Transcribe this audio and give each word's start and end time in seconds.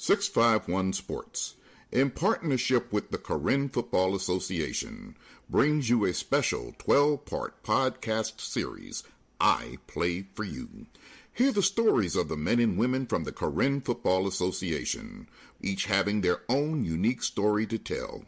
651 0.00 0.92
Sports, 0.92 1.56
in 1.90 2.10
partnership 2.10 2.92
with 2.92 3.10
the 3.10 3.18
Karen 3.18 3.68
Football 3.68 4.14
Association, 4.14 5.16
brings 5.50 5.90
you 5.90 6.04
a 6.04 6.14
special 6.14 6.72
12 6.78 7.24
part 7.24 7.60
podcast 7.64 8.40
series, 8.40 9.02
I 9.40 9.78
Play 9.88 10.26
for 10.34 10.44
You. 10.44 10.86
Hear 11.32 11.50
the 11.50 11.64
stories 11.64 12.14
of 12.14 12.28
the 12.28 12.36
men 12.36 12.60
and 12.60 12.78
women 12.78 13.06
from 13.06 13.24
the 13.24 13.32
Karen 13.32 13.80
Football 13.80 14.28
Association, 14.28 15.26
each 15.60 15.86
having 15.86 16.20
their 16.20 16.42
own 16.48 16.84
unique 16.84 17.24
story 17.24 17.66
to 17.66 17.76
tell. 17.76 18.22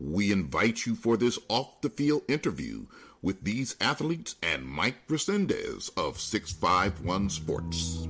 We 0.00 0.32
invite 0.32 0.86
you 0.86 0.96
for 0.96 1.16
this 1.16 1.38
off 1.48 1.82
the 1.82 1.90
field 1.90 2.22
interview 2.26 2.86
with 3.22 3.44
these 3.44 3.76
athletes 3.80 4.34
and 4.42 4.66
Mike 4.66 5.06
Resendez 5.06 5.88
of 5.96 6.18
651 6.18 7.30
Sports. 7.30 8.08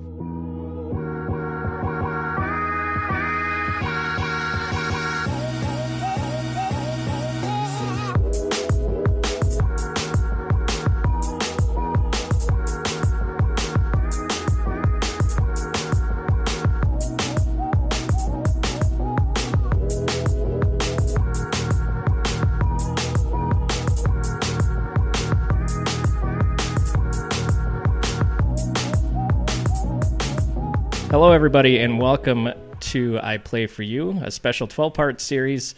Everybody, 31.42 31.80
and 31.80 31.98
welcome 31.98 32.48
to 32.78 33.18
I 33.20 33.36
Play 33.36 33.66
for 33.66 33.82
You, 33.82 34.12
a 34.22 34.30
special 34.30 34.68
12 34.68 34.94
part 34.94 35.20
series 35.20 35.74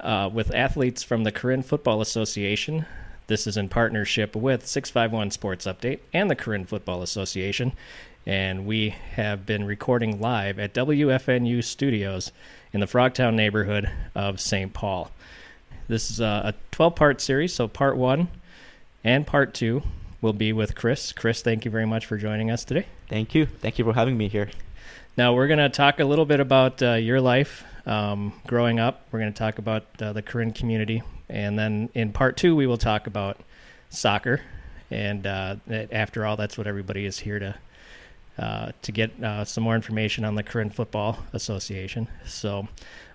uh, 0.00 0.28
with 0.30 0.54
athletes 0.54 1.02
from 1.02 1.24
the 1.24 1.32
Karen 1.32 1.62
Football 1.62 2.02
Association. 2.02 2.84
This 3.26 3.46
is 3.46 3.56
in 3.56 3.70
partnership 3.70 4.36
with 4.36 4.66
651 4.66 5.30
Sports 5.30 5.64
Update 5.64 6.00
and 6.12 6.30
the 6.30 6.36
Karen 6.36 6.66
Football 6.66 7.00
Association. 7.00 7.72
And 8.26 8.66
we 8.66 8.90
have 9.14 9.46
been 9.46 9.64
recording 9.64 10.20
live 10.20 10.58
at 10.58 10.74
WFNU 10.74 11.64
Studios 11.64 12.30
in 12.74 12.80
the 12.80 12.86
Frogtown 12.86 13.32
neighborhood 13.32 13.88
of 14.14 14.38
St. 14.38 14.74
Paul. 14.74 15.10
This 15.88 16.10
is 16.10 16.20
a 16.20 16.54
12 16.72 16.94
part 16.94 17.22
series, 17.22 17.54
so 17.54 17.68
part 17.68 17.96
one 17.96 18.28
and 19.02 19.26
part 19.26 19.54
two 19.54 19.82
will 20.20 20.34
be 20.34 20.52
with 20.52 20.74
Chris. 20.74 21.12
Chris, 21.12 21.40
thank 21.40 21.64
you 21.64 21.70
very 21.70 21.86
much 21.86 22.04
for 22.04 22.18
joining 22.18 22.50
us 22.50 22.66
today. 22.66 22.84
Thank 23.08 23.34
you. 23.34 23.46
Thank 23.46 23.78
you 23.78 23.84
for 23.86 23.94
having 23.94 24.18
me 24.18 24.28
here. 24.28 24.50
Now, 25.16 25.34
we're 25.34 25.48
going 25.48 25.58
to 25.58 25.68
talk 25.68 26.00
a 26.00 26.04
little 26.04 26.24
bit 26.24 26.40
about 26.40 26.82
uh, 26.82 26.94
your 26.94 27.20
life 27.20 27.64
um, 27.84 28.32
growing 28.46 28.78
up. 28.78 29.06
We're 29.10 29.18
going 29.18 29.32
to 29.32 29.38
talk 29.38 29.58
about 29.58 29.84
uh, 30.00 30.12
the 30.12 30.22
Karen 30.22 30.52
community. 30.52 31.02
And 31.28 31.58
then 31.58 31.90
in 31.94 32.12
part 32.12 32.36
two, 32.36 32.54
we 32.54 32.66
will 32.66 32.78
talk 32.78 33.06
about 33.06 33.38
soccer. 33.88 34.40
And 34.90 35.26
uh, 35.26 35.56
after 35.90 36.24
all, 36.24 36.36
that's 36.36 36.56
what 36.56 36.66
everybody 36.66 37.06
is 37.06 37.18
here 37.18 37.38
to. 37.38 37.54
Uh, 38.38 38.72
to 38.80 38.90
get 38.90 39.22
uh, 39.22 39.44
some 39.44 39.62
more 39.62 39.74
information 39.74 40.24
on 40.24 40.34
the 40.34 40.42
Karen 40.42 40.70
Football 40.70 41.18
Association. 41.34 42.08
So, 42.24 42.68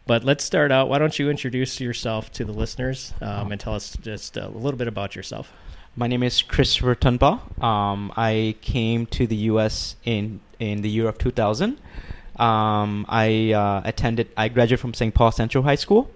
but 0.05 0.23
let's 0.23 0.43
start 0.43 0.71
out. 0.71 0.87
Why 0.87 0.99
don't 0.99 1.17
you 1.17 1.31
introduce 1.31 1.79
yourself 1.79 2.31
to 2.33 2.45
the 2.45 2.51
listeners 2.51 3.11
um, 3.21 3.51
and 3.51 3.59
tell 3.59 3.73
us 3.73 3.97
just 4.03 4.37
a 4.37 4.49
little 4.49 4.77
bit 4.77 4.87
about 4.87 5.15
yourself? 5.15 5.51
My 5.97 6.07
name 6.07 6.23
is 6.23 6.41
Christopher 6.41 6.93
Tunba. 6.93 7.39
Um, 7.63 8.11
I 8.17 8.55
came 8.59 9.05
to 9.07 9.25
the 9.25 9.35
U.S. 9.53 9.95
in 10.03 10.41
in 10.59 10.81
the 10.81 10.89
year 10.89 11.07
of 11.07 11.17
2000. 11.17 11.77
Um, 12.35 13.05
I 13.07 13.53
uh, 13.53 13.81
attended. 13.85 14.27
I 14.35 14.49
graduated 14.49 14.81
from 14.81 14.93
St. 14.93 15.15
Paul 15.15 15.31
Central 15.31 15.63
High 15.63 15.75
School, 15.75 16.11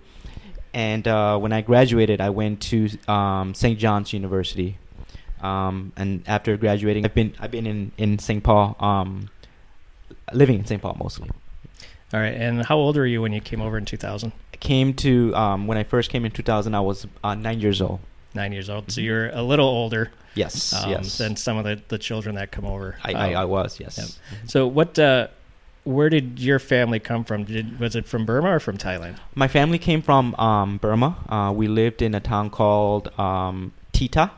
and 0.74 1.08
uh, 1.08 1.38
when 1.38 1.54
I 1.54 1.62
graduated, 1.62 2.20
I 2.20 2.30
went 2.30 2.62
to 2.64 2.90
um, 3.08 3.54
St. 3.54 3.80
John's 3.80 4.12
University. 4.12 4.78
Um, 5.42 5.94
and 5.96 6.28
after 6.28 6.58
graduating, 6.58 7.06
I've 7.06 7.16
been 7.16 7.34
I've 7.40 7.52
been 7.52 7.66
in 7.66 7.94
in 7.98 8.20
St. 8.20 8.44
Paul, 8.44 8.76
um, 8.82 9.30
living 10.34 10.60
in 10.60 10.66
St. 10.66 10.82
Paul 10.82 10.98
mostly. 11.00 11.30
All 12.14 12.20
right. 12.20 12.34
And 12.34 12.66
how 12.66 12.76
old 12.76 12.98
were 12.98 13.06
you 13.06 13.22
when 13.22 13.32
you 13.32 13.40
came 13.40 13.62
over 13.62 13.78
in 13.78 13.86
2000? 13.86 14.34
I 14.54 14.58
came 14.58 14.94
to 14.96 15.34
um, 15.36 15.68
when 15.68 15.78
I 15.78 15.84
first 15.84 16.10
came 16.10 16.26
in 16.26 16.32
2000. 16.32 16.76
I 16.76 16.82
was 16.82 17.08
uh, 17.24 17.36
nine 17.36 17.62
years 17.62 17.82
old 17.82 18.02
nine 18.34 18.52
years 18.52 18.70
old. 18.70 18.92
So 18.92 19.02
you're 19.02 19.30
a 19.30 19.44
little 19.44 19.68
older. 19.68 20.12
Yes, 20.36 20.74
um, 20.74 20.90
yes. 20.90 21.18
Than 21.18 21.36
some 21.36 21.58
of 21.58 21.66
the, 21.66 21.82
the 21.88 21.98
children 21.98 22.36
that 22.36 22.52
come 22.52 22.66
over. 22.66 22.98
I, 23.04 23.14
um, 23.14 23.22
I, 23.22 23.34
I, 23.34 23.46
was, 23.46 23.80
yes. 23.80 23.98
Yeah. 23.98 24.38
So 24.48 24.68
what? 24.68 24.98
Uh, 24.98 25.28
where 25.86 26.10
did 26.10 26.40
your 26.40 26.60
family 26.60 27.00
come 27.00 27.24
from? 27.24 27.46
Did, 27.46 27.80
was 27.80 27.96
it 27.96 28.06
from 28.06 28.26
Burma 28.26 28.52
or 28.52 28.60
from 28.60 28.78
Thailand? 28.78 29.18
My 29.34 29.48
family 29.48 29.80
came 29.80 30.02
from 30.02 30.36
um, 30.36 30.78
Burma. 30.78 31.18
Uh, 31.28 31.52
we 31.52 31.68
lived 31.68 32.02
in 32.02 32.14
a 32.14 32.20
town 32.20 32.50
called 32.50 33.08
um, 33.20 33.74
Tita. 33.92 34.32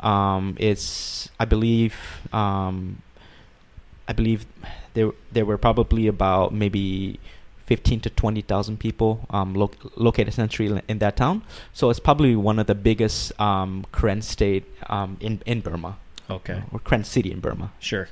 Um, 0.00 0.56
it's, 0.58 1.30
I 1.38 1.44
believe, 1.44 1.94
um, 2.32 3.02
I 4.08 4.12
believe 4.12 4.46
there 4.94 5.12
there 5.30 5.44
were 5.44 5.58
probably 5.58 6.06
about 6.06 6.52
maybe 6.52 7.20
15 7.70 8.00
to 8.00 8.10
20,000 8.10 8.80
people 8.80 9.24
um, 9.30 9.54
lo- 9.54 9.70
located 9.94 10.26
essentially 10.26 10.82
in 10.88 10.98
that 10.98 11.16
town. 11.16 11.44
So 11.72 11.88
it's 11.88 12.00
probably 12.00 12.34
one 12.34 12.58
of 12.58 12.66
the 12.66 12.74
biggest 12.74 13.40
um, 13.40 13.86
Karen 13.92 14.22
state 14.22 14.64
um, 14.88 15.16
in, 15.20 15.40
in 15.46 15.60
Burma. 15.60 15.96
Okay. 16.28 16.64
Or 16.72 16.80
Karen 16.80 17.04
city 17.04 17.30
in 17.30 17.38
Burma. 17.38 17.70
Sure. 17.78 18.08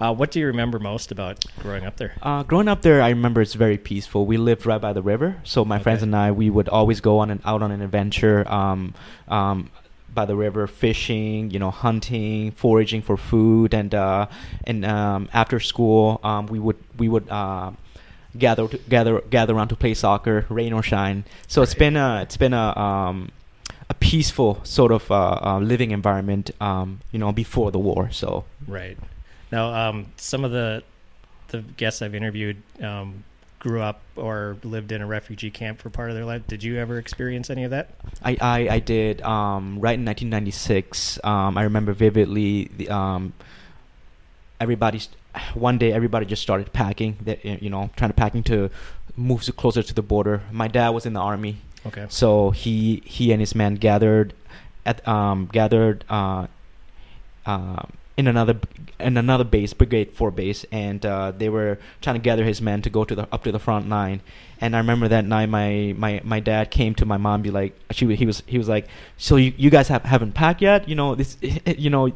Uh, 0.00 0.14
what 0.14 0.30
do 0.30 0.38
you 0.38 0.46
remember 0.46 0.78
most 0.78 1.10
about 1.10 1.44
growing 1.58 1.84
up 1.84 1.96
there? 1.96 2.14
Uh, 2.22 2.44
growing 2.44 2.68
up 2.68 2.82
there, 2.82 3.02
I 3.02 3.08
remember 3.08 3.42
it's 3.42 3.54
very 3.54 3.78
peaceful. 3.78 4.26
We 4.26 4.36
lived 4.36 4.64
right 4.64 4.80
by 4.80 4.92
the 4.92 5.02
river, 5.02 5.40
so 5.42 5.64
my 5.64 5.76
okay. 5.76 5.82
friends 5.82 6.02
and 6.04 6.14
I, 6.14 6.30
we 6.30 6.48
would 6.48 6.68
always 6.68 7.00
go 7.00 7.18
on 7.18 7.30
and 7.30 7.40
out 7.44 7.62
on 7.62 7.72
an 7.72 7.82
adventure 7.82 8.46
um, 8.46 8.94
um, 9.26 9.70
by 10.14 10.24
the 10.24 10.36
river, 10.36 10.68
fishing, 10.68 11.50
you 11.50 11.58
know, 11.58 11.72
hunting, 11.72 12.52
foraging 12.52 13.02
for 13.02 13.16
food, 13.16 13.74
and 13.74 13.92
uh, 13.92 14.26
and 14.64 14.84
um, 14.84 15.28
after 15.32 15.58
school, 15.58 16.20
um, 16.22 16.46
we 16.46 16.60
would 16.60 16.78
we 16.96 17.08
would 17.08 17.28
uh, 17.28 17.72
gather 18.36 18.68
to, 18.68 18.78
gather 18.88 19.20
gather 19.22 19.54
around 19.54 19.68
to 19.68 19.76
play 19.76 19.94
soccer, 19.94 20.46
rain 20.48 20.72
or 20.72 20.82
shine. 20.82 21.24
So 21.48 21.60
right. 21.60 21.64
it's 21.64 21.74
been 21.74 21.96
a 21.96 22.22
it's 22.22 22.36
been 22.36 22.54
a 22.54 22.76
um, 22.78 23.30
a 23.88 23.94
peaceful 23.94 24.60
sort 24.64 24.92
of 24.92 25.10
uh, 25.10 25.38
uh, 25.42 25.58
living 25.58 25.90
environment, 25.90 26.50
um, 26.60 27.00
you 27.12 27.18
know, 27.18 27.32
before 27.32 27.70
the 27.70 27.78
war. 27.78 28.10
So 28.10 28.44
right 28.66 28.98
now, 29.52 29.72
um, 29.72 30.06
some 30.16 30.44
of 30.44 30.50
the 30.50 30.82
the 31.48 31.60
guests 31.60 32.02
I've 32.02 32.14
interviewed 32.14 32.62
um, 32.82 33.24
grew 33.58 33.80
up 33.80 34.00
or 34.16 34.56
lived 34.62 34.92
in 34.92 35.00
a 35.00 35.06
refugee 35.06 35.50
camp 35.50 35.78
for 35.78 35.90
part 35.90 36.10
of 36.10 36.16
their 36.16 36.24
life. 36.24 36.46
Did 36.46 36.62
you 36.62 36.78
ever 36.78 36.98
experience 36.98 37.50
any 37.50 37.64
of 37.64 37.70
that? 37.70 37.90
I 38.22 38.36
I, 38.40 38.68
I 38.70 38.78
did. 38.80 39.22
Um, 39.22 39.80
right 39.80 39.98
in 39.98 40.04
1996, 40.04 41.20
um, 41.24 41.56
I 41.58 41.62
remember 41.62 41.92
vividly 41.92 42.70
the 42.76 42.90
everybody's 44.60 45.08
one 45.54 45.78
day 45.78 45.92
everybody 45.92 46.26
just 46.26 46.42
started 46.42 46.72
packing. 46.72 47.16
That 47.22 47.44
you 47.44 47.70
know 47.70 47.90
trying 47.96 48.10
to 48.10 48.14
packing 48.14 48.42
to 48.44 48.70
move 49.16 49.48
closer 49.56 49.82
to 49.82 49.94
the 49.94 50.02
border. 50.02 50.42
My 50.50 50.68
dad 50.68 50.90
was 50.90 51.06
in 51.06 51.12
the 51.12 51.20
army. 51.20 51.58
Okay. 51.86 52.06
So 52.08 52.50
he 52.50 53.02
he 53.04 53.32
and 53.32 53.40
his 53.40 53.54
men 53.54 53.74
gathered 53.74 54.34
at 54.86 55.06
um 55.06 55.48
gathered 55.52 56.04
uh, 56.08 56.46
uh 57.46 57.82
in 58.16 58.28
another 58.28 58.58
in 59.00 59.16
another 59.16 59.42
base 59.42 59.72
brigade 59.72 60.12
4 60.12 60.30
base 60.30 60.64
and 60.70 61.04
uh, 61.04 61.32
they 61.32 61.48
were 61.48 61.78
trying 62.00 62.14
to 62.14 62.20
gather 62.22 62.44
his 62.44 62.62
men 62.62 62.80
to 62.82 62.88
go 62.88 63.04
to 63.04 63.14
the 63.14 63.28
up 63.32 63.42
to 63.44 63.52
the 63.52 63.58
front 63.58 63.88
line. 63.88 64.20
And 64.60 64.74
i 64.74 64.78
remember 64.78 65.08
that 65.08 65.24
night 65.24 65.48
my 65.48 65.94
my 65.96 66.20
my 66.24 66.40
dad 66.40 66.70
came 66.70 66.94
to 66.96 67.04
my 67.04 67.16
mom 67.16 67.42
be 67.42 67.50
like 67.50 67.76
she 67.90 68.14
he 68.14 68.24
was 68.24 68.42
he 68.46 68.56
was 68.56 68.68
like 68.68 68.86
so 69.16 69.36
you, 69.36 69.52
you 69.56 69.70
guys 69.70 69.88
have 69.88 70.04
haven't 70.04 70.32
packed 70.32 70.62
yet? 70.62 70.88
You 70.88 70.94
know 70.94 71.14
this 71.14 71.36
you 71.66 71.90
know 71.90 72.12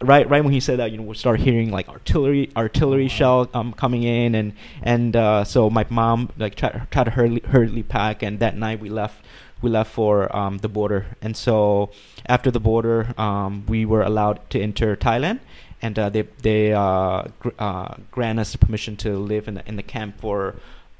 right 0.00 0.28
right 0.28 0.42
when 0.42 0.52
he 0.52 0.60
said 0.60 0.78
that, 0.78 0.90
you 0.90 0.98
know, 0.98 1.04
we 1.04 1.14
started 1.16 1.42
hearing 1.42 1.70
like 1.70 1.88
artillery 1.88 2.50
artillery 2.56 3.06
oh, 3.06 3.08
shell 3.08 3.50
um, 3.54 3.72
coming 3.72 4.02
in, 4.02 4.34
and 4.34 4.52
and 4.82 5.16
uh, 5.16 5.44
so 5.44 5.70
my 5.70 5.86
mom 5.90 6.30
like 6.36 6.54
tried 6.54 6.86
tried 6.90 7.04
to 7.04 7.10
hurriedly, 7.10 7.42
hurriedly 7.48 7.82
pack, 7.82 8.22
and 8.22 8.38
that 8.40 8.56
night 8.56 8.80
we 8.80 8.88
left 8.88 9.24
we 9.60 9.70
left 9.70 9.92
for 9.92 10.34
um, 10.36 10.58
the 10.58 10.68
border, 10.68 11.06
and 11.20 11.36
so 11.36 11.90
after 12.26 12.50
the 12.50 12.60
border, 12.60 13.14
um, 13.18 13.64
we 13.66 13.84
were 13.84 14.02
allowed 14.02 14.48
to 14.50 14.60
enter 14.60 14.96
Thailand, 14.96 15.40
and 15.82 15.98
uh, 15.98 16.08
they 16.08 16.22
they 16.42 16.72
uh, 16.72 17.24
gr- 17.40 17.58
uh, 17.58 17.94
grant 18.10 18.38
us 18.38 18.54
permission 18.56 18.96
to 18.98 19.18
live 19.18 19.48
in 19.48 19.54
the, 19.54 19.68
in 19.68 19.76
the 19.76 19.82
camp 19.82 20.20
for, 20.20 20.56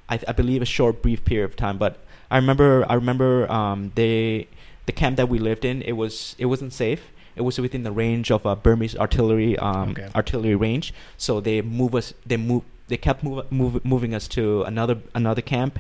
I, 0.09 0.19
I, 0.27 0.33
believe, 0.33 0.63
a 0.63 0.67
short 0.67 1.03
brief 1.03 1.25
period 1.25 1.45
of 1.45 1.57
time. 1.57 1.79
But 1.79 1.99
I 2.31 2.37
remember 2.37 2.85
I 2.89 2.95
remember 2.95 3.51
um, 3.51 3.93
they 3.95 4.49
the 4.87 4.93
camp 4.93 5.17
that 5.19 5.29
we 5.29 5.39
lived 5.39 5.65
in 5.65 5.83
it 5.83 5.93
was 5.93 6.35
it 6.39 6.47
wasn't 6.47 6.73
safe 6.73 7.03
it 7.39 7.45
was 7.45 7.59
within 7.59 7.83
the 7.85 7.93
range 7.93 8.31
of 8.31 8.45
uh, 8.45 8.55
Burmese 8.55 8.97
artillery 8.97 9.59
um, 9.59 9.91
okay. 9.91 10.09
artillery 10.15 10.55
range. 10.55 10.93
So 11.17 11.41
they 11.41 11.63
move 11.63 11.95
us. 11.95 12.13
They 12.27 12.37
move. 12.37 12.65
They 12.89 12.97
kept 12.97 13.23
move, 13.23 13.51
move, 13.53 13.85
moving 13.85 14.15
us 14.15 14.29
to 14.29 14.63
another 14.63 14.97
another 15.15 15.43
camp, 15.43 15.79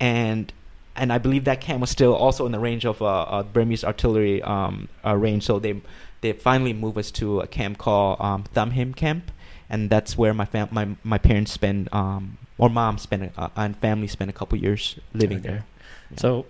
and 0.00 0.52
and 0.96 1.12
I 1.12 1.18
believe 1.18 1.44
that 1.44 1.60
camp 1.60 1.80
was 1.80 1.90
still 1.90 2.14
also 2.14 2.46
in 2.46 2.52
the 2.52 2.58
range 2.58 2.84
of 2.84 3.00
uh, 3.00 3.06
uh, 3.06 3.42
Burmese 3.42 3.84
artillery 3.84 4.42
um, 4.42 4.88
uh, 5.04 5.16
range. 5.16 5.44
So 5.44 5.58
they 5.58 5.80
they 6.20 6.32
finally 6.32 6.72
moved 6.72 6.98
us 6.98 7.10
to 7.12 7.40
a 7.40 7.46
camp 7.46 7.78
called 7.78 8.20
um, 8.20 8.44
Tham 8.54 8.72
Hin 8.72 8.94
Camp, 8.94 9.30
and 9.70 9.90
that's 9.90 10.18
where 10.18 10.34
my 10.34 10.44
fam- 10.44 10.68
my 10.72 10.88
my 11.04 11.18
parents 11.18 11.52
spend 11.52 11.88
um 11.92 12.38
or 12.58 12.68
mom 12.68 12.98
spent 12.98 13.32
uh, 13.36 13.48
and 13.56 13.76
family 13.76 14.08
spent 14.08 14.28
a 14.30 14.34
couple 14.34 14.58
years 14.58 14.98
living 15.14 15.38
Okay. 15.38 15.48
there. 15.48 15.64
Yeah. 16.10 16.16
So, 16.16 16.46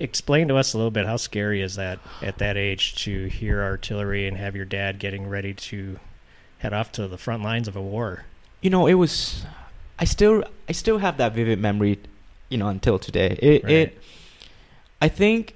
explain 0.00 0.48
to 0.48 0.56
us 0.56 0.74
a 0.74 0.76
little 0.76 0.90
bit 0.90 1.06
how 1.06 1.16
scary 1.16 1.60
is 1.62 1.76
that 1.76 1.98
at 2.22 2.38
that 2.38 2.56
age 2.56 2.94
to 3.04 3.26
hear 3.26 3.62
artillery 3.62 4.26
and 4.26 4.36
have 4.36 4.54
your 4.56 4.64
dad 4.64 4.98
getting 4.98 5.28
ready 5.28 5.54
to 5.54 5.98
head 6.58 6.72
off 6.72 6.90
to 6.92 7.06
the 7.08 7.18
front 7.18 7.42
lines 7.42 7.68
of 7.68 7.76
a 7.76 7.82
war? 7.82 8.24
you 8.60 8.70
know, 8.70 8.86
it 8.86 8.94
was. 8.94 9.44
I 10.00 10.04
still 10.04 10.42
I 10.68 10.72
still 10.72 10.98
have 10.98 11.16
that 11.18 11.32
vivid 11.32 11.60
memory, 11.60 11.98
you 12.48 12.58
know, 12.58 12.68
until 12.68 12.98
today. 12.98 13.38
It 13.40 13.64
Right. 13.64 13.72
it. 13.72 14.02
I 15.00 15.08
think 15.08 15.54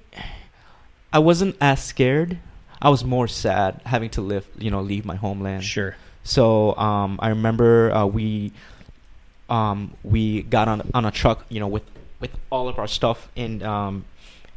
I 1.11 1.19
wasn't 1.19 1.55
as 1.59 1.83
scared. 1.83 2.37
I 2.81 2.89
was 2.89 3.03
more 3.03 3.27
sad 3.27 3.81
having 3.85 4.09
to 4.11 4.21
live, 4.21 4.47
you 4.57 4.71
know, 4.71 4.81
leave 4.81 5.05
my 5.05 5.15
homeland. 5.15 5.63
Sure. 5.63 5.95
So 6.23 6.75
um, 6.77 7.19
I 7.21 7.29
remember 7.29 7.93
uh, 7.93 8.05
we 8.05 8.53
um, 9.49 9.93
we 10.03 10.43
got 10.43 10.67
on 10.67 10.89
on 10.93 11.05
a 11.05 11.11
truck, 11.11 11.45
you 11.49 11.59
know, 11.59 11.67
with 11.67 11.83
with 12.21 12.31
all 12.49 12.69
of 12.69 12.79
our 12.79 12.87
stuff 12.87 13.29
in 13.35 13.61
um, 13.63 14.05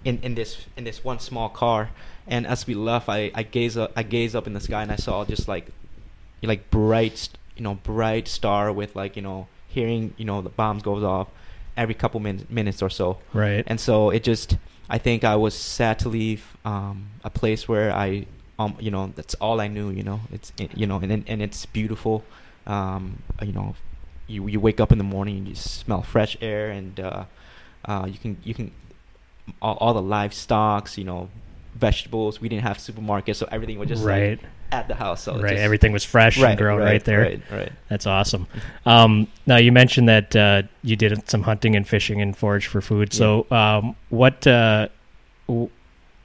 in 0.07 0.19
in 0.23 0.35
this 0.35 0.67
in 0.77 0.85
this 0.85 1.05
one 1.05 1.19
small 1.19 1.49
car. 1.49 1.91
And 2.27 2.47
as 2.47 2.67
we 2.67 2.75
left, 2.75 3.09
I 3.09 3.31
I 3.35 3.43
gaze 3.43 3.77
up 3.77 3.93
I 3.97 4.03
gaze 4.03 4.35
up 4.35 4.47
in 4.47 4.53
the 4.53 4.61
sky 4.61 4.83
and 4.83 4.93
I 4.93 4.97
saw 4.97 5.25
just 5.25 5.49
like 5.49 5.67
like 6.43 6.71
bright 6.71 7.29
you 7.57 7.63
know 7.65 7.75
bright 7.75 8.29
star 8.29 8.73
with 8.73 8.95
like 8.95 9.17
you 9.17 9.23
know 9.23 9.49
hearing 9.69 10.15
you 10.17 10.25
know 10.25 10.41
the 10.41 10.49
bombs 10.49 10.83
goes 10.83 11.03
off 11.03 11.29
every 11.77 11.95
couple 11.95 12.21
min- 12.21 12.47
minutes 12.49 12.83
or 12.83 12.91
so. 12.91 13.19
Right. 13.33 13.65
And 13.67 13.79
so 13.79 14.11
it 14.11 14.25
just, 14.25 14.57
I 14.89 14.99
think 14.99 15.25
I 15.25 15.37
was 15.37 15.55
sad 15.55 15.99
to 16.01 16.09
leave 16.09 16.57
um, 16.65 17.09
a 17.23 17.31
place 17.31 17.69
where 17.69 17.93
I, 17.93 18.27
um, 18.59 18.77
you 18.81 18.91
know, 18.91 19.13
that's 19.15 19.35
all 19.35 19.61
I 19.61 19.69
knew. 19.69 19.91
You 19.91 20.03
know, 20.03 20.21
it's 20.33 20.53
it, 20.59 20.77
you 20.77 20.87
know, 20.87 20.97
and 20.97 21.13
and 21.13 21.25
and 21.29 21.43
it's 21.43 21.67
beautiful. 21.67 22.25
Um, 22.67 23.23
you 23.43 23.53
know, 23.53 23.75
you 24.27 24.47
you 24.47 24.59
wake 24.61 24.81
up 24.81 24.93
in 24.93 24.99
the 24.99 25.05
morning, 25.05 25.37
and 25.39 25.49
you 25.49 25.55
smell 25.55 26.03
fresh 26.03 26.39
air, 26.41 26.71
and 26.71 26.99
uh, 26.99 27.25
uh, 27.85 28.07
you 28.11 28.19
can 28.19 28.39
you 28.45 28.55
can 28.55 28.73
all, 29.63 29.77
all 29.81 29.95
the 29.95 30.03
livestocks, 30.03 30.97
you 30.97 31.05
know, 31.05 31.29
vegetables. 31.75 32.41
We 32.41 32.49
didn't 32.49 32.63
have 32.65 32.79
supermarkets, 32.79 33.37
so 33.37 33.49
everything 33.51 33.79
was 33.79 33.89
just 33.89 34.05
like, 34.05 34.11
right. 34.11 34.41
at 34.73 34.89
the 34.89 34.95
house. 34.95 35.23
So 35.23 35.35
right. 35.41 35.51
just- 35.51 35.63
Everything 35.63 35.93
was 35.93 36.05
fresh 36.05 36.39
and 36.39 36.59
grown 36.59 36.81
right, 36.81 37.05
there. 37.05 37.21
Right, 37.21 37.43
right. 37.51 37.73
That's 37.89 38.07
awesome. 38.07 38.47
Um, 38.85 39.29
now 39.47 39.57
you 39.57 39.73
mentioned 39.73 40.09
that 40.09 40.35
uh, 40.35 40.63
you 40.83 40.97
did 40.97 41.29
some 41.29 41.43
hunting 41.43 41.77
and 41.77 41.87
fishing 41.87 42.21
and 42.21 42.37
forage 42.37 42.67
for 42.67 42.81
food. 42.81 43.13
So 43.13 43.47
um, 43.51 43.95
what 44.09 44.47
uh, 44.47 44.89
w- 45.49 45.71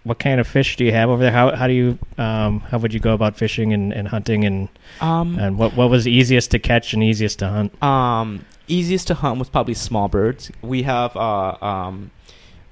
what 0.03 0.17
kind 0.17 0.39
of 0.39 0.47
fish 0.47 0.77
do 0.77 0.83
you 0.83 0.91
have 0.91 1.09
over 1.09 1.21
there? 1.21 1.31
How 1.31 1.56
how 1.56 1.67
do 1.67 1.74
you 1.74 2.00
um, 2.17 2.62
how 2.62 2.79
would 2.79 2.91
you 2.94 3.00
go 3.00 3.13
about 3.13 3.35
fishing 3.35 3.71
and, 3.71 3.94
and 3.94 4.07
hunting 4.07 4.45
and 4.45 4.67
Um, 5.00 5.38
and 5.38 5.59
what 5.59 5.75
what 5.75 5.89
was 5.91 6.07
easiest 6.07 6.50
to 6.51 6.59
catch 6.59 6.94
and 6.94 7.03
easiest 7.03 7.39
to 7.39 7.47
hunt? 7.47 7.83
Um, 7.83 8.45
easiest 8.67 9.07
to 9.07 9.13
hunt 9.13 9.38
was 9.38 9.50
probably 9.50 9.75
small 9.75 10.07
birds. 10.07 10.51
We 10.63 10.83
have 10.83 11.15
uh 11.15 11.56
um, 11.62 12.09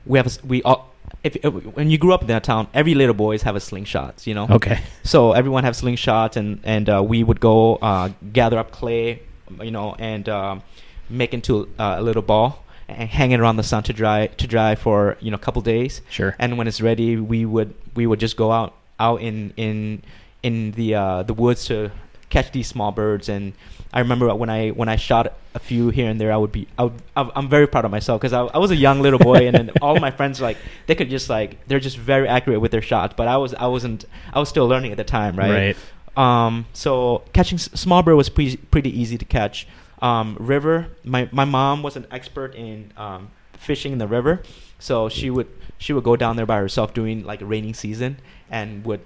we 0.05 0.17
have 0.19 0.27
a 0.27 0.47
we 0.47 0.61
all. 0.63 0.87
If, 1.23 1.35
if 1.37 1.53
when 1.75 1.89
you 1.89 1.97
grew 1.97 2.13
up 2.13 2.21
in 2.21 2.27
that 2.27 2.43
town, 2.43 2.67
every 2.73 2.93
little 2.93 3.15
boys 3.15 3.41
have 3.41 3.55
a 3.55 3.59
slingshot, 3.59 4.25
you 4.25 4.33
know. 4.33 4.47
Okay. 4.49 4.79
So 5.03 5.33
everyone 5.33 5.63
have 5.63 5.73
slingshots, 5.73 6.35
and 6.35 6.59
and 6.63 6.89
uh, 6.89 7.03
we 7.03 7.23
would 7.23 7.39
go 7.39 7.75
uh, 7.75 8.09
gather 8.31 8.57
up 8.57 8.71
clay, 8.71 9.23
you 9.61 9.71
know, 9.71 9.95
and 9.99 10.29
um, 10.29 10.61
make 11.09 11.33
into 11.33 11.67
uh, 11.77 11.95
a 11.97 12.01
little 12.01 12.21
ball 12.21 12.63
and 12.87 13.09
hang 13.09 13.31
it 13.31 13.39
around 13.39 13.57
the 13.57 13.63
sun 13.63 13.83
to 13.83 13.93
dry 13.93 14.27
to 14.27 14.47
dry 14.47 14.75
for 14.75 15.17
you 15.19 15.31
know 15.31 15.35
a 15.35 15.39
couple 15.39 15.61
days. 15.61 16.01
Sure. 16.09 16.35
And 16.39 16.57
when 16.57 16.67
it's 16.67 16.81
ready, 16.81 17.17
we 17.17 17.45
would 17.45 17.73
we 17.95 18.07
would 18.07 18.19
just 18.19 18.37
go 18.37 18.51
out 18.51 18.75
out 18.99 19.21
in 19.21 19.53
in 19.57 20.03
in 20.43 20.71
the 20.71 20.95
uh, 20.95 21.23
the 21.23 21.33
woods 21.33 21.65
to 21.65 21.91
catch 22.29 22.51
these 22.51 22.67
small 22.67 22.91
birds. 22.91 23.29
And 23.29 23.53
I 23.91 23.99
remember 23.99 24.33
when 24.35 24.49
I 24.49 24.69
when 24.69 24.87
I 24.87 24.97
shot 24.97 25.33
a 25.55 25.59
few 25.59 25.89
here 25.89 26.09
and 26.09 26.21
there, 26.21 26.31
I 26.31 26.37
would 26.37 26.51
be 26.51 26.67
I 26.77 26.83
would, 26.83 27.01
I'm 27.15 27.31
I'm 27.35 27.49
very 27.49 27.67
proud 27.67 27.85
of 27.85 27.91
myself 27.91 28.21
because 28.21 28.33
I, 28.33 28.41
I 28.43 28.59
was 28.59 28.69
a 28.71 28.75
young 28.75 29.01
little 29.01 29.17
boy, 29.19 29.47
and 29.47 29.55
then 29.55 29.71
all 29.81 29.99
my 29.99 30.11
friends 30.11 30.39
like 30.39 30.57
they 30.85 30.93
could 30.95 31.09
just 31.09 31.29
like 31.29 31.65
they're 31.67 31.79
just 31.79 31.97
very 31.97 32.27
accurate 32.27 32.61
with 32.61 32.71
their 32.71 32.81
shots, 32.83 33.15
but 33.17 33.27
I 33.27 33.37
was 33.37 33.53
I 33.55 33.65
wasn't 33.65 34.05
I 34.31 34.39
was 34.39 34.47
still 34.49 34.67
learning 34.67 34.91
at 34.91 34.97
the 34.97 35.03
time, 35.03 35.35
right? 35.35 35.75
Right. 36.15 36.45
Um, 36.45 36.65
so 36.73 37.23
catching 37.33 37.57
s- 37.57 37.69
small 37.73 38.03
bird 38.03 38.15
was 38.15 38.29
pretty 38.29 38.57
pretty 38.57 38.97
easy 38.99 39.17
to 39.17 39.25
catch. 39.25 39.67
Um, 40.01 40.37
river, 40.39 40.89
my 41.03 41.27
my 41.31 41.45
mom 41.45 41.81
was 41.81 41.95
an 41.95 42.05
expert 42.11 42.53
in 42.55 42.93
um, 42.95 43.31
fishing 43.53 43.91
in 43.91 43.97
the 43.97 44.07
river, 44.07 44.43
so 44.77 45.09
she 45.09 45.29
would 45.29 45.47
she 45.79 45.93
would 45.93 46.03
go 46.03 46.15
down 46.15 46.35
there 46.35 46.45
by 46.45 46.57
herself 46.57 46.93
during 46.93 47.23
like 47.25 47.41
a 47.41 47.45
raining 47.45 47.73
season 47.73 48.17
and 48.51 48.85
would 48.85 49.01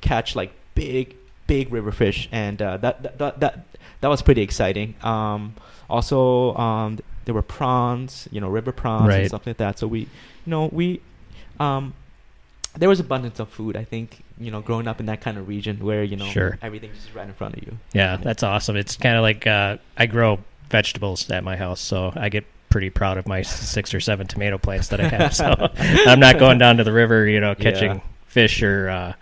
catch 0.00 0.34
like 0.34 0.52
big 0.74 1.16
big 1.46 1.72
river 1.72 1.92
fish, 1.92 2.28
and 2.32 2.60
uh, 2.60 2.76
that, 2.78 3.18
that 3.18 3.40
that 3.40 3.66
that 4.00 4.08
was 4.08 4.22
pretty 4.22 4.42
exciting. 4.42 4.94
Um, 5.02 5.54
also, 5.88 6.54
um, 6.56 6.98
there 7.24 7.34
were 7.34 7.42
prawns, 7.42 8.28
you 8.30 8.40
know, 8.40 8.48
river 8.48 8.72
prawns 8.72 9.08
Right. 9.08 9.18
and 9.20 9.28
stuff 9.28 9.46
like 9.46 9.56
that. 9.58 9.78
So 9.78 9.86
we, 9.86 10.00
you 10.00 10.08
know, 10.46 10.68
we 10.72 11.00
um, 11.60 11.94
there 12.76 12.88
was 12.88 13.00
abundance 13.00 13.38
of 13.40 13.48
food. 13.48 13.76
I 13.76 13.84
think 13.84 14.22
you 14.38 14.50
know, 14.50 14.60
growing 14.60 14.88
up 14.88 14.98
in 14.98 15.06
that 15.06 15.20
kind 15.20 15.38
of 15.38 15.46
region 15.46 15.78
where 15.84 16.02
you 16.02 16.16
know 16.16 16.24
Sure. 16.26 16.58
everything's 16.60 16.96
just 16.96 17.14
right 17.14 17.26
in 17.26 17.34
front 17.34 17.56
of 17.56 17.62
you. 17.62 17.78
Yeah, 17.92 18.16
that's 18.16 18.42
awesome. 18.42 18.76
It's 18.76 18.96
kind 18.96 19.16
of 19.16 19.22
like 19.22 19.46
uh, 19.46 19.76
I 19.96 20.06
grow 20.06 20.40
vegetables 20.70 21.30
at 21.30 21.44
my 21.44 21.54
house, 21.56 21.80
so 21.80 22.12
I 22.16 22.28
get 22.30 22.44
pretty 22.68 22.90
proud 22.90 23.16
of 23.16 23.28
my 23.28 23.42
six 23.42 23.94
or 23.94 24.00
seven 24.00 24.26
tomato 24.26 24.58
plants 24.58 24.88
that 24.88 25.00
I 25.00 25.06
have. 25.08 25.34
So 25.36 25.70
I'm 25.78 26.18
not 26.18 26.38
going 26.40 26.58
down 26.58 26.78
to 26.78 26.84
the 26.84 26.92
river, 26.92 27.28
you 27.28 27.38
know, 27.40 27.54
catching 27.54 27.92
Yeah. 27.92 28.00
fish 28.26 28.60
or 28.62 28.88
uh, 28.90 29.12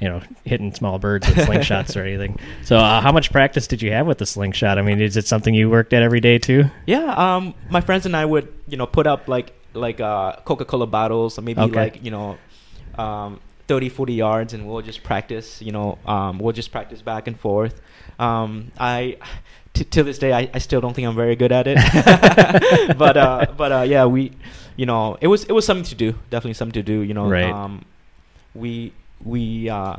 you 0.00 0.08
know 0.08 0.20
hitting 0.44 0.72
small 0.74 0.98
birds 0.98 1.26
with 1.28 1.36
slingshots 1.46 1.94
or 1.96 2.04
anything. 2.04 2.38
So 2.64 2.76
uh, 2.78 3.00
how 3.00 3.12
much 3.12 3.30
practice 3.32 3.66
did 3.66 3.82
you 3.82 3.92
have 3.92 4.06
with 4.06 4.18
the 4.18 4.26
slingshot? 4.26 4.78
I 4.78 4.82
mean, 4.82 5.00
is 5.00 5.16
it 5.16 5.26
something 5.26 5.54
you 5.54 5.68
worked 5.70 5.92
at 5.92 6.02
every 6.02 6.20
day 6.20 6.38
too? 6.38 6.64
Yeah, 6.86 7.12
um, 7.16 7.54
my 7.70 7.80
friends 7.80 8.06
and 8.06 8.16
I 8.16 8.24
would 8.24 8.52
you 8.68 8.76
know 8.76 8.86
put 8.86 9.06
up 9.06 9.28
like 9.28 9.52
like 9.74 10.00
uh, 10.00 10.36
Coca 10.44 10.64
Cola 10.64 10.86
bottles, 10.86 11.38
or 11.38 11.42
maybe 11.42 11.60
Okay. 11.60 11.74
like 11.74 12.04
you 12.04 12.10
know. 12.10 12.38
Um, 12.98 13.40
30 13.68 13.88
40 13.88 14.14
yards 14.14 14.52
and 14.52 14.66
we'll 14.66 14.82
just 14.82 15.04
practice 15.04 15.62
you 15.62 15.70
know 15.70 15.96
um, 16.04 16.40
we'll 16.40 16.52
just 16.52 16.72
practice 16.72 17.02
back 17.02 17.28
and 17.28 17.38
forth 17.38 17.80
um, 18.18 18.72
i 18.80 19.16
t- 19.74 19.84
to 19.84 20.02
this 20.02 20.18
day 20.18 20.32
I, 20.32 20.50
I 20.52 20.58
still 20.58 20.80
don't 20.80 20.92
think 20.92 21.06
i'm 21.06 21.14
very 21.14 21.36
good 21.36 21.52
at 21.52 21.68
it 21.68 21.78
but 22.98 23.16
uh, 23.16 23.46
but 23.56 23.70
uh, 23.70 23.82
yeah 23.82 24.06
we 24.06 24.32
you 24.74 24.86
know 24.86 25.16
it 25.20 25.28
was 25.28 25.44
it 25.44 25.52
was 25.52 25.64
something 25.64 25.84
to 25.84 25.94
do 25.94 26.14
definitely 26.30 26.54
something 26.54 26.72
to 26.72 26.82
do 26.82 27.00
you 27.02 27.14
know 27.14 27.28
Right. 27.30 27.44
um, 27.54 27.84
we 28.56 28.92
we 29.24 29.68
uh, 29.68 29.96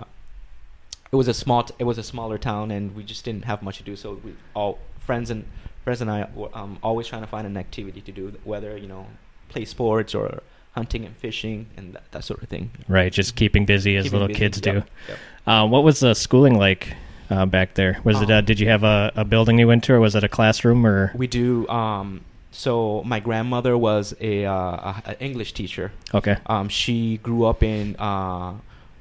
it 1.11 1.15
was 1.15 1.27
a 1.27 1.33
small 1.33 1.63
t- 1.63 1.73
it 1.79 1.83
was 1.83 1.97
a 1.97 2.03
smaller 2.03 2.37
town 2.37 2.71
and 2.71 2.95
we 2.95 3.03
just 3.03 3.23
didn't 3.25 3.45
have 3.45 3.61
much 3.61 3.77
to 3.77 3.83
do 3.83 3.95
so 3.95 4.19
we 4.23 4.33
all 4.53 4.79
friends 4.99 5.29
and 5.29 5.45
friends 5.83 6.01
and 6.01 6.09
i 6.09 6.27
were 6.35 6.49
um, 6.53 6.77
always 6.83 7.07
trying 7.07 7.21
to 7.21 7.27
find 7.27 7.45
an 7.45 7.57
activity 7.57 8.01
to 8.01 8.11
do 8.11 8.33
whether 8.43 8.77
you 8.77 8.87
know 8.87 9.05
play 9.49 9.65
sports 9.65 10.15
or 10.15 10.41
hunting 10.73 11.03
and 11.05 11.15
fishing 11.17 11.67
and 11.75 11.93
that, 11.93 12.03
that 12.11 12.23
sort 12.23 12.41
of 12.41 12.47
thing 12.49 12.71
Right, 12.87 13.11
just 13.11 13.35
keeping 13.35 13.65
busy 13.65 13.97
as 13.97 14.03
Keeping 14.05 14.19
little 14.19 14.27
busy, 14.29 14.39
kids 14.39 14.61
do. 14.61 14.83
yep. 15.07 15.17
Uh, 15.45 15.67
what 15.67 15.83
was 15.83 15.99
the 15.99 16.13
schooling 16.13 16.57
like 16.57 16.95
uh, 17.29 17.45
back 17.45 17.73
there? 17.73 17.99
Was 18.05 18.21
it 18.21 18.29
uh, 18.31 18.35
Um, 18.39 18.45
did 18.45 18.59
you 18.59 18.69
have 18.69 18.83
a, 18.83 19.11
a 19.15 19.25
building 19.25 19.59
you 19.59 19.67
went 19.67 19.83
to, 19.85 19.93
or 19.93 19.99
was 19.99 20.15
it 20.15 20.23
a 20.23 20.29
classroom, 20.29 20.85
or 20.85 21.11
We 21.15 21.27
do. 21.27 21.67
Um, 21.67 22.21
so 22.51 23.03
my 23.05 23.19
grandmother 23.19 23.77
was 23.77 24.13
a, 24.21 24.45
uh, 24.45 24.53
a, 24.53 25.03
a 25.07 25.23
English 25.23 25.51
teacher. 25.53 25.91
okay? 26.13 26.37
Um, 26.45 26.69
she 26.69 27.17
grew 27.17 27.43
up 27.45 27.63
in. 27.63 27.95
Uh, 27.99 28.53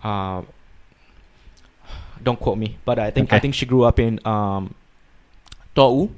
uh, 0.03 0.43
don't 2.23 2.39
quote 2.39 2.59
me, 2.59 2.77
but 2.85 2.99
I 2.99 3.11
think 3.11 3.33
I 3.33 3.39
think 3.39 3.55
she 3.55 3.67
grew 3.67 3.85
up 3.85 3.99
in 3.99 4.21
um, 4.27 4.75
To'u 5.75 6.11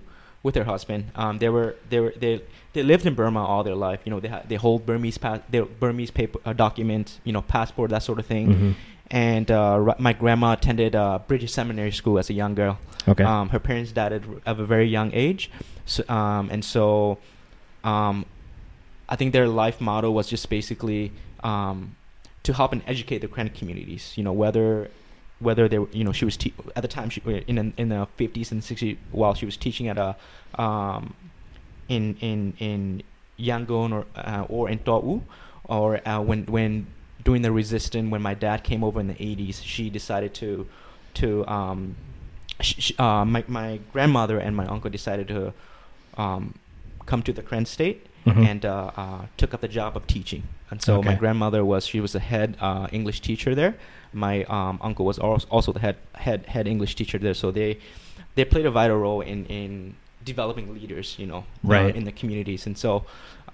with 0.43 0.55
her 0.57 0.65
husband. 0.65 1.05
Um, 1.15 1.39
they 1.39 1.49
were 1.49 1.77
they 1.91 2.01
were 2.01 2.13
they 2.19 2.43
they 2.73 2.83
lived 2.83 3.07
in 3.07 3.15
Burma 3.15 3.45
all 3.45 3.63
their 3.63 3.77
life. 3.77 4.01
You 4.05 4.11
know, 4.11 4.21
they 4.21 4.29
ha- 4.29 4.43
they 4.49 4.57
hold 4.57 4.85
Burmese 4.87 5.19
pass 5.19 5.41
their 5.51 5.65
Burmese 5.65 6.11
paper 6.11 6.41
uh, 6.45 6.53
documents. 6.53 7.21
You 7.25 7.33
know, 7.33 7.43
passport 7.43 7.91
that 7.91 8.03
sort 8.03 8.19
of 8.19 8.27
thing. 8.27 8.49
Mhm. 8.55 8.75
And 9.11 9.51
uh, 9.51 9.77
ri- 9.79 9.95
my 9.99 10.15
grandma 10.15 10.53
attended 10.55 10.95
uh, 10.97 11.19
British 11.27 11.53
seminary 11.53 11.93
school 11.93 12.19
as 12.19 12.31
a 12.31 12.33
young 12.33 12.55
girl. 12.55 12.79
Okay. 13.07 13.23
Um, 13.25 13.51
her 13.51 13.59
parents 13.59 13.93
died 13.93 14.13
at, 14.13 14.23
at 14.47 14.59
a 14.59 14.65
very 14.65 14.87
young 14.89 15.11
age, 15.13 15.51
so, 15.85 16.03
um, 16.09 16.49
and 16.51 16.65
so 16.65 17.19
um, 17.85 18.25
I 19.11 19.17
think 19.17 19.35
their 19.35 19.49
life 19.49 19.81
motto 19.83 20.11
was 20.11 20.29
just 20.29 20.49
basically 20.49 21.13
um, 21.45 21.95
to 22.43 22.53
help 22.53 22.73
and 22.73 22.83
educate 22.87 23.19
the 23.19 23.29
Karen 23.29 23.51
communities. 23.51 24.13
You 24.17 24.25
know, 24.25 24.33
whether 24.33 24.91
whether 25.41 25.69
they 25.69 25.79
were, 25.79 25.89
you 25.93 26.05
know, 26.05 26.13
she 26.13 26.25
was 26.25 26.37
te- 26.37 26.55
at 26.77 26.83
the 26.83 26.89
time 26.89 27.11
she 27.11 27.21
in 27.47 27.59
in 27.59 27.73
in 27.77 27.89
the 27.89 28.07
fifties 28.17 28.53
and 28.53 28.63
sixties 28.63 28.97
while 29.11 29.35
she 29.35 29.47
was 29.47 29.57
teaching 29.57 29.89
at 29.89 29.99
a 29.99 30.17
um, 30.61 31.15
in 31.89 32.17
in 32.21 32.55
in 32.59 33.03
Yangon 33.39 33.93
or 33.93 34.07
uh, 34.17 34.47
or 34.49 34.69
in 34.69 34.79
To'u, 34.79 35.23
or 35.65 36.07
uh, 36.09 36.21
when 36.21 36.47
when 36.47 36.87
doing 37.25 37.43
the 37.43 37.53
resistance 37.53 38.11
when 38.11 38.23
my 38.23 38.35
dad 38.35 38.65
came 38.65 38.83
over 38.83 39.01
in 39.01 39.09
the 39.09 39.23
eighties, 39.23 39.63
she 39.63 39.91
decided 39.91 40.35
to 40.35 40.67
to 41.15 41.47
um, 41.47 41.97
sh- 42.61 42.75
sh- 42.79 43.01
uh, 43.01 43.25
my 43.25 43.45
my 43.49 43.81
grandmother 43.93 44.39
and 44.39 44.57
my 44.57 44.67
uncle 44.67 44.91
decided 44.91 45.29
to 45.29 45.53
um, 46.17 46.55
come 47.07 47.23
to 47.23 47.33
the 47.33 47.43
Karen 47.43 47.67
state 47.67 48.07
Mhm. 48.25 48.47
and 48.51 48.65
uh, 48.65 48.91
uh, 48.97 49.21
took 49.37 49.53
up 49.55 49.61
the 49.61 49.69
job 49.69 49.97
of 49.97 50.07
teaching. 50.07 50.43
And 50.71 50.81
so 50.81 51.03
my 51.03 51.15
grandmother 51.15 51.65
was 51.65 51.85
she 51.87 52.01
was 52.01 52.13
the 52.13 52.21
head 52.21 52.57
uh, 52.61 52.87
English 52.93 53.21
teacher 53.21 53.55
there. 53.55 53.75
My 54.13 54.45
um, 54.45 54.79
uncle 54.81 55.05
was 55.05 55.19
als- 55.19 55.47
also 55.51 55.73
the 55.73 55.81
head 55.81 55.97
head 56.15 56.47
head 56.47 56.67
English 56.67 56.95
teacher 56.95 57.19
there. 57.19 57.35
So 57.35 57.51
they 57.51 57.79
they 58.37 58.45
played 58.45 58.67
a 58.67 58.71
vital 58.71 58.97
role 58.99 59.21
in 59.21 59.47
in 59.47 59.95
developing 60.25 60.73
leaders, 60.73 61.17
you 61.19 61.27
know, 61.27 61.39
uh, 61.65 61.75
Right. 61.75 61.97
in 61.97 62.05
the 62.05 62.13
communities. 62.13 62.67
And 62.67 62.79
so 62.79 63.05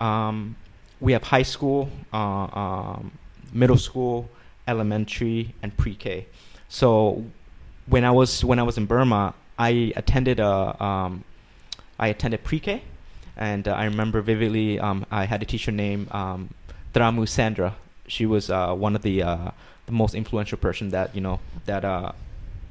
um, 0.01 0.57
we 1.01 1.13
have 1.13 1.25
high 1.25 1.45
school, 1.45 1.89
uh, 2.13 2.47
um, 2.63 3.13
middle 3.53 3.79
school, 3.79 4.29
elementary, 4.67 5.55
and 5.63 5.77
pre-K. 5.77 6.27
So 6.69 7.25
when 7.87 8.05
I 8.05 8.11
was 8.11 8.45
when 8.45 8.59
I 8.59 8.63
was 8.63 8.77
in 8.77 8.87
Burma, 8.87 9.35
I 9.59 9.93
attended 9.97 10.39
a 10.41 10.55
um, 10.83 11.25
I 11.99 12.09
attended 12.09 12.45
pre-K, 12.45 12.83
and 13.39 13.67
uh, 13.69 13.73
I 13.73 13.85
remember 13.85 14.21
vividly. 14.21 14.79
Um, 14.79 15.07
I 15.11 15.25
had 15.25 15.43
a 15.43 15.47
teacher 15.47 15.73
named 15.73 16.13
um, 16.13 16.51
Dramu 16.95 17.27
Sandra. 17.29 17.77
She 18.07 18.27
was 18.27 18.51
uh, 18.51 18.75
one 18.75 18.97
of 18.97 19.03
the 19.03 19.23
uh, 19.23 19.51
the 19.87 19.93
most 19.93 20.15
influential 20.15 20.59
person 20.59 20.91
that 20.91 21.15
you 21.15 21.21
know 21.21 21.41
that 21.67 21.85
uh, 21.85 22.13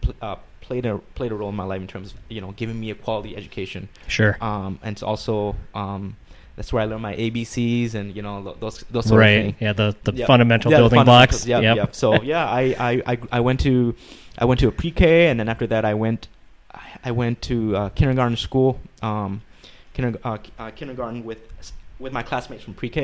pl- 0.02 0.16
uh, 0.22 0.36
played 0.62 0.86
a 0.86 0.98
played 1.16 1.32
a 1.32 1.36
role 1.36 1.50
in 1.50 1.56
my 1.56 1.64
life 1.64 1.82
in 1.82 1.88
terms 1.88 2.14
of 2.14 2.20
you 2.30 2.42
know 2.42 2.52
giving 2.52 2.80
me 2.80 2.92
a 2.92 2.96
quality 2.96 3.36
education. 3.36 3.90
Sure. 4.08 4.38
Um, 4.42 4.80
and 4.84 4.94
it's 4.94 5.04
also 5.04 5.56
um, 5.74 6.16
that's 6.56 6.74
where 6.74 6.82
I 6.82 6.86
learned 6.86 7.04
my 7.04 7.16
ABCs 7.16 7.94
and 7.94 8.16
you 8.16 8.22
know 8.22 8.56
those 8.60 8.84
those 8.92 9.06
sort 9.06 9.20
of 9.22 9.26
right. 9.28 9.42
things. 9.44 9.56
Yeah. 9.60 9.74
The 9.74 9.96
the 10.04 10.14
Yep. 10.14 10.28
fundamental 10.28 10.72
Yeah, 10.72 10.78
building 10.80 11.04
blocks. 11.06 11.46
Yeah, 11.46 11.60
Yep. 11.62 11.76
yep. 11.78 11.96
So 11.96 12.22
yeah, 12.34 12.46
I, 12.50 12.76
I, 12.80 13.02
I, 13.14 13.18
I 13.34 13.40
went 13.40 13.60
to 13.62 13.96
I 14.38 14.46
went 14.46 14.60
to 14.60 14.68
a 14.68 14.72
pre-K, 14.72 15.28
and 15.30 15.40
then 15.40 15.50
after 15.50 15.66
that, 15.68 15.86
I 15.86 15.94
went 15.94 16.28
I 17.04 17.12
went 17.12 17.42
to 17.44 17.76
uh, 17.76 17.90
kindergarten 17.90 18.38
school, 18.38 18.80
um, 19.02 19.42
kinder, 19.98 20.20
uh, 20.24 20.38
uh, 20.60 20.72
kindergarten 20.80 21.24
with 21.26 21.40
with 22.00 22.14
my 22.14 22.24
classmates 22.24 22.64
from 22.64 22.74
pre-K, 22.76 22.98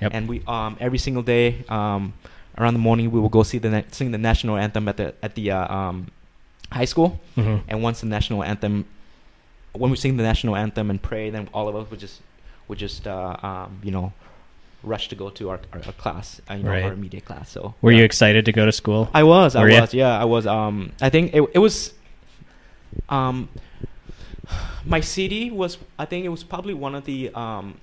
Yep. 0.00 0.10
and 0.14 0.28
we 0.28 0.36
um, 0.46 0.76
every 0.80 0.98
single 0.98 1.22
day 1.22 1.64
um, 1.68 2.12
around 2.58 2.74
the 2.78 2.84
morning 2.88 3.10
we 3.10 3.18
will 3.20 3.34
go 3.38 3.42
see 3.42 3.58
the 3.58 3.70
na- 3.70 3.88
sing 3.90 4.12
the 4.12 4.18
national 4.30 4.56
anthem 4.56 4.88
at 4.88 4.96
the 4.96 5.08
at 5.26 5.34
the 5.34 5.50
uh, 5.50 5.76
um, 5.78 5.96
high 6.78 6.84
school, 6.92 7.10
Mhm. 7.36 7.60
and 7.68 7.82
once 7.82 8.00
the 8.00 8.06
national 8.06 8.42
anthem, 8.44 8.84
when 9.72 9.90
we 9.90 9.96
sing 9.96 10.16
the 10.16 10.22
national 10.22 10.54
anthem 10.56 10.90
and 10.90 10.98
pray, 11.02 11.30
then 11.30 11.48
all 11.52 11.66
of 11.68 11.74
us 11.76 11.90
would 11.90 12.00
just 12.00 12.20
would 12.68 12.78
just 12.78 13.06
uh, 13.06 13.36
um, 13.48 13.80
you 13.82 13.90
know 13.90 14.12
rush 14.82 15.08
to 15.08 15.16
go 15.16 15.30
to 15.30 15.48
our, 15.50 15.58
our, 15.72 15.80
our 15.86 15.92
class, 16.02 16.40
uh, 16.48 16.54
you 16.54 16.62
know, 16.62 16.70
Right. 16.70 16.84
our 16.84 16.92
immediate 16.92 17.24
class. 17.24 17.50
So 17.50 17.74
Were 17.82 17.90
you 17.98 18.04
excited 18.04 18.44
to 18.44 18.52
go 18.52 18.64
to 18.66 18.70
school? 18.72 19.08
I 19.12 19.24
was, 19.24 19.56
I 19.56 19.62
Were 19.62 19.70
ya? 19.70 19.80
was, 19.80 19.92
yeah, 19.94 20.14
I 20.24 20.24
was. 20.24 20.46
Um, 20.46 20.92
I 21.02 21.10
think 21.10 21.34
it, 21.34 21.42
it 21.54 21.58
was, 21.58 21.92
um, 23.08 23.48
my 24.84 25.00
city 25.00 25.50
was. 25.50 25.78
I 25.98 26.04
think 26.04 26.24
it 26.24 26.28
was 26.30 26.44
probably 26.44 26.74
one 26.74 26.94
of 26.94 27.04
the. 27.04 27.30
Um, 27.34 27.80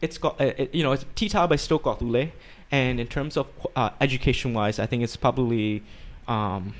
it's 0.00 0.18
got, 0.18 0.40
uh, 0.40 0.52
it, 0.56 0.74
you 0.74 0.82
know, 0.82 0.92
it's 0.92 1.04
Tita 1.14 1.46
by 1.46 1.56
Lule, 1.56 2.32
and 2.70 2.98
in 2.98 3.06
terms 3.06 3.36
of 3.36 3.46
uh, 3.76 3.90
education 4.00 4.52
wise, 4.54 4.78
I 4.78 4.86
think 4.86 5.02
it's 5.02 5.16
probably. 5.16 5.82
Um, 6.28 6.74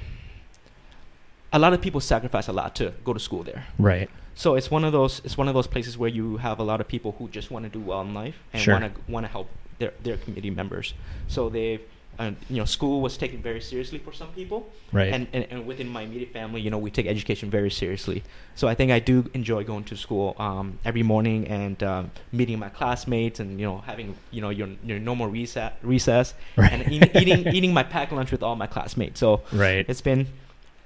a 1.52 1.58
lot 1.58 1.74
of 1.74 1.82
people 1.82 2.00
sacrifice 2.00 2.48
a 2.48 2.52
lot 2.52 2.74
to 2.76 2.94
go 3.04 3.12
to 3.12 3.20
school 3.20 3.42
there. 3.42 3.66
Right. 3.78 4.08
So 4.34 4.54
it's 4.54 4.70
one 4.70 4.84
of 4.84 4.92
those 4.92 5.20
it's 5.24 5.36
one 5.36 5.48
of 5.48 5.54
those 5.54 5.66
places 5.66 5.98
where 5.98 6.08
you 6.08 6.38
have 6.38 6.58
a 6.58 6.62
lot 6.62 6.80
of 6.80 6.88
people 6.88 7.14
who 7.18 7.28
just 7.28 7.50
want 7.50 7.64
to 7.64 7.68
do 7.68 7.80
well 7.80 8.00
in 8.00 8.14
life 8.14 8.36
and 8.52 8.62
Sure. 8.62 8.80
want 8.80 8.94
to 8.94 9.12
want 9.12 9.26
to 9.26 9.32
help 9.32 9.48
their 9.78 9.92
their 10.02 10.16
community 10.16 10.50
members. 10.50 10.94
So 11.28 11.50
they 11.50 11.80
uh, 12.18 12.30
you 12.50 12.56
know 12.58 12.64
school 12.64 13.00
was 13.00 13.16
taken 13.16 13.40
very 13.42 13.60
seriously 13.60 13.98
for 13.98 14.12
some 14.12 14.28
people 14.28 14.68
Right. 14.92 15.12
and, 15.14 15.26
and 15.32 15.46
and 15.50 15.66
within 15.66 15.88
my 15.88 16.02
immediate 16.02 16.32
family 16.32 16.60
you 16.60 16.70
know 16.70 16.78
we 16.78 16.90
take 16.90 17.06
education 17.06 17.48
very 17.50 17.70
seriously 17.70 18.22
so 18.54 18.68
i 18.68 18.74
think 18.74 18.90
i 18.92 18.98
do 18.98 19.30
enjoy 19.34 19.64
going 19.64 19.84
to 19.84 19.96
school 19.96 20.34
um, 20.38 20.78
every 20.84 21.02
morning 21.02 21.48
and 21.48 21.82
um, 21.82 22.10
meeting 22.30 22.58
my 22.58 22.68
classmates 22.68 23.40
and 23.40 23.58
you 23.58 23.66
know 23.66 23.78
having 23.78 24.14
you 24.30 24.40
know 24.42 24.50
your 24.50 24.68
your 24.84 24.98
normal 24.98 25.26
recess 25.28 25.72
recess 25.82 26.34
Right. 26.56 26.72
and 26.72 26.92
eating, 26.92 27.10
eating 27.20 27.40
eating 27.56 27.72
my 27.72 27.82
packed 27.82 28.12
lunch 28.12 28.30
with 28.30 28.42
all 28.42 28.56
my 28.56 28.66
classmates 28.66 29.18
so 29.20 29.42
right. 29.52 29.84
it's 29.88 30.02
been 30.02 30.26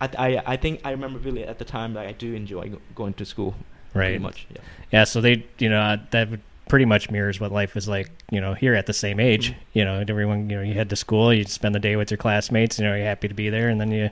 I, 0.00 0.08
I, 0.18 0.42
I 0.52 0.56
think 0.56 0.80
I 0.84 0.90
remember 0.90 1.18
really 1.18 1.42
at 1.44 1.58
the 1.58 1.64
time 1.64 1.94
that 1.94 2.06
I 2.06 2.12
do 2.12 2.34
enjoy 2.34 2.68
go- 2.68 2.80
going 2.94 3.14
to 3.14 3.24
school. 3.24 3.54
Pretty 3.94 4.12
Right. 4.12 4.20
much. 4.20 4.46
Yeah. 4.54 4.60
Yeah, 4.92 5.04
so 5.04 5.22
they, 5.22 5.46
you 5.58 5.70
know, 5.70 5.80
uh, 5.80 5.96
that 6.10 6.28
would 6.30 6.42
pretty 6.68 6.84
much 6.84 7.10
mirrors 7.10 7.38
what 7.40 7.52
life 7.52 7.76
is 7.76 7.86
like, 7.86 8.10
you 8.30 8.40
know, 8.40 8.52
here 8.54 8.74
at 8.74 8.86
the 8.86 8.92
same 8.92 9.20
age. 9.20 9.52
Mhm. 9.52 9.56
You 9.72 9.84
know, 9.84 10.04
everyone, 10.08 10.50
you 10.50 10.56
know, 10.56 10.62
you 10.62 10.74
head 10.74 10.90
to 10.90 10.96
school, 10.96 11.32
you 11.32 11.44
spend 11.44 11.74
the 11.74 11.78
day 11.80 11.94
with 11.96 12.10
your 12.10 12.18
classmates, 12.18 12.78
you 12.78 12.84
know, 12.84 12.94
you're 12.94 13.04
happy 13.06 13.28
to 13.28 13.34
be 13.34 13.50
there, 13.50 13.68
and 13.68 13.80
then 13.80 13.90
you. 13.92 14.10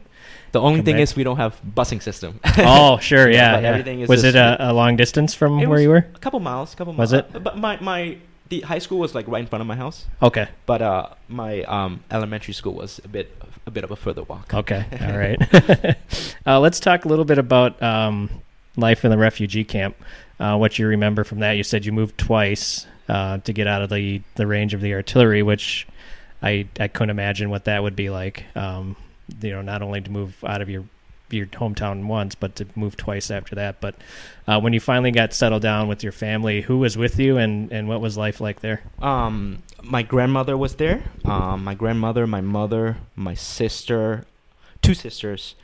The 0.52 0.60
only 0.60 0.82
thing 0.82 0.94
back. 0.94 1.02
is 1.02 1.16
we 1.16 1.24
don't 1.24 1.36
have 1.38 1.60
busing 1.74 2.00
system. 2.00 2.38
oh, 2.58 2.98
sure, 2.98 3.28
Yeah, 3.28 3.58
yeah. 3.60 3.68
everything 3.68 4.00
is 4.00 4.08
was 4.08 4.22
just- 4.22 4.36
it 4.36 4.38
a, 4.38 4.70
a 4.70 4.72
long 4.72 4.94
distance 4.96 5.34
from 5.34 5.58
where 5.68 5.80
you 5.80 5.88
were? 5.88 6.06
a 6.14 6.18
couple 6.20 6.38
miles, 6.40 6.72
a 6.72 6.76
couple 6.76 6.92
miles. 6.92 7.12
Was 7.12 7.12
it? 7.12 7.42
But 7.42 7.58
my 7.58 7.78
my 7.80 8.18
the 8.50 8.60
high 8.60 8.78
school 8.78 8.98
was 9.00 9.14
like 9.16 9.26
right 9.26 9.40
in 9.40 9.46
front 9.48 9.62
of 9.62 9.66
my 9.66 9.74
house, 9.74 10.04
Okay, 10.22 10.46
but 10.66 10.80
uh 10.82 11.08
my 11.28 11.62
um 11.64 12.04
elementary 12.10 12.54
school 12.54 12.74
was 12.74 13.00
a 13.04 13.08
bit 13.08 13.34
a 13.66 13.70
bit 13.70 13.82
of 13.82 13.90
a 13.90 13.96
further 13.96 14.22
walk. 14.22 14.52
okay, 14.54 14.84
all 15.00 15.18
right. 15.24 15.96
uh, 16.46 16.60
let's 16.60 16.78
talk 16.78 17.04
a 17.04 17.08
little 17.08 17.24
bit 17.24 17.38
about 17.38 17.82
um, 17.82 18.28
life 18.76 19.04
in 19.04 19.10
the 19.10 19.18
refugee 19.18 19.64
camp. 19.64 19.96
Uh, 20.38 20.56
what 20.56 20.78
you 20.78 20.86
remember 20.86 21.24
from 21.24 21.40
that? 21.40 21.52
You 21.52 21.62
said 21.62 21.84
you 21.84 21.92
moved 21.92 22.18
twice 22.18 22.86
uh, 23.08 23.38
to 23.38 23.52
get 23.52 23.66
out 23.66 23.82
of 23.82 23.90
the 23.90 24.22
the 24.34 24.46
range 24.46 24.74
of 24.74 24.80
the 24.80 24.94
artillery, 24.94 25.42
which 25.42 25.86
I 26.42 26.66
I 26.78 26.88
couldn't 26.88 27.10
imagine 27.10 27.50
what 27.50 27.64
that 27.64 27.82
would 27.82 27.96
be 27.96 28.10
like. 28.10 28.44
Um, 28.56 28.96
you 29.40 29.50
know, 29.50 29.62
not 29.62 29.82
only 29.82 30.00
to 30.00 30.10
move 30.10 30.42
out 30.44 30.60
of 30.60 30.68
your 30.68 30.84
your 31.30 31.46
hometown 31.46 32.06
once, 32.06 32.34
but 32.34 32.56
to 32.56 32.66
move 32.74 32.96
twice 32.96 33.30
after 33.30 33.54
that. 33.56 33.80
But 33.80 33.96
uh, 34.46 34.60
when 34.60 34.72
you 34.72 34.80
finally 34.80 35.10
got 35.10 35.32
settled 35.32 35.62
down 35.62 35.88
with 35.88 36.02
your 36.02 36.12
family, 36.12 36.62
who 36.62 36.78
was 36.78 36.96
with 36.96 37.18
you, 37.18 37.36
and 37.38 37.72
and 37.72 37.88
what 37.88 38.00
was 38.00 38.16
life 38.16 38.40
like 38.40 38.60
there? 38.60 38.82
Um, 39.00 39.62
my 39.82 40.02
grandmother 40.02 40.56
was 40.56 40.76
there. 40.76 41.02
Um, 41.24 41.64
my 41.64 41.74
grandmother, 41.74 42.26
my 42.26 42.40
mother, 42.40 42.98
my 43.16 43.34
sister, 43.34 44.24
two 44.82 44.94
sisters. 44.94 45.54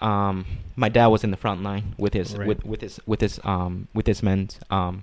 Um, 0.00 0.46
my 0.76 0.88
dad 0.88 1.08
was 1.08 1.24
in 1.24 1.30
the 1.30 1.36
front 1.36 1.62
line 1.62 1.94
with 1.98 2.14
his 2.14 2.36
Right. 2.36 2.46
with 2.48 2.64
with 2.64 2.80
his 2.80 3.00
with 3.06 3.20
his 3.20 3.38
um 3.44 3.88
with 3.94 4.06
his 4.06 4.22
men. 4.22 4.48
Um, 4.70 5.02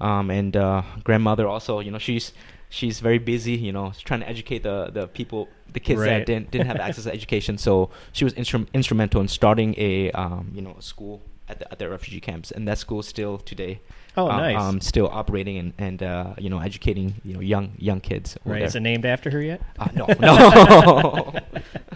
um, 0.00 0.30
and 0.30 0.56
uh, 0.56 0.82
grandmother 1.04 1.48
also, 1.48 1.80
you 1.80 1.90
know, 1.90 1.98
she's 1.98 2.32
she's 2.68 3.00
very 3.00 3.18
busy. 3.18 3.52
You 3.54 3.72
know, 3.72 3.92
she's 3.92 4.02
trying 4.02 4.20
to 4.20 4.28
educate 4.28 4.62
the 4.62 4.90
the 4.92 5.08
people, 5.08 5.48
the 5.72 5.80
kids 5.80 6.00
Right. 6.00 6.08
that 6.18 6.26
didn't 6.26 6.50
didn't 6.50 6.66
have 6.66 6.76
access 6.76 7.04
to 7.04 7.12
education. 7.12 7.58
So 7.58 7.90
she 8.12 8.24
was 8.24 8.34
instrum- 8.34 8.68
instrumental 8.74 9.20
in 9.20 9.28
starting 9.28 9.74
a 9.78 10.10
um 10.12 10.52
you 10.54 10.62
know 10.62 10.76
a 10.78 10.82
school 10.82 11.22
at 11.48 11.58
the 11.60 11.70
at 11.72 11.78
the 11.78 11.88
refugee 11.88 12.20
camps, 12.20 12.50
and 12.50 12.66
that 12.68 12.78
school 12.78 13.02
still 13.02 13.38
today 13.38 13.80
Oh, 14.16 14.30
um, 14.30 14.36
nice. 14.38 14.56
um, 14.60 14.80
still 14.80 15.08
operating 15.12 15.58
and, 15.58 15.72
and 15.78 16.02
uh, 16.02 16.34
you 16.38 16.48
know 16.48 16.58
educating 16.60 17.14
you 17.24 17.34
know 17.34 17.40
young 17.40 17.72
young 17.78 18.00
kids. 18.00 18.36
right? 18.44 18.62
Is 18.62 18.74
it 18.74 18.80
named 18.80 19.04
after 19.04 19.30
her 19.30 19.42
yet? 19.42 19.60
Uh, 19.78 19.88
no, 19.94 20.06
no. 20.20 21.32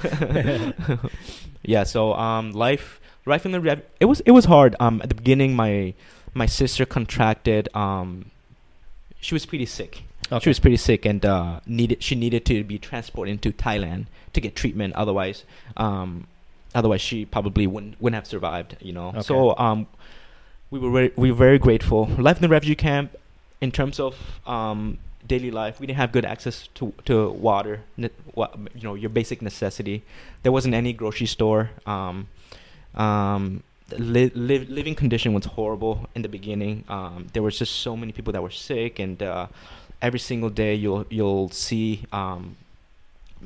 yeah. 1.62 1.84
So 1.84 2.12
um, 2.14 2.52
life 2.52 3.00
life 3.26 3.46
in 3.46 3.52
the 3.52 3.60
rev- 3.60 3.82
it 4.00 4.04
was 4.06 4.20
it 4.20 4.32
was 4.32 4.44
hard. 4.46 4.76
Um, 4.80 5.00
at 5.02 5.08
the 5.08 5.14
beginning, 5.14 5.54
my 5.56 5.94
my 6.34 6.46
sister 6.46 6.84
contracted. 6.86 7.68
Um, 7.74 8.30
she 9.20 9.34
was 9.34 9.46
pretty 9.46 9.66
sick. 9.66 10.02
Okay. 10.32 10.44
She 10.44 10.50
was 10.50 10.60
pretty 10.60 10.76
sick 10.76 11.04
and 11.04 11.24
uh, 11.26 11.60
needed 11.66 12.02
she 12.02 12.14
needed 12.14 12.44
to 12.46 12.62
be 12.64 12.78
transported 12.78 13.32
into 13.32 13.50
Thailand 13.52 14.06
to 14.32 14.40
get 14.40 14.54
treatment. 14.54 14.94
Otherwise, 14.94 15.44
um, 15.76 16.26
otherwise 16.74 17.00
she 17.00 17.24
probably 17.24 17.66
wouldn't 17.66 18.00
wouldn't 18.00 18.16
have 18.20 18.26
survived. 18.26 18.76
You 18.80 18.92
know. 18.92 19.08
Okay. 19.08 19.20
So 19.22 19.56
um, 19.58 19.86
we 20.70 20.78
were 20.78 20.90
very, 20.90 21.12
we 21.16 21.30
were 21.30 21.36
very 21.36 21.58
grateful. 21.58 22.06
Life 22.18 22.36
in 22.36 22.42
the 22.42 22.48
refugee 22.48 22.74
camp, 22.76 23.16
in 23.60 23.70
terms 23.72 23.98
of 24.00 24.14
um, 24.46 24.98
daily 25.26 25.50
life, 25.50 25.80
we 25.80 25.86
didn't 25.86 25.98
have 25.98 26.12
good 26.12 26.24
access 26.24 26.68
to 26.74 26.92
to 27.06 27.30
water. 27.30 27.80
ne- 27.96 28.10
wa- 28.34 28.50
You 28.74 28.82
know, 28.82 28.94
your 28.94 29.10
basic 29.10 29.42
necessity. 29.42 30.02
There 30.42 30.52
wasn't 30.52 30.74
any 30.74 30.92
grocery 30.92 31.26
store. 31.26 31.70
Um, 31.86 32.28
um, 32.94 33.62
li- 33.98 34.32
li- 34.34 34.66
living 34.66 34.94
condition 34.94 35.32
was 35.34 35.44
horrible 35.44 36.08
in 36.14 36.22
the 36.22 36.28
beginning. 36.28 36.84
Um, 36.88 37.26
there 37.32 37.42
was 37.42 37.58
just 37.58 37.76
so 37.80 37.96
many 37.96 38.12
people 38.12 38.32
that 38.32 38.42
were 38.42 38.50
sick, 38.50 38.98
and 38.98 39.22
uh, 39.22 39.46
every 40.00 40.18
single 40.20 40.50
day 40.50 40.74
you'll 40.74 41.04
you'll 41.10 41.50
see 41.50 42.02
um, 42.12 42.56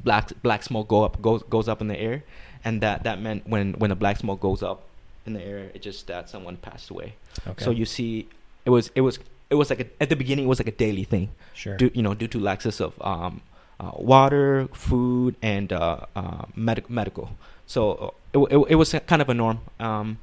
black 0.02 0.30
black 0.42 0.62
smoke 0.62 0.88
go 0.88 1.04
up 1.04 1.20
goes 1.22 1.42
goes 1.44 1.68
up 1.68 1.80
in 1.80 1.88
the 1.88 1.98
air, 1.98 2.24
and 2.64 2.80
that 2.80 3.04
that 3.04 3.20
meant 3.20 3.46
when 3.48 3.74
when 3.74 3.90
the 3.90 3.96
black 3.96 4.16
smoke 4.18 4.40
goes 4.40 4.62
up 4.62 4.82
in 5.26 5.32
the 5.34 5.42
air, 5.42 5.70
it 5.74 5.82
just 5.82 6.06
that 6.06 6.28
someone 6.28 6.56
passed 6.56 6.90
away. 6.90 7.14
Okay. 7.46 7.64
So 7.64 7.70
you 7.70 7.84
see, 7.86 8.28
it 8.64 8.70
was 8.70 8.90
it 8.94 9.00
was 9.02 9.18
it 9.50 9.54
was 9.54 9.70
like 9.70 9.80
a, 9.80 9.86
at 10.02 10.08
the 10.08 10.16
beginning 10.16 10.46
it 10.46 10.48
was 10.48 10.58
like 10.58 10.68
a 10.68 10.72
daily 10.76 11.04
thing 11.04 11.30
sure. 11.52 11.76
due 11.76 11.90
you 11.94 12.02
know 12.02 12.14
due 12.14 12.28
to 12.28 12.38
laxness 12.38 12.80
of 12.80 13.00
um, 13.00 13.40
uh, 13.80 13.92
water, 13.96 14.68
food, 14.72 15.36
and 15.42 15.72
uh, 15.72 16.00
uh, 16.16 16.44
medic- 16.56 16.90
medical. 16.90 17.30
So 17.66 18.14
uh, 18.34 18.38
it, 18.40 18.52
it, 18.52 18.66
it 18.70 18.74
was 18.76 18.94
kind 19.06 19.22
of 19.22 19.28
a 19.28 19.34
norm. 19.34 19.60
Um, 19.80 20.18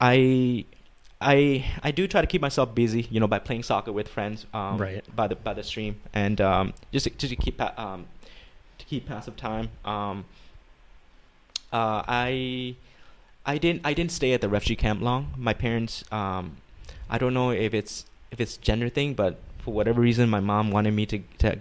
I 0.00 0.64
I 1.20 1.64
I 1.82 1.90
do 1.90 2.06
try 2.06 2.20
to 2.20 2.26
keep 2.26 2.42
myself 2.42 2.74
busy, 2.74 3.06
you 3.10 3.20
know, 3.20 3.26
by 3.26 3.38
playing 3.38 3.62
soccer 3.62 3.92
with 3.92 4.08
friends 4.08 4.46
um, 4.52 4.76
Right. 4.78 5.04
by 5.14 5.28
the 5.28 5.36
by 5.36 5.54
the 5.54 5.62
stream, 5.62 6.00
and 6.12 6.40
um, 6.40 6.74
just 6.92 7.04
to, 7.04 7.10
just 7.10 7.30
to 7.30 7.36
keep 7.36 7.60
um, 7.78 8.06
to 8.15 8.15
keep 8.88 9.06
passive 9.06 9.36
time. 9.36 9.70
Um, 9.84 10.24
uh, 11.72 12.02
I 12.06 12.76
I 13.44 13.58
didn't 13.58 13.82
I 13.84 13.92
didn't 13.94 14.12
stay 14.12 14.32
at 14.32 14.40
the 14.40 14.48
refugee 14.48 14.76
camp 14.76 15.02
long. 15.02 15.34
My 15.36 15.52
parents 15.54 16.04
um, 16.12 16.56
I 17.10 17.18
don't 17.18 17.34
know 17.34 17.50
if 17.50 17.74
it's 17.74 18.06
if 18.30 18.40
it's 18.40 18.56
gender 18.56 18.88
thing, 18.88 19.14
but 19.14 19.38
for 19.58 19.72
whatever 19.74 20.00
reason, 20.00 20.28
my 20.28 20.40
mom 20.40 20.70
wanted 20.70 20.92
me 20.94 21.06
to, 21.06 21.18
to 21.38 21.58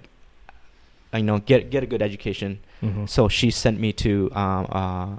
you 1.14 1.24
know, 1.24 1.40
get 1.40 1.70
get 1.70 1.84
a 1.84 1.86
good 1.88 2.02
education. 2.02 2.60
Mhm. 2.82 3.10
So 3.10 3.28
she 3.30 3.52
sent 3.52 3.80
me 3.80 3.94
to 3.94 4.32
um, 4.34 4.68
uh, 4.72 5.16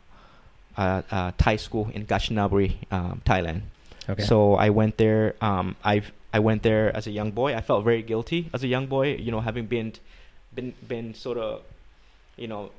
uh, 0.80 1.02
uh, 1.10 1.32
Thai 1.38 1.56
school 1.56 1.90
in 1.94 2.06
Kanchanaburi, 2.06 2.76
um, 2.92 3.22
Thailand. 3.24 3.62
okay. 4.08 4.22
So 4.22 4.54
I 4.54 4.70
went 4.70 4.98
there. 4.98 5.34
Um, 5.40 5.76
I 5.84 6.02
I 6.32 6.38
went 6.38 6.62
there 6.62 6.94
as 6.94 7.06
a 7.06 7.10
young 7.10 7.30
boy. 7.32 7.54
I 7.56 7.60
felt 7.60 7.84
very 7.84 8.02
guilty 8.02 8.50
as 8.52 8.62
a 8.62 8.68
young 8.68 8.86
boy. 8.86 9.14
You 9.16 9.30
know, 9.32 9.40
having 9.40 9.66
been 9.66 9.94
been 10.54 10.74
been 10.86 11.14
sort 11.14 11.38
of, 11.38 11.62
you 12.36 12.46
know, 12.48 12.70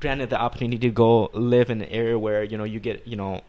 granted 0.00 0.30
the 0.30 0.40
opportunity 0.40 0.78
to 0.78 0.90
go 0.90 1.30
live 1.32 1.70
in 1.70 1.80
an 1.82 1.88
area 1.88 2.18
where 2.18 2.42
you 2.44 2.58
know 2.58 2.64
you 2.64 2.80
get 2.80 3.06
you 3.06 3.16
know, 3.16 3.40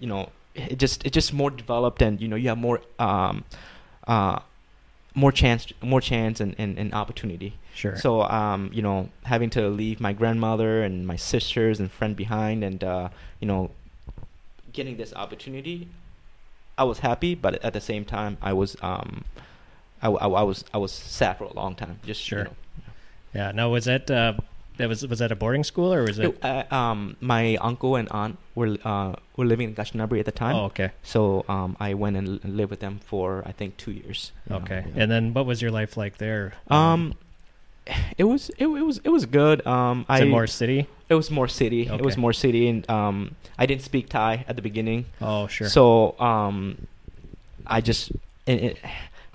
you 0.00 0.06
know, 0.06 0.30
it 0.54 0.78
just 0.78 1.04
it's 1.04 1.14
just 1.14 1.32
more 1.32 1.50
developed 1.50 2.02
and 2.02 2.20
you 2.20 2.28
know 2.28 2.36
you 2.36 2.48
have 2.48 2.58
more 2.58 2.80
um, 2.98 3.44
uh, 4.06 4.38
more 5.14 5.32
chance 5.32 5.66
more 5.82 6.00
chance 6.00 6.40
and, 6.40 6.54
and, 6.58 6.78
and 6.78 6.92
opportunity. 6.94 7.54
sure. 7.74 7.96
So 7.96 8.22
um, 8.22 8.70
you 8.72 8.82
know, 8.82 9.08
having 9.24 9.50
to 9.50 9.68
leave 9.68 10.00
my 10.00 10.12
grandmother 10.12 10.82
and 10.82 11.06
my 11.06 11.16
sisters 11.16 11.80
and 11.80 11.90
friend 11.90 12.14
behind, 12.16 12.62
and 12.64 12.82
uh, 12.84 13.08
you 13.40 13.46
know, 13.46 13.70
getting 14.72 14.96
this 14.96 15.14
opportunity, 15.14 15.88
I 16.76 16.84
was 16.84 16.98
happy, 16.98 17.34
but 17.34 17.62
at 17.64 17.72
the 17.72 17.80
same 17.80 18.04
time, 18.04 18.36
I 18.42 18.52
was 18.52 18.76
um, 18.82 19.24
I 20.02 20.08
I 20.08 20.42
was 20.42 20.64
I 20.74 20.78
was 20.78 20.92
sad 20.92 21.38
for 21.38 21.44
a 21.44 21.52
long 21.54 21.74
time. 21.74 22.00
Just 22.04 22.20
you 22.30 22.36
Sure. 22.36 22.44
know. 22.44 22.50
Yeah. 23.36 23.52
Now 23.52 23.66
was 23.70 23.84
that 23.84 24.10
uh, 24.10 24.32
that 24.78 24.88
was 24.88 25.06
was 25.06 25.18
that 25.20 25.30
a 25.32 25.36
boarding 25.36 25.64
school 25.64 25.92
or 25.92 26.02
was 26.08 26.18
it? 26.18 26.24
It- 26.26 26.44
uh, 26.44 26.64
um, 26.80 27.16
my 27.20 27.56
uncle 27.60 27.96
and 28.00 28.08
aunt 28.10 28.36
were 28.54 28.76
uh, 28.84 29.12
were 29.36 29.44
living 29.52 29.68
in 29.70 29.74
Kanchanaburi 29.74 30.20
at 30.20 30.26
the 30.26 30.32
time, 30.44 30.56
Oh, 30.56 30.64
okay. 30.72 30.90
so 31.02 31.44
um, 31.48 31.76
I 31.80 31.94
went 31.94 32.16
and 32.16 32.40
lived 32.44 32.70
with 32.70 32.80
them 32.80 33.00
for 33.04 33.42
I 33.46 33.52
think 33.52 33.76
two 33.76 33.92
years. 33.92 34.32
you 34.48 34.56
know, 34.56 34.62
Okay. 34.62 34.82
yeah. 34.88 35.02
And 35.02 35.08
then 35.12 35.34
what 35.36 35.44
was 35.46 35.60
your 35.64 35.70
life 35.80 35.96
like 35.96 36.16
there? 36.18 36.54
um, 36.68 37.14
it 38.18 38.24
was 38.24 38.50
it, 38.58 38.66
it 38.66 38.84
was 38.90 38.98
it 39.04 39.10
was 39.10 39.24
good. 39.26 39.64
Um, 39.66 40.00
is 40.00 40.06
I 40.08 40.18
it 40.24 40.28
more 40.28 40.46
city? 40.46 40.86
It 41.08 41.14
was 41.14 41.30
more 41.30 41.46
city. 41.48 41.86
It 41.86 42.02
was 42.02 42.16
more 42.16 42.32
city, 42.34 42.66
and 42.68 42.82
um, 42.90 43.36
I 43.58 43.64
didn't 43.66 43.82
speak 43.82 44.08
Thai 44.08 44.44
at 44.48 44.56
the 44.56 44.62
beginning. 44.62 45.04
Oh, 45.22 45.46
sure. 45.46 45.68
So 45.70 46.18
um, 46.18 46.88
I 47.64 47.80
just 47.80 48.10
it, 48.44 48.58
it, 48.74 48.74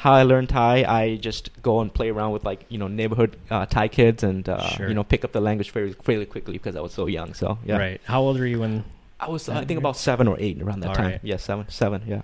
how 0.04 0.14
I 0.14 0.24
learned 0.24 0.50
Thai. 0.50 0.84
I 1.02 1.16
just 1.18 1.50
go 1.62 1.80
and 1.82 1.94
play 1.94 2.10
around 2.10 2.32
with 2.32 2.44
like 2.44 2.66
you 2.70 2.78
know 2.82 2.88
neighborhood 2.88 3.38
uh, 3.52 3.66
Thai 3.68 3.88
kids, 3.88 4.24
and 4.24 4.48
uh, 4.50 4.68
Sure. 4.76 4.88
you 4.90 4.94
know 4.96 5.04
pick 5.04 5.24
up 5.26 5.32
the 5.32 5.42
language 5.42 5.70
very 5.72 5.94
fairly 5.94 6.26
quickly 6.26 6.54
because 6.54 6.76
I 6.76 6.82
was 6.82 6.94
so 6.94 7.06
young. 7.08 7.34
So 7.34 7.58
yeah, 7.66 7.78
Right. 7.78 8.02
How 8.06 8.22
old 8.22 8.40
were 8.40 8.46
you 8.48 8.60
when? 8.62 8.84
I 9.20 9.30
was 9.30 9.48
I 9.50 9.64
think 9.66 9.78
about 9.78 9.98
seven 9.98 10.28
or 10.28 10.36
eight 10.40 10.62
around 10.62 10.80
that 10.82 10.90
All 10.90 10.96
time. 10.96 11.12
right. 11.12 11.20
Yeah, 11.24 11.38
seven, 11.38 11.66
seven. 11.70 12.02
Yeah. 12.08 12.22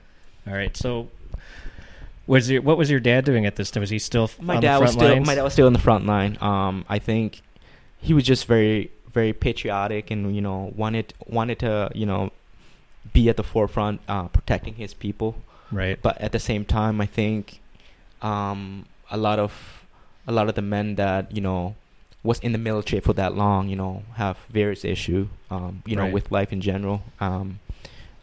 All 0.48 0.54
right. 0.54 0.76
So, 0.76 1.10
was 2.26 2.50
your 2.50 2.62
what 2.62 2.78
was 2.78 2.90
your 2.90 3.00
dad 3.00 3.26
doing 3.26 3.46
at 3.46 3.56
this 3.56 3.70
time? 3.72 3.82
Was 3.82 3.90
he 3.92 4.00
still 4.00 4.30
My 4.42 4.56
on 4.56 4.62
dad 4.62 4.78
the 4.78 4.82
was 4.82 4.92
still 4.94 5.10
lines? 5.10 5.28
my 5.28 5.36
dad 5.36 5.44
was 5.44 5.54
still 5.54 5.68
in 5.68 5.74
the 5.74 5.80
front 5.80 6.06
line. 6.06 6.38
Um, 6.42 6.86
I 6.90 7.00
think 7.00 7.42
he 8.00 8.14
was 8.14 8.24
just 8.24 8.46
very 8.48 8.92
very 9.14 9.34
patriotic 9.34 10.12
and 10.12 10.36
you 10.36 10.42
know 10.42 10.74
wanted 10.76 11.14
wanted 11.28 11.60
to 11.60 11.90
you 11.94 12.06
know 12.06 12.32
be 13.14 13.30
at 13.30 13.38
the 13.38 13.44
forefront 13.44 14.02
uh, 14.08 14.28
protecting 14.28 14.74
his 14.76 14.94
people. 14.94 15.36
right. 15.72 16.00
but 16.02 16.20
at 16.20 16.32
the 16.32 16.40
same 16.40 16.66
time, 16.66 17.00
I 17.00 17.06
think 17.06 17.62
um, 18.22 18.86
a 19.10 19.18
lot 19.18 19.40
of 19.40 19.54
a 20.28 20.32
lot 20.32 20.50
of 20.50 20.56
the 20.56 20.62
men 20.62 20.96
that 20.96 21.32
you 21.36 21.42
know 21.42 21.76
was 22.24 22.40
in 22.40 22.52
the 22.52 22.58
military 22.58 23.00
for 23.00 23.14
that 23.14 23.36
long, 23.36 23.70
you 23.70 23.76
know, 23.76 24.04
have 24.16 24.38
various 24.50 24.84
issue, 24.84 25.30
um, 25.50 25.82
you 25.86 25.96
know, 25.96 26.06
with 26.14 26.32
life 26.32 26.52
in 26.52 26.60
general. 26.60 27.02
Um, 27.22 27.60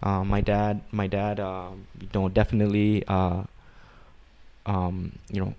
uh, 0.02 0.22
my 0.22 0.40
dad, 0.42 0.82
my 0.92 1.06
dad, 1.06 1.40
um, 1.40 1.86
you 2.00 2.08
know, 2.12 2.28
definitely, 2.28 3.04
uh, 3.08 3.44
um, 4.66 5.18
you 5.30 5.40
know, 5.40 5.54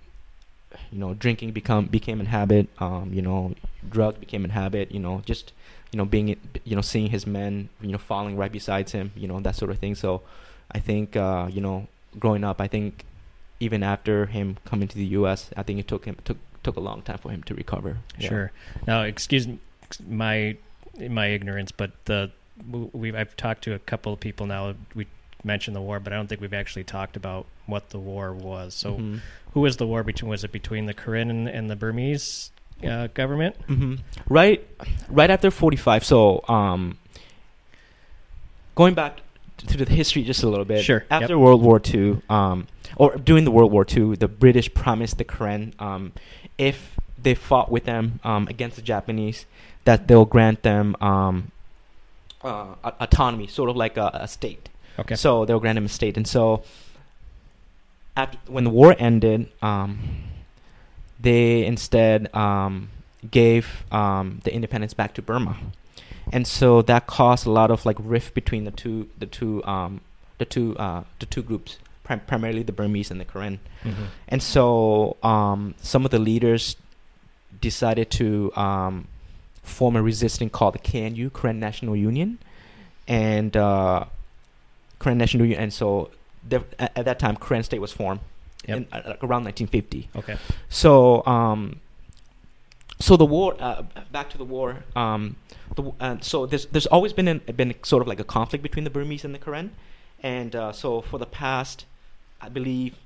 you 0.92 0.98
know, 0.98 1.14
drinking 1.14 1.52
become 1.52 1.86
became 1.86 2.20
a 2.20 2.24
habit. 2.24 2.68
Um, 2.78 3.12
you 3.12 3.22
know, 3.22 3.54
drugs 3.88 4.18
became 4.18 4.44
a 4.44 4.52
habit. 4.52 4.92
You 4.92 5.00
know, 5.00 5.22
just 5.24 5.52
you 5.92 5.96
know, 5.98 6.04
being, 6.04 6.36
you 6.64 6.76
know, 6.76 6.82
seeing 6.82 7.10
his 7.10 7.26
men, 7.26 7.68
you 7.80 7.90
know, 7.90 7.98
falling 7.98 8.36
right 8.36 8.52
beside 8.52 8.88
him. 8.90 9.10
You 9.16 9.26
know, 9.26 9.40
that 9.40 9.56
sort 9.56 9.70
of 9.70 9.78
thing. 9.78 9.94
So, 9.94 10.22
I 10.70 10.78
think, 10.78 11.16
uh, 11.16 11.48
you 11.50 11.60
know, 11.60 11.88
growing 12.18 12.44
up, 12.44 12.60
I 12.60 12.68
think 12.68 13.04
even 13.60 13.82
after 13.82 14.26
him 14.26 14.56
coming 14.64 14.88
to 14.88 14.96
the 14.96 15.06
U.S., 15.20 15.50
I 15.56 15.62
think 15.62 15.78
it 15.80 15.88
took 15.88 16.04
him 16.04 16.16
took 16.24 16.38
took 16.62 16.76
a 16.76 16.80
long 16.80 17.02
time 17.02 17.18
for 17.18 17.30
him 17.30 17.42
to 17.44 17.54
recover. 17.54 17.98
Yeah. 18.18 18.28
Sure. 18.28 18.52
Now, 18.86 19.02
excuse 19.02 19.46
my 20.08 20.56
my 21.08 21.26
ignorance, 21.28 21.72
but 21.72 21.92
the 22.06 22.30
we 22.92 23.14
I've 23.14 23.36
talked 23.36 23.64
to 23.64 23.74
a 23.74 23.78
couple 23.78 24.12
of 24.12 24.20
people 24.20 24.46
now. 24.46 24.74
We 24.94 25.06
mentioned 25.44 25.76
the 25.76 25.80
war, 25.80 26.00
but 26.00 26.12
I 26.12 26.16
don't 26.16 26.26
think 26.26 26.40
we've 26.40 26.54
actually 26.54 26.84
talked 26.84 27.16
about 27.16 27.46
what 27.66 27.90
the 27.90 27.98
war 27.98 28.32
was. 28.32 28.74
So, 28.74 28.96
Mhm. 28.96 29.20
who 29.52 29.60
was 29.60 29.76
the 29.76 29.86
war 29.86 30.02
between? 30.02 30.28
Was 30.28 30.42
it 30.42 30.50
between 30.52 30.86
the 30.86 30.94
Karen 30.94 31.30
and, 31.30 31.48
and 31.48 31.70
the 31.70 31.76
Burmese 31.76 32.50
uh, 32.84 33.08
government? 33.14 33.56
hmm 33.66 33.96
Right, 34.28 34.66
right 35.08 35.30
after 35.30 35.50
forty 35.50 35.76
five. 35.76 36.04
So, 36.04 36.42
um, 36.48 36.98
going 38.74 38.94
back 38.94 39.20
to 39.58 39.84
the 39.84 39.84
history 39.92 40.22
just 40.22 40.42
a 40.42 40.48
little 40.48 40.64
bit. 40.64 40.84
Sure, 40.84 41.04
After 41.10 41.34
yep. 41.34 41.38
World 41.38 41.62
War 41.62 41.80
Two, 41.80 42.22
um, 42.28 42.66
or 42.96 43.16
during 43.16 43.44
the 43.44 43.50
World 43.50 43.72
War 43.72 43.84
Two, 43.84 44.16
the 44.16 44.28
British 44.28 44.72
promised 44.72 45.18
the 45.18 45.24
Karen, 45.24 45.74
um, 45.78 46.12
if 46.58 46.98
they 47.20 47.34
fought 47.34 47.70
with 47.70 47.84
them 47.84 48.20
um, 48.24 48.46
against 48.48 48.76
the 48.76 48.82
Japanese, 48.82 49.46
that 49.84 50.08
they'll 50.08 50.24
grant 50.24 50.62
them 50.62 50.94
um, 51.00 51.50
uh, 52.42 52.74
autonomy, 52.84 53.46
sort 53.46 53.70
of 53.70 53.76
like 53.76 53.96
a, 53.96 54.10
a 54.14 54.28
state. 54.28 54.68
Okay. 54.98 55.14
So 55.14 55.44
they'll 55.44 55.60
grant 55.60 55.76
them 55.76 55.86
a 55.86 55.88
state, 55.88 56.16
and 56.16 56.26
so 56.26 56.62
after 58.16 58.38
when 58.46 58.64
the 58.64 58.70
war 58.70 58.96
ended, 58.98 59.48
um, 59.62 59.98
they 61.20 61.64
instead 61.64 62.34
um, 62.34 62.90
gave 63.30 63.84
um, 63.92 64.40
the 64.44 64.52
independence 64.54 64.94
back 64.94 65.14
to 65.14 65.22
Burma, 65.22 65.56
and 66.32 66.46
so 66.46 66.82
that 66.82 67.06
caused 67.06 67.46
a 67.46 67.50
lot 67.50 67.70
of 67.70 67.86
like 67.86 67.96
rift 68.00 68.34
between 68.34 68.64
the 68.64 68.70
two 68.70 69.08
the 69.18 69.26
two 69.26 69.62
um, 69.64 70.00
the 70.38 70.44
two 70.44 70.76
uh, 70.78 71.04
the 71.20 71.26
two 71.26 71.42
groups, 71.42 71.78
prim- 72.04 72.20
primarily 72.26 72.62
the 72.62 72.72
Burmese 72.72 73.10
and 73.10 73.20
the 73.20 73.24
Karen. 73.24 73.58
Mhm. 73.84 74.06
And 74.28 74.42
so 74.42 75.16
um, 75.22 75.74
some 75.80 76.04
of 76.04 76.10
the 76.10 76.18
leaders 76.18 76.76
decided 77.60 78.10
to 78.12 78.52
um, 78.56 79.06
form 79.62 79.96
a 79.96 80.02
resistance 80.02 80.52
called 80.52 80.74
the 80.74 80.78
KNU, 80.78 81.30
Karen 81.32 81.58
National 81.60 81.96
Union, 81.96 82.38
and 83.08 83.56
uh, 83.56 84.04
Karen 85.00 85.18
National 85.18 85.44
Union. 85.44 85.60
And 85.62 85.72
so 85.72 86.10
there, 86.46 86.64
at, 86.78 86.92
at 86.98 87.04
that 87.06 87.18
time, 87.18 87.36
Karen 87.36 87.62
State 87.62 87.80
was 87.80 87.92
formed 87.92 88.20
Yep. 88.68 88.76
in, 88.78 88.86
uh, 88.92 88.96
like 89.06 89.22
around 89.22 89.44
1950. 89.44 90.08
Okay. 90.16 90.36
So 90.68 91.24
um, 91.24 91.80
so 92.98 93.16
the 93.16 93.24
war. 93.26 93.54
Uh, 93.60 93.82
back 94.10 94.28
to 94.30 94.38
the 94.38 94.44
war. 94.44 94.82
The, 95.76 95.92
uh, 96.00 96.16
so 96.20 96.46
there's 96.46 96.66
there's 96.66 96.86
always 96.86 97.12
been 97.12 97.28
an, 97.28 97.40
been 97.54 97.74
sort 97.82 98.02
of 98.02 98.08
like 98.08 98.20
a 98.20 98.24
conflict 98.24 98.62
between 98.62 98.84
the 98.84 98.90
Burmese 98.90 99.24
and 99.24 99.34
the 99.34 99.38
Karen, 99.38 99.70
and 100.22 100.56
uh, 100.56 100.72
so 100.72 101.00
for 101.00 101.18
the 101.18 101.26
past, 101.26 101.84
I 102.40 102.48
believe, 102.48 102.96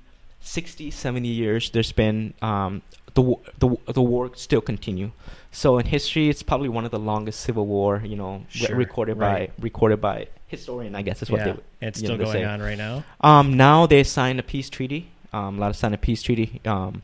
60, 0.41 0.89
70 0.89 1.27
years, 1.27 1.69
there's 1.69 1.91
been 1.91 2.33
um, 2.41 2.81
the 3.13 3.35
the 3.59 3.75
the 3.93 4.01
war 4.01 4.31
still 4.35 4.61
continue. 4.61 5.11
So 5.51 5.77
in 5.77 5.85
history, 5.85 6.29
it's 6.29 6.43
probably 6.43 6.69
one 6.69 6.85
of 6.85 6.91
the 6.91 6.99
longest 6.99 7.41
civil 7.41 7.65
war, 7.65 8.01
you 8.05 8.15
know, 8.15 8.45
re- 8.61 8.75
recorded 8.75 9.17
right. 9.17 9.55
by 9.55 9.63
recorded 9.63 10.01
by 10.01 10.27
historian. 10.47 10.95
I 10.95 11.01
guess 11.01 11.21
is 11.21 11.29
what 11.29 11.45
yeah, 11.45 11.53
they 11.53 11.87
it's 11.87 11.99
still 11.99 12.17
know, 12.17 12.25
going 12.25 12.45
on 12.45 12.61
right 12.61 12.77
now. 12.77 13.03
um, 13.21 13.55
now 13.57 13.85
they 13.85 14.03
signed 14.03 14.39
a 14.39 14.43
peace 14.43 14.69
treaty. 14.69 15.11
Um, 15.33 15.57
a 15.57 15.61
lot 15.61 15.69
of 15.69 15.75
signed 15.75 15.93
a 15.93 15.97
peace 15.97 16.21
treaty. 16.21 16.61
Um, 16.65 17.03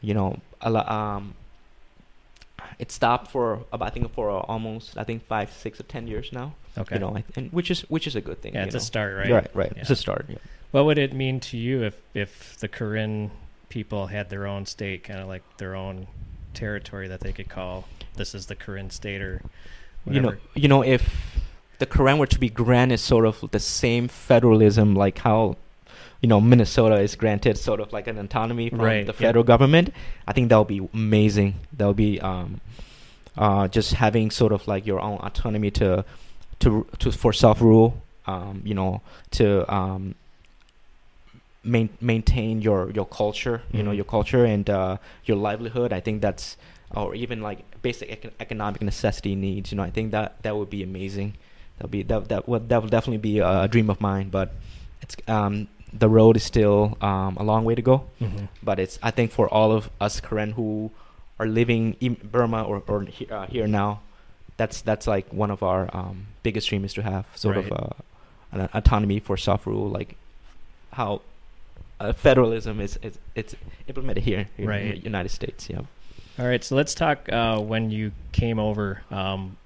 you 0.00 0.14
know, 0.14 0.40
a 0.60 0.70
lot. 0.70 0.90
Um, 0.90 1.34
it 2.78 2.90
stopped 2.92 3.30
for 3.30 3.64
about 3.72 3.88
I 3.88 3.90
think 3.90 4.12
for 4.12 4.30
uh, 4.30 4.40
almost 4.40 4.96
I 4.98 5.04
think 5.04 5.24
five, 5.24 5.52
six, 5.52 5.80
or 5.80 5.84
ten 5.84 6.06
years 6.06 6.32
now. 6.32 6.54
Okay. 6.76 6.96
You 6.96 7.00
know, 7.00 7.16
I, 7.16 7.24
and 7.36 7.52
which 7.52 7.70
is 7.70 7.82
which 7.82 8.06
is 8.06 8.16
a 8.16 8.20
good 8.20 8.40
thing. 8.42 8.54
yeah, 8.54 8.64
it's 8.64 8.74
a 8.74 8.80
start, 8.80 9.16
right? 9.16 9.30
Right, 9.30 9.50
right. 9.54 9.72
It's 9.76 9.90
a 9.90 9.96
start. 9.96 10.26
Yeah. 10.28 10.36
What 10.72 10.86
would 10.86 10.98
it 10.98 11.12
mean 11.12 11.40
to 11.40 11.56
you 11.56 11.82
if 11.84 12.00
if 12.14 12.56
the 12.58 12.68
Karen 12.68 13.30
people 13.68 14.08
had 14.08 14.30
their 14.30 14.46
own 14.46 14.66
state, 14.66 15.04
kind 15.04 15.20
of 15.20 15.28
like 15.28 15.42
their 15.58 15.74
own 15.74 16.06
territory 16.52 17.08
that 17.08 17.20
they 17.20 17.32
could 17.32 17.48
call 17.48 17.84
this 18.16 18.34
is 18.34 18.46
the 18.46 18.54
Karen 18.54 18.90
state 18.90 19.20
or 19.20 19.42
You 20.06 20.20
know, 20.20 20.34
you 20.54 20.68
know, 20.68 20.82
if 20.82 21.42
the 21.78 21.86
Karen 21.86 22.18
were 22.18 22.26
to 22.26 22.38
be 22.38 22.48
granted 22.48 22.98
sort 22.98 23.26
of 23.26 23.50
the 23.50 23.58
same 23.58 24.08
federalism 24.08 24.94
like 24.94 25.18
how 25.18 25.56
you 26.24 26.28
know 26.32 26.40
Minnesota 26.40 26.96
is 27.06 27.12
granted 27.22 27.54
sort 27.58 27.80
of 27.84 27.88
like 27.96 28.06
an 28.12 28.16
autonomy 28.16 28.70
from 28.70 28.80
Right, 28.80 29.04
the 29.06 29.12
federal 29.12 29.44
government, 29.44 29.86
I 30.26 30.32
think 30.34 30.48
that 30.48 30.56
would 30.60 30.72
be 30.78 30.80
amazing. 30.94 31.50
That 31.76 31.86
would 31.90 32.00
be 32.08 32.12
um, 32.30 32.48
uh, 33.44 33.68
just 33.68 33.90
having 34.04 34.30
sort 34.30 34.52
of 34.56 34.66
like 34.72 34.86
your 34.90 35.00
own 35.08 35.18
autonomy 35.28 35.70
to 35.80 35.88
to 36.60 36.86
to 37.00 37.12
for 37.12 37.32
self 37.44 37.60
rule. 37.60 37.88
Um, 38.26 38.62
you 38.64 38.74
know, 38.80 39.02
to 39.32 39.46
um, 39.78 40.02
main, 41.62 41.88
maintain 42.00 42.62
your 42.62 42.90
your 42.96 43.04
culture. 43.20 43.58
You 43.76 43.82
know, 43.82 43.92
Mhm. 43.92 43.96
your 44.00 44.08
culture 44.16 44.44
and 44.54 44.64
uh, 44.70 44.96
your 45.28 45.36
livelihood. 45.36 45.92
I 45.92 46.00
think 46.00 46.22
that's 46.22 46.56
or 47.00 47.14
even 47.14 47.38
like 47.48 47.58
basic 47.82 48.08
econ- 48.16 48.32
economic 48.40 48.80
necessity 48.80 49.34
needs. 49.34 49.72
You 49.72 49.76
know, 49.76 49.84
I 49.84 49.90
think 49.90 50.10
that 50.16 50.28
that 50.42 50.56
would 50.56 50.70
be 50.70 50.82
amazing. 50.82 51.34
That 51.76 51.84
would 51.84 51.90
be 51.98 52.02
that 52.10 52.28
that 52.32 52.42
would 52.48 52.68
that 52.70 52.80
would 52.82 52.90
definitely 52.96 53.22
be 53.30 53.40
a 53.40 53.68
dream 53.68 53.90
of 53.90 54.00
mine. 54.00 54.30
But 54.30 54.48
it's 55.02 55.16
um 55.28 55.68
the 55.96 56.08
road 56.08 56.36
is 56.36 56.42
still 56.42 56.96
um, 57.00 57.36
a 57.38 57.44
long 57.44 57.64
way 57.64 57.74
to 57.74 57.82
go. 57.82 58.04
Mhm. 58.20 58.48
But 58.62 58.78
it's 58.78 58.98
I 59.02 59.10
think 59.10 59.30
for 59.30 59.46
all 59.52 59.70
of 59.72 59.88
us 60.00 60.20
Karen 60.20 60.52
who 60.52 60.90
are 61.38 61.46
living 61.46 61.96
in 62.00 62.14
Burma 62.22 62.62
or 62.62 62.82
or 62.88 63.02
he, 63.02 63.26
uh, 63.28 63.46
here 63.46 63.66
now, 63.66 64.00
that's 64.56 64.82
that's 64.82 65.06
like 65.06 65.32
one 65.32 65.50
of 65.52 65.62
our 65.62 65.88
um, 65.96 66.26
biggest 66.42 66.68
dreams 66.68 66.94
to 66.94 67.02
have 67.02 67.24
sort 67.34 67.56
Right. 67.56 67.70
of 67.70 67.72
uh, 67.72 67.88
an 68.52 68.68
autonomy 68.74 69.20
for 69.20 69.36
self 69.36 69.66
rule, 69.66 69.88
like 69.88 70.16
how 70.92 71.20
uh, 72.00 72.12
federalism 72.12 72.80
is, 72.80 72.98
is 73.02 73.18
it's 73.34 73.54
implemented 73.88 74.24
here, 74.24 74.48
here 74.56 74.64
in 74.64 74.68
Right. 74.68 74.94
the 74.96 75.04
United 75.04 75.30
States. 75.30 75.68
Yeah. 75.70 75.82
All 76.38 76.46
right, 76.46 76.62
so 76.64 76.74
let's 76.74 76.94
talk 76.94 77.28
uh, 77.32 77.60
when 77.60 77.90
you 77.92 78.10
came 78.32 78.58
over. 78.58 79.02
Um, 79.10 79.56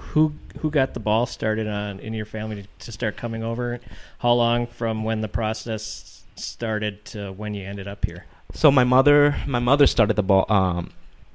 who 0.00 0.32
who 0.60 0.70
got 0.70 0.94
the 0.94 1.00
ball 1.00 1.26
started 1.26 1.66
on 1.66 2.00
in 2.00 2.14
your 2.14 2.26
family 2.26 2.62
to, 2.62 2.68
to 2.86 2.92
start 2.92 3.16
coming 3.16 3.42
over? 3.42 3.80
How 4.18 4.32
long 4.32 4.66
from 4.66 5.04
when 5.04 5.20
the 5.20 5.28
process 5.28 6.24
started 6.36 7.04
to 7.06 7.32
when 7.32 7.54
you 7.54 7.66
ended 7.66 7.88
up 7.88 8.04
here? 8.04 8.26
So 8.54 8.70
my 8.70 8.84
mother, 8.84 9.36
my 9.46 9.58
mother 9.58 9.86
started 9.86 10.14
the 10.14 10.22
ball, 10.22 10.46
um, 10.48 10.90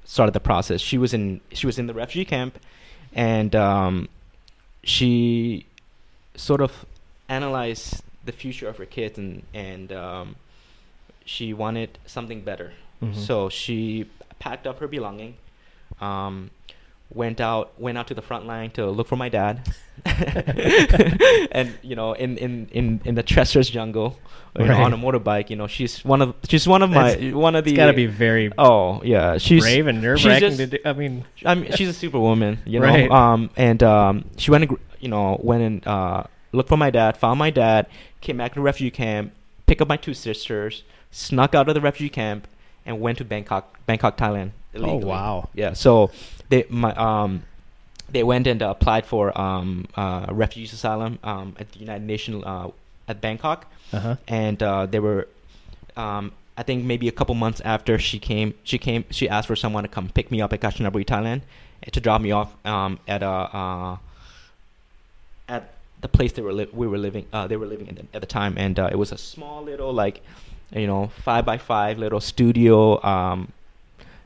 started 0.05 0.33
the 0.33 0.39
process. 0.39 0.81
She 0.81 0.97
was 0.97 1.13
in, 1.13 1.41
she 1.51 1.67
was 1.67 1.77
in 1.77 1.85
the 1.87 1.93
refugee 1.93 2.25
camp, 2.25 2.57
and 3.13 3.55
um, 3.55 4.09
she 4.83 5.67
sort 6.35 6.61
of 6.61 6.85
analyzed 7.29 8.03
the 8.25 8.31
future 8.31 8.67
of 8.67 8.77
her 8.77 8.85
kids, 8.85 9.17
and 9.17 9.43
and 9.53 9.91
um, 9.91 10.35
she 11.25 11.53
wanted 11.53 11.99
something 12.05 12.41
better. 12.41 12.73
Mhm. 13.01 13.15
So 13.15 13.49
she 13.49 14.09
packed 14.39 14.65
up 14.65 14.79
her 14.79 14.87
belonging, 14.87 15.35
um, 16.01 16.49
went 17.15 17.39
out 17.41 17.79
went 17.79 17.97
out 17.97 18.07
to 18.07 18.13
the 18.13 18.21
front 18.21 18.45
line 18.45 18.71
to 18.71 18.89
look 18.89 19.07
for 19.07 19.15
my 19.15 19.29
dad, 19.29 19.67
and 20.05 21.73
you 21.81 21.95
know 21.95 22.13
in 22.13 22.37
in 22.37 22.67
in 22.71 23.01
in 23.05 23.15
the 23.15 23.23
treacherous 23.23 23.69
jungle, 23.69 24.19
you 24.57 24.65
know, 24.65 24.77
on 24.83 24.93
a 24.93 24.97
motorbike. 24.97 25.49
You 25.49 25.55
know 25.55 25.67
she's 25.67 26.03
one 26.03 26.21
of 26.21 26.35
she's 26.47 26.67
one 26.67 26.81
of 26.83 26.89
my 26.89 27.11
That's- 27.15 27.33
one 27.33 27.55
of 27.55 27.63
the. 27.65 27.71
It's 27.71 27.77
got 27.77 27.87
to 27.87 27.93
be 27.93 28.05
very 28.07 28.51
Oh 28.57 29.01
yeah, 29.03 29.37
she's 29.37 29.63
brave 29.63 29.87
and 29.87 30.01
nerve-wracking 30.01 30.57
just- 30.57 30.71
do. 30.71 30.77
I 30.85 30.93
mean, 30.93 31.25
I 31.45 31.55
mean, 31.55 31.71
she's 31.73 31.89
a 31.89 31.93
superwoman, 31.93 32.59
you 32.65 32.79
know. 32.79 32.87
Right. 32.87 33.09
Um, 33.09 33.49
and 33.55 33.81
um, 33.83 34.25
she 34.37 34.51
went, 34.51 34.69
and, 34.69 34.79
you 34.99 35.09
know, 35.09 35.39
went 35.41 35.63
and 35.63 35.87
uh, 35.87 36.23
looked 36.51 36.69
for 36.69 36.77
my 36.77 36.89
dad, 36.89 37.17
found 37.17 37.39
my 37.39 37.49
dad, 37.49 37.87
came 38.21 38.37
back 38.37 38.51
to 38.53 38.55
the 38.55 38.61
refugee 38.61 38.91
camp, 38.91 39.33
picked 39.65 39.81
up 39.81 39.87
my 39.87 39.97
two 39.97 40.13
sisters, 40.13 40.83
snuck 41.11 41.55
out 41.55 41.67
of 41.69 41.75
the 41.75 41.81
refugee 41.81 42.09
camp, 42.09 42.47
and 42.85 42.99
went 43.01 43.17
to 43.19 43.25
Bangkok, 43.25 43.79
Bangkok, 43.85 44.17
Thailand. 44.17 44.51
oh 44.75 44.95
wow, 44.97 45.49
Yeah. 45.53 45.73
So 45.73 46.11
they 46.49 46.65
my 46.69 46.93
um 46.95 47.43
they 48.11 48.23
went 48.23 48.45
and 48.47 48.61
uh, 48.61 48.69
applied 48.69 49.05
for 49.05 49.35
um 49.39 49.85
uh 49.95 50.25
refugees 50.31 50.73
asylum 50.73 51.19
um 51.23 51.55
at 51.59 51.71
the 51.71 51.79
United 51.79 52.05
Nations 52.05 52.43
uh 52.45 52.69
at 53.07 53.21
Bangkok 53.21 53.65
uh 53.91 53.99
huh, 53.99 54.15
and 54.27 54.61
uh, 54.63 54.85
they 54.85 54.99
were 54.99 55.27
um, 55.95 56.31
I 56.57 56.63
think 56.63 56.83
maybe 56.85 57.07
a 57.07 57.11
couple 57.11 57.35
months 57.35 57.61
after 57.65 57.99
she 57.99 58.17
came 58.19 58.53
she 58.63 58.77
came 58.77 59.05
she 59.11 59.27
asked 59.29 59.47
for 59.47 59.55
someone 59.55 59.83
to 59.83 59.89
come 59.89 60.09
pick 60.09 60.31
me 60.31 60.41
up 60.41 60.53
at 60.53 60.61
Kanchanaburi, 60.61 61.05
Thailand 61.05 61.41
eh, 61.83 61.89
to 61.91 61.99
drop 61.99 62.21
me 62.21 62.31
off 62.31 62.49
um, 62.65 62.99
at 63.07 63.21
a 63.23 63.27
uh, 63.29 63.97
at 65.47 65.73
the 66.01 66.07
place 66.07 66.31
they 66.33 66.41
were 66.41 66.53
li- 66.53 66.69
we 66.73 66.87
were 66.87 66.97
living 66.97 67.25
uh, 67.33 67.47
they 67.47 67.57
were 67.57 67.65
living 67.67 67.87
in 67.87 68.07
at 68.13 68.21
the 68.21 68.27
time 68.27 68.53
and 68.57 68.79
uh, 68.79 68.89
it 68.91 68.97
was 68.97 69.11
a 69.11 69.17
small 69.17 69.63
little 69.63 69.93
like 69.93 70.21
you 70.73 70.87
know 70.87 71.07
five 71.23 71.45
by 71.45 71.57
five 71.57 71.97
little 71.97 72.19
studio 72.19 73.03
um, 73.03 73.51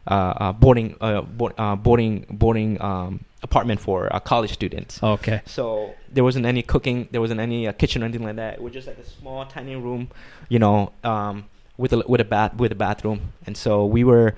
uh, 0.07 0.13
uh, 0.13 0.53
boarding 0.53 0.95
uh, 1.01 1.21
board, 1.21 1.53
uh, 1.57 1.75
boarding 1.75 2.25
boarding 2.29 2.81
um, 2.81 3.19
apartment 3.43 3.79
for 3.79 4.13
uh, 4.13 4.19
college 4.19 4.53
students 4.53 5.01
okay, 5.03 5.41
so 5.45 5.93
there 6.11 6.23
wasn't 6.23 6.45
any 6.45 6.61
cooking, 6.63 7.07
there 7.11 7.21
wasn't 7.21 7.39
any 7.39 7.67
uh, 7.67 7.71
kitchen 7.71 8.01
or 8.01 8.05
anything 8.05 8.25
like 8.25 8.35
that. 8.37 8.55
It 8.55 8.61
was 8.61 8.73
just 8.73 8.87
like 8.87 8.97
a 8.97 9.05
small, 9.05 9.45
tiny 9.45 9.75
room, 9.75 10.09
you 10.49 10.59
know, 10.59 10.91
um, 11.03 11.45
with 11.77 11.93
a 11.93 12.03
with 12.07 12.21
a 12.21 12.25
bath 12.25 12.55
with 12.55 12.71
a 12.71 12.75
bathroom. 12.75 13.33
And 13.45 13.55
so 13.57 13.85
we 13.85 14.03
were, 14.03 14.35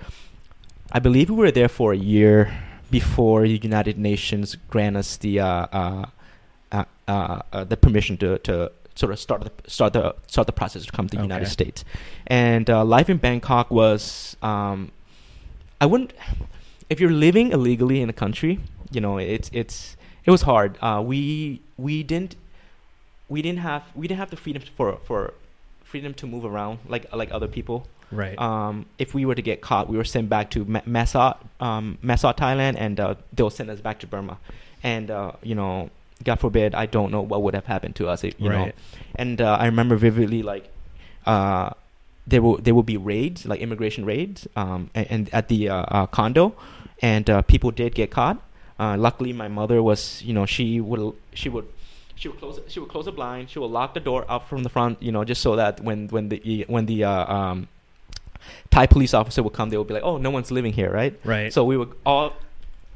I 0.91 0.99
believe 0.99 1.29
we 1.29 1.35
were 1.35 1.51
there 1.51 1.69
for 1.69 1.93
a 1.93 1.97
year 1.97 2.53
before 2.91 3.43
the 3.43 3.57
United 3.57 3.97
Nations 3.97 4.55
grant 4.69 4.97
us 4.97 5.17
the 5.17 5.39
uh, 5.39 5.67
uh, 5.71 6.05
uh, 6.71 6.83
uh, 7.07 7.41
uh, 7.53 7.63
the 7.63 7.77
permission 7.77 8.17
to 8.17 8.39
to 8.39 8.71
sort 8.99 9.11
of 9.13 9.19
start 9.19 9.39
the 9.47 9.51
start 9.77 9.91
the 9.93 10.03
start 10.33 10.45
the 10.51 10.57
process 10.61 10.81
to 10.85 10.91
come 10.97 11.07
to 11.11 11.15
the 11.17 11.23
United 11.31 11.45
States. 11.57 11.79
And 12.27 12.65
uh, 12.69 12.83
life 12.95 13.09
in 13.13 13.17
Bangkok 13.25 13.67
was, 13.71 14.35
um, 14.51 14.91
I 15.81 15.85
wouldn't, 15.91 16.11
if 16.89 16.99
you're 16.99 17.17
living 17.27 17.47
illegally 17.57 18.01
in 18.03 18.09
a 18.09 18.17
country, 18.23 18.53
you 18.95 19.01
know, 19.05 19.17
it's 19.35 19.49
it's 19.61 19.75
it 20.25 20.31
was 20.31 20.43
hard. 20.51 20.71
Uh, 20.81 21.01
we 21.11 21.61
we 21.77 22.03
didn't 22.11 22.35
we 23.33 23.41
didn't 23.41 23.59
have 23.69 23.83
we 23.95 24.07
didn't 24.07 24.19
have 24.19 24.31
the 24.35 24.37
freedom 24.45 24.61
for 24.77 24.97
for 25.07 25.33
freedom 25.83 26.13
to 26.21 26.25
move 26.27 26.43
around 26.51 26.79
like 26.93 27.05
like 27.21 27.31
other 27.31 27.47
people. 27.47 27.79
right, 28.11 28.37
Um, 28.39 28.85
if 28.97 29.13
we 29.13 29.21
were 29.27 29.35
to 29.35 29.41
get 29.51 29.61
caught, 29.61 29.85
we 29.93 29.97
were 30.01 30.09
sent 30.15 30.27
back 30.29 30.49
to 30.55 30.65
Ma- 30.65 30.87
Mae 30.95 31.05
Sot, 31.05 31.35
um, 31.59 31.85
Mae 32.01 32.15
Sot, 32.17 32.35
Thailand, 32.37 32.75
and 32.85 32.99
uh, 32.99 33.13
they'll 33.35 33.55
send 33.59 33.69
us 33.69 33.81
back 33.81 33.97
to 33.99 34.07
Burma. 34.07 34.35
And 34.83 35.09
uh, 35.11 35.31
you 35.43 35.55
know, 35.55 35.89
God 36.23 36.35
forbid, 36.39 36.75
I 36.75 36.85
don't 36.85 37.11
know 37.11 37.21
what 37.21 37.41
would 37.43 37.53
have 37.53 37.65
happened 37.65 37.95
to 37.97 38.07
us. 38.07 38.23
You 38.23 38.33
know, 38.39 38.71
and 39.15 39.41
uh, 39.41 39.57
I 39.59 39.65
remember 39.65 39.95
vividly 39.95 40.43
like 40.43 40.69
uh, 41.25 41.71
there 42.27 42.41
will 42.41 42.57
there 42.57 42.75
will 42.75 42.83
be 42.83 42.97
raids 42.97 43.45
like 43.45 43.59
immigration 43.59 44.05
raids 44.05 44.47
um, 44.55 44.89
and, 44.93 45.07
and 45.09 45.29
at 45.33 45.47
the 45.47 45.69
uh, 45.69 45.75
uh, 45.87 46.05
condo, 46.07 46.55
and 47.01 47.29
uh, 47.29 47.41
people 47.43 47.71
did 47.71 47.95
get 47.95 48.11
caught. 48.11 48.41
Uh, 48.79 48.95
luckily, 48.97 49.33
my 49.33 49.47
mother 49.47 49.81
was 49.81 50.21
you 50.23 50.33
know 50.33 50.45
she 50.45 50.79
would 50.79 51.13
she 51.33 51.49
would 51.49 51.67
she 52.15 52.27
would 52.27 52.39
close 52.39 52.59
she 52.67 52.79
would 52.79 52.89
close 52.89 53.05
the 53.05 53.11
blind 53.11 53.49
she 53.49 53.59
would 53.59 53.71
lock 53.71 53.93
the 53.93 53.99
door 53.99 54.25
out 54.29 54.47
from 54.47 54.63
the 54.63 54.69
front 54.69 55.01
you 55.01 55.11
know 55.11 55.23
just 55.23 55.41
so 55.41 55.55
that 55.55 55.79
when 55.79 56.07
when 56.09 56.29
the 56.29 56.65
when 56.67 56.85
the 56.85 57.03
uh, 57.03 57.33
um, 57.33 57.67
Thai 58.69 58.87
police 58.87 59.13
officer 59.13 59.41
would 59.41 59.53
come 59.53 59.69
they 59.69 59.77
would 59.77 59.87
be 59.87 59.93
like 59.93 60.03
oh 60.03 60.17
no 60.17 60.29
one's 60.29 60.51
living 60.51 60.73
here 60.73 60.91
right 60.91 61.17
right. 61.23 61.53
so 61.53 61.63
we 61.63 61.77
would 61.77 61.93
all 62.05 62.33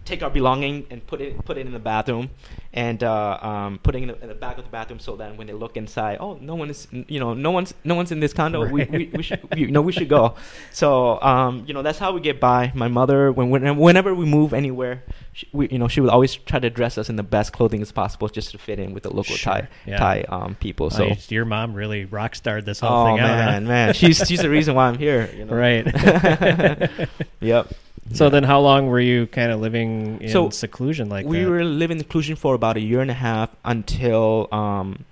take 0.05 0.21
our 0.23 0.29
belonging 0.29 0.85
and 0.89 1.05
put 1.07 1.21
it 1.21 1.43
put 1.45 1.57
it 1.57 1.65
in 1.65 1.73
the 1.73 1.79
bathroom, 1.79 2.29
and 2.73 3.03
uh, 3.03 3.37
um, 3.41 3.79
putting 3.83 4.03
it 4.03 4.09
in 4.09 4.15
the, 4.15 4.21
in 4.23 4.27
the 4.29 4.35
back 4.35 4.57
of 4.57 4.63
the 4.65 4.69
bathroom 4.69 4.99
so 4.99 5.15
that 5.15 5.37
when 5.37 5.47
they 5.47 5.53
look 5.53 5.77
inside, 5.77 6.17
oh, 6.19 6.37
no 6.41 6.55
one 6.55 6.69
is, 6.69 6.87
you 6.91 7.19
know, 7.19 7.33
no 7.33 7.51
one's 7.51 7.73
no 7.83 7.95
one's 7.95 8.11
in 8.11 8.19
this 8.19 8.33
condo. 8.33 8.67
We, 8.69 8.83
we, 8.85 9.11
we 9.13 9.23
should, 9.23 9.41
you 9.55 9.71
know, 9.71 9.81
we 9.81 9.91
should 9.91 10.09
go. 10.09 10.35
So 10.71 11.21
um, 11.21 11.63
you 11.67 11.73
know, 11.73 11.81
that's 11.81 11.99
how 11.99 12.11
we 12.13 12.21
get 12.21 12.39
by. 12.39 12.71
My 12.75 12.87
mother, 12.87 13.31
when 13.31 13.49
when- 13.49 13.77
whenever 13.77 14.13
we 14.13 14.25
move 14.25 14.53
anywhere, 14.53 15.03
she, 15.33 15.47
we, 15.51 15.69
you 15.69 15.79
know, 15.79 15.87
she 15.87 16.01
would 16.01 16.09
always 16.09 16.35
try 16.35 16.59
to 16.59 16.69
dress 16.69 16.97
us 16.97 17.09
in 17.09 17.15
the 17.15 17.23
best 17.23 17.53
clothing 17.53 17.81
as 17.81 17.91
possible 17.91 18.27
just 18.29 18.51
to 18.51 18.57
fit 18.57 18.79
in 18.79 18.93
with 18.93 19.03
the 19.03 19.09
local 19.09 19.35
Sure, 19.35 19.53
Thai 19.53 19.67
yeah. 19.85 19.97
Thai 19.97 20.21
um, 20.29 20.55
people. 20.55 20.87
Oh, 20.87 20.89
So. 20.89 21.03
you- 21.05 21.15
your 21.29 21.45
mom 21.45 21.73
really 21.73 22.05
rock 22.05 22.35
starred 22.35 22.65
this 22.65 22.79
whole 22.79 22.91
Oh 22.91 23.05
thing 23.05 23.19
out. 23.19 23.29
huh? 23.29 23.35
man, 23.51 23.67
man, 23.67 23.93
she's 23.93 24.17
she's 24.27 24.39
the 24.41 24.49
reason 24.49 24.75
why 24.75 24.87
I'm 24.87 24.97
here. 24.97 25.29
You 25.35 25.45
know? 25.45 25.53
Right. 25.63 25.85
Yep. 27.39 27.73
So 28.13 28.29
then, 28.29 28.43
how 28.43 28.59
long 28.59 28.87
were 28.87 28.99
you 28.99 29.27
kind 29.27 29.51
of 29.51 29.59
living 29.59 30.21
in 30.21 30.29
So, 30.29 30.49
seclusion 30.49 31.09
like 31.09 31.25
we 31.25 31.43
that? 31.43 31.49
were 31.49 31.63
living 31.63 31.97
in 31.97 32.03
seclusion 32.03 32.35
for 32.35 32.53
about 32.55 32.77
a 32.77 32.81
year 32.81 33.01
and 33.01 33.09
a 33.11 33.15
half 33.15 33.55
until 33.65 34.47
um 34.53 35.05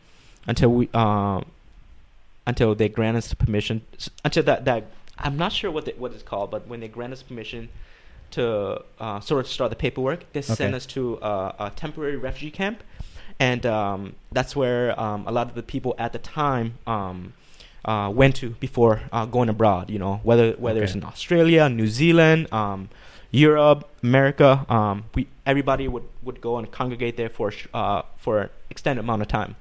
until 0.48 0.70
we 0.70 0.90
um 0.94 1.46
until 2.48 2.76
they 2.76 2.90
grant 2.90 3.18
us 3.18 3.34
permission 3.34 3.82
until 4.26 4.44
that 4.44 4.66
that 4.66 4.86
I'm 5.18 5.38
not 5.38 5.52
sure 5.52 5.70
what 5.72 5.86
the, 5.86 5.94
what 5.98 6.12
it's 6.14 6.24
called 6.24 6.52
but 6.52 6.68
when 6.68 6.80
they 6.80 6.88
grant 6.88 7.14
us 7.14 7.22
permission 7.24 7.70
to 8.32 8.82
uh, 9.00 9.20
sort 9.20 9.42
of 9.46 9.48
start 9.52 9.70
the 9.72 9.76
paperwork 9.76 10.32
they 10.34 10.42
send 10.42 10.74
Okay. 10.74 10.78
us 10.78 10.86
to 10.88 11.20
uh, 11.20 11.68
a 11.68 11.70
temporary 11.76 12.18
refugee 12.18 12.52
camp 12.52 12.82
and 13.40 13.66
um, 13.66 14.16
that's 14.32 14.56
where 14.56 15.00
um, 15.00 15.28
a 15.28 15.32
lot 15.32 15.48
of 15.48 15.56
the 15.56 15.64
people 15.64 15.96
at 15.98 16.14
the 16.14 16.20
time 16.20 16.76
um, 16.88 17.34
uh, 17.86 18.12
went 18.14 18.36
to 18.38 18.52
before 18.60 19.02
uh, 19.12 19.26
going 19.26 19.50
abroad. 19.50 19.90
You 19.90 20.00
know, 20.00 20.20
whether 20.24 20.54
whether 20.54 20.84
it's 20.84 20.96
in 20.96 21.04
Australia, 21.04 21.70
New 21.70 21.88
Zealand, 21.88 22.52
um, 22.54 22.90
Europe, 23.32 23.90
America, 24.04 24.66
um, 24.70 25.06
we 25.16 25.28
everybody 25.46 25.88
would, 25.88 26.04
would 26.24 26.42
go 26.42 26.58
and 26.58 26.72
congregate 26.72 27.18
there 27.18 27.30
for 27.30 27.52
sh- 27.52 27.68
uh, 27.74 28.02
for 28.18 28.42
an 28.42 28.50
extended 28.70 29.02
amount 29.04 29.22
of 29.22 29.28
time. 29.28 29.56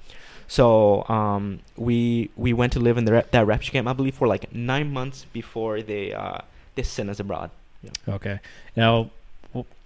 So 0.48 1.06
um, 1.08 1.60
we 1.76 2.30
we 2.36 2.52
went 2.52 2.72
to 2.72 2.80
live 2.80 2.98
in 2.98 3.04
the 3.04 3.24
that 3.30 3.46
refugee 3.46 3.72
camp, 3.72 3.86
I 3.86 3.92
believe, 3.92 4.14
for 4.14 4.26
like 4.26 4.52
nine 4.52 4.92
months 4.92 5.24
before 5.32 5.80
they 5.82 6.12
uh, 6.12 6.38
they 6.74 6.82
sent 6.82 7.08
us 7.08 7.20
abroad. 7.20 7.50
Okay. 8.08 8.40
Now, 8.76 9.10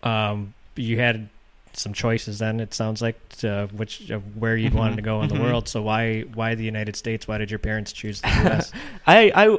um, 0.03 0.55
you 0.75 0.99
had 0.99 1.29
some 1.77 1.93
choices 1.93 2.39
then. 2.39 2.61
It 2.61 2.75
sounds 2.75 3.03
like 3.03 3.19
to 3.41 3.69
which 3.73 4.11
uh, 4.11 4.19
where 4.19 4.57
you'd 4.57 4.73
Mhm, 4.73 4.75
wanted 4.75 4.97
to 4.97 5.03
go 5.03 5.23
in 5.23 5.29
the 5.29 5.35
mhm. 5.35 5.41
world. 5.41 5.69
So 5.69 5.83
why 5.83 6.23
why 6.23 6.55
the 6.55 6.65
United 6.65 6.97
States? 6.97 7.27
Why 7.29 7.39
did 7.39 7.51
your 7.51 7.59
parents 7.59 7.93
choose 7.93 8.23
the 8.23 8.31
U.S.? 8.33 8.73
I 9.07 9.33
I 9.35 9.59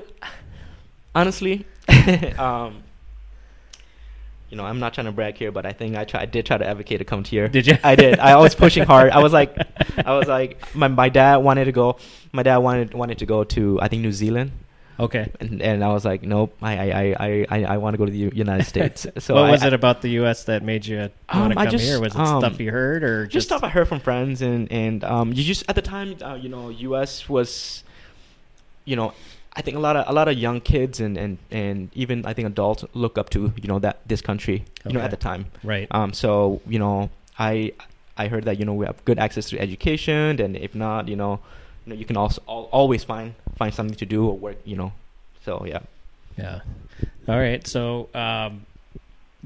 honestly, 1.13 1.65
um, 2.37 2.83
you 4.49 4.57
know, 4.57 4.65
I'm 4.65 4.79
not 4.79 4.93
trying 4.93 5.05
to 5.05 5.11
brag 5.11 5.35
here, 5.37 5.51
but 5.51 5.65
I 5.65 5.71
think 5.73 5.95
I 5.95 6.05
try, 6.05 6.21
I 6.21 6.25
did 6.25 6.45
try 6.45 6.57
to 6.57 6.65
advocate 6.65 6.99
to 6.99 7.05
come 7.05 7.23
to 7.23 7.29
here. 7.29 7.47
did 7.47 7.67
you? 7.67 7.77
I 7.83 7.95
did. 7.95 8.19
I 8.19 8.35
was 8.37 8.55
pushing 8.55 8.83
hard. 8.83 9.11
I 9.11 9.19
was 9.19 9.33
like, 9.33 9.57
I 10.05 10.13
was 10.17 10.27
like, 10.27 10.59
my 10.75 10.87
my 10.87 11.09
dad 11.09 11.37
wanted 11.37 11.65
to 11.65 11.71
go. 11.71 11.97
My 12.31 12.43
dad 12.43 12.57
wanted 12.57 12.93
wanted 12.93 13.17
to 13.19 13.25
go 13.25 13.43
to 13.43 13.79
I 13.81 13.87
think 13.87 14.01
New 14.01 14.11
Zealand, 14.11 14.51
Okay. 14.99 15.31
and 15.39 15.61
and 15.61 15.83
I 15.83 15.89
was 15.89 16.05
like, 16.05 16.23
nope. 16.23 16.55
I 16.61 16.77
I 16.77 17.15
I 17.19 17.45
I, 17.49 17.63
I 17.63 17.77
want 17.77 17.93
to 17.93 17.97
go 17.97 18.05
to 18.05 18.11
the 18.11 18.35
United 18.35 18.65
States. 18.65 19.05
So 19.19 19.35
what 19.35 19.45
I, 19.45 19.51
was 19.51 19.63
it 19.63 19.73
about 19.73 20.01
the 20.01 20.09
U.S. 20.21 20.45
that 20.45 20.63
made 20.63 20.85
you 20.85 21.09
Um, 21.29 21.41
want 21.41 21.53
to 21.53 21.59
I 21.59 21.65
come 21.65 21.71
just, 21.71 21.83
here? 21.85 21.99
Was 21.99 22.13
it 22.15 22.19
um, 22.19 22.41
stuff 22.41 22.59
you 22.59 22.71
heard 22.71 23.03
or 23.03 23.23
just 23.25 23.33
just, 23.33 23.47
stuff 23.47 23.63
I 23.63 23.69
heard 23.69 23.87
from 23.87 23.99
friends, 23.99 24.41
and 24.41 24.71
and 24.71 25.03
um, 25.03 25.33
you 25.33 25.43
just 25.43 25.63
at 25.67 25.75
the 25.75 25.81
time, 25.81 26.15
uh, 26.21 26.35
you 26.35 26.49
know, 26.49 26.69
U.S. 26.69 27.27
was 27.27 27.83
you 28.85 28.95
know, 28.95 29.13
I 29.55 29.61
think 29.61 29.77
a 29.77 29.79
lot 29.79 29.95
of 29.95 30.07
a 30.07 30.13
lot 30.13 30.27
of 30.27 30.37
young 30.37 30.61
kids 30.61 30.99
and 30.99 31.17
and 31.17 31.37
and 31.51 31.89
even 31.93 32.25
I 32.25 32.33
think 32.33 32.47
adults 32.47 32.85
look 32.93 33.17
up 33.17 33.29
to 33.31 33.51
you 33.61 33.67
know 33.67 33.79
that 33.79 33.99
this 34.07 34.21
country 34.21 34.65
you 34.85 34.93
know 34.93 35.01
at 35.01 35.11
the 35.11 35.17
time. 35.17 35.47
Right. 35.63 35.87
Um, 35.91 36.13
so 36.13 36.61
you 36.67 36.79
know, 36.79 37.09
I 37.39 37.73
I 38.17 38.27
heard 38.27 38.45
that 38.45 38.59
you 38.59 38.65
know 38.65 38.73
we 38.73 38.85
have 38.85 39.03
good 39.05 39.19
access 39.19 39.49
to 39.49 39.59
education, 39.59 40.39
and 40.39 40.55
if 40.55 40.75
not, 40.75 41.07
you 41.07 41.15
know, 41.15 41.39
you 41.85 41.93
know 41.93 41.99
you 41.99 42.05
can 42.05 42.17
also 42.17 42.41
al- 42.47 42.69
always 42.71 43.03
find 43.03 43.33
find 43.57 43.73
something 43.73 43.95
to 43.97 44.05
do 44.05 44.27
or 44.27 44.37
work. 44.37 44.57
You 44.65 44.75
know, 44.75 44.91
so 45.43 45.65
yeah. 45.65 45.79
Yeah. 46.37 46.59
All 47.27 47.39
right. 47.39 47.65
So, 47.65 48.09
um, 48.13 48.65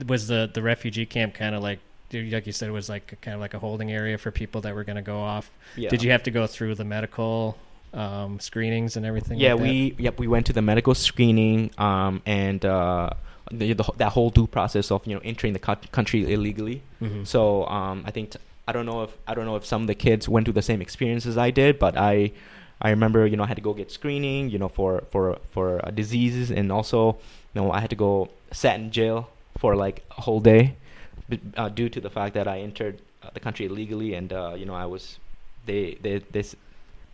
was 0.08 0.28
the 0.28 0.50
the 0.52 0.62
refugee 0.62 1.06
camp 1.06 1.34
kind 1.36 1.54
of 1.56 1.62
like, 1.62 1.80
like 2.12 2.48
you 2.48 2.52
said, 2.54 2.68
it 2.70 2.72
was 2.72 2.90
like 2.90 3.20
kind 3.22 3.36
of 3.36 3.42
like 3.42 3.54
a 3.54 3.60
holding 3.60 3.92
area 3.92 4.18
for 4.18 4.32
people 4.32 4.62
that 4.62 4.74
were 4.74 4.84
going 4.84 4.96
to 4.96 5.02
go 5.04 5.20
off? 5.20 5.52
Yeah. 5.76 5.90
Did 5.90 6.02
you 6.04 6.12
have 6.12 6.24
to 6.24 6.32
go 6.32 6.48
through 6.48 6.76
the 6.76 6.84
medical 6.86 7.58
um, 7.94 8.40
screenings 8.40 8.98
and 8.98 9.06
everything? 9.06 9.40
Yeah, 9.40 9.54
like 9.54 9.64
that? 9.64 9.70
we 9.70 9.96
yep 10.00 10.20
we 10.20 10.28
went 10.28 10.46
to 10.48 10.54
the 10.54 10.62
medical 10.62 10.96
screening 10.96 11.72
um 11.78 12.22
and 12.26 12.64
uh 12.66 13.10
the, 13.52 13.74
the 13.74 13.84
that 13.98 14.12
whole 14.14 14.30
due 14.30 14.48
process 14.48 14.92
of 14.92 15.06
you 15.08 15.16
know 15.16 15.22
entering 15.24 15.54
the 15.54 15.60
co- 15.60 15.76
country 15.92 16.32
illegally. 16.34 16.82
Mhm. 17.02 17.26
So 17.28 17.66
um 17.68 18.04
I 18.06 18.12
think 18.12 18.32
t- 18.32 18.40
I 18.70 18.72
don't 18.72 18.86
know 18.86 19.02
if 19.02 19.18
I 19.28 19.34
don't 19.34 19.46
know 19.46 19.56
if 19.56 19.66
some 19.66 19.82
of 19.82 19.88
the 19.88 19.96
kids 19.96 20.30
went 20.30 20.46
through 20.46 20.54
the 20.54 20.62
same 20.62 20.80
experience 20.80 21.26
as 21.26 21.40
I 21.40 21.50
did, 21.50 21.80
but 21.80 21.98
I 21.98 22.32
I 22.80 22.92
remember 22.92 23.26
you 23.26 23.36
know 23.36 23.44
I 23.44 23.48
had 23.48 23.58
to 23.58 23.64
go 23.70 23.74
get 23.74 23.90
screening 23.92 24.52
you 24.52 24.60
know 24.60 24.70
for 24.70 25.04
for 25.10 25.40
for 25.50 25.84
uh, 25.84 25.90
diseases 25.90 26.52
and 26.52 26.72
also 26.72 27.18
you 27.54 27.62
know 27.62 27.72
I 27.72 27.80
had 27.80 27.90
to 27.90 27.96
go 27.96 28.30
sat 28.52 28.80
in 28.80 28.92
jail 28.92 29.30
for 29.58 29.76
like 29.76 30.06
a 30.18 30.22
whole 30.22 30.40
day 30.40 30.76
uh, 31.58 31.70
due 31.70 31.90
to 31.90 32.00
the 32.00 32.12
fact 32.12 32.36
that 32.36 32.48
I 32.48 32.60
entered 32.60 33.02
uh, 33.24 33.32
the 33.34 33.40
country 33.40 33.66
illegally 33.66 34.14
and 34.14 34.32
uh, 34.32 34.54
you 34.56 34.68
know 34.68 34.76
I 34.76 34.86
was 34.86 35.18
they 35.66 35.98
they 36.04 36.20
this 36.32 36.56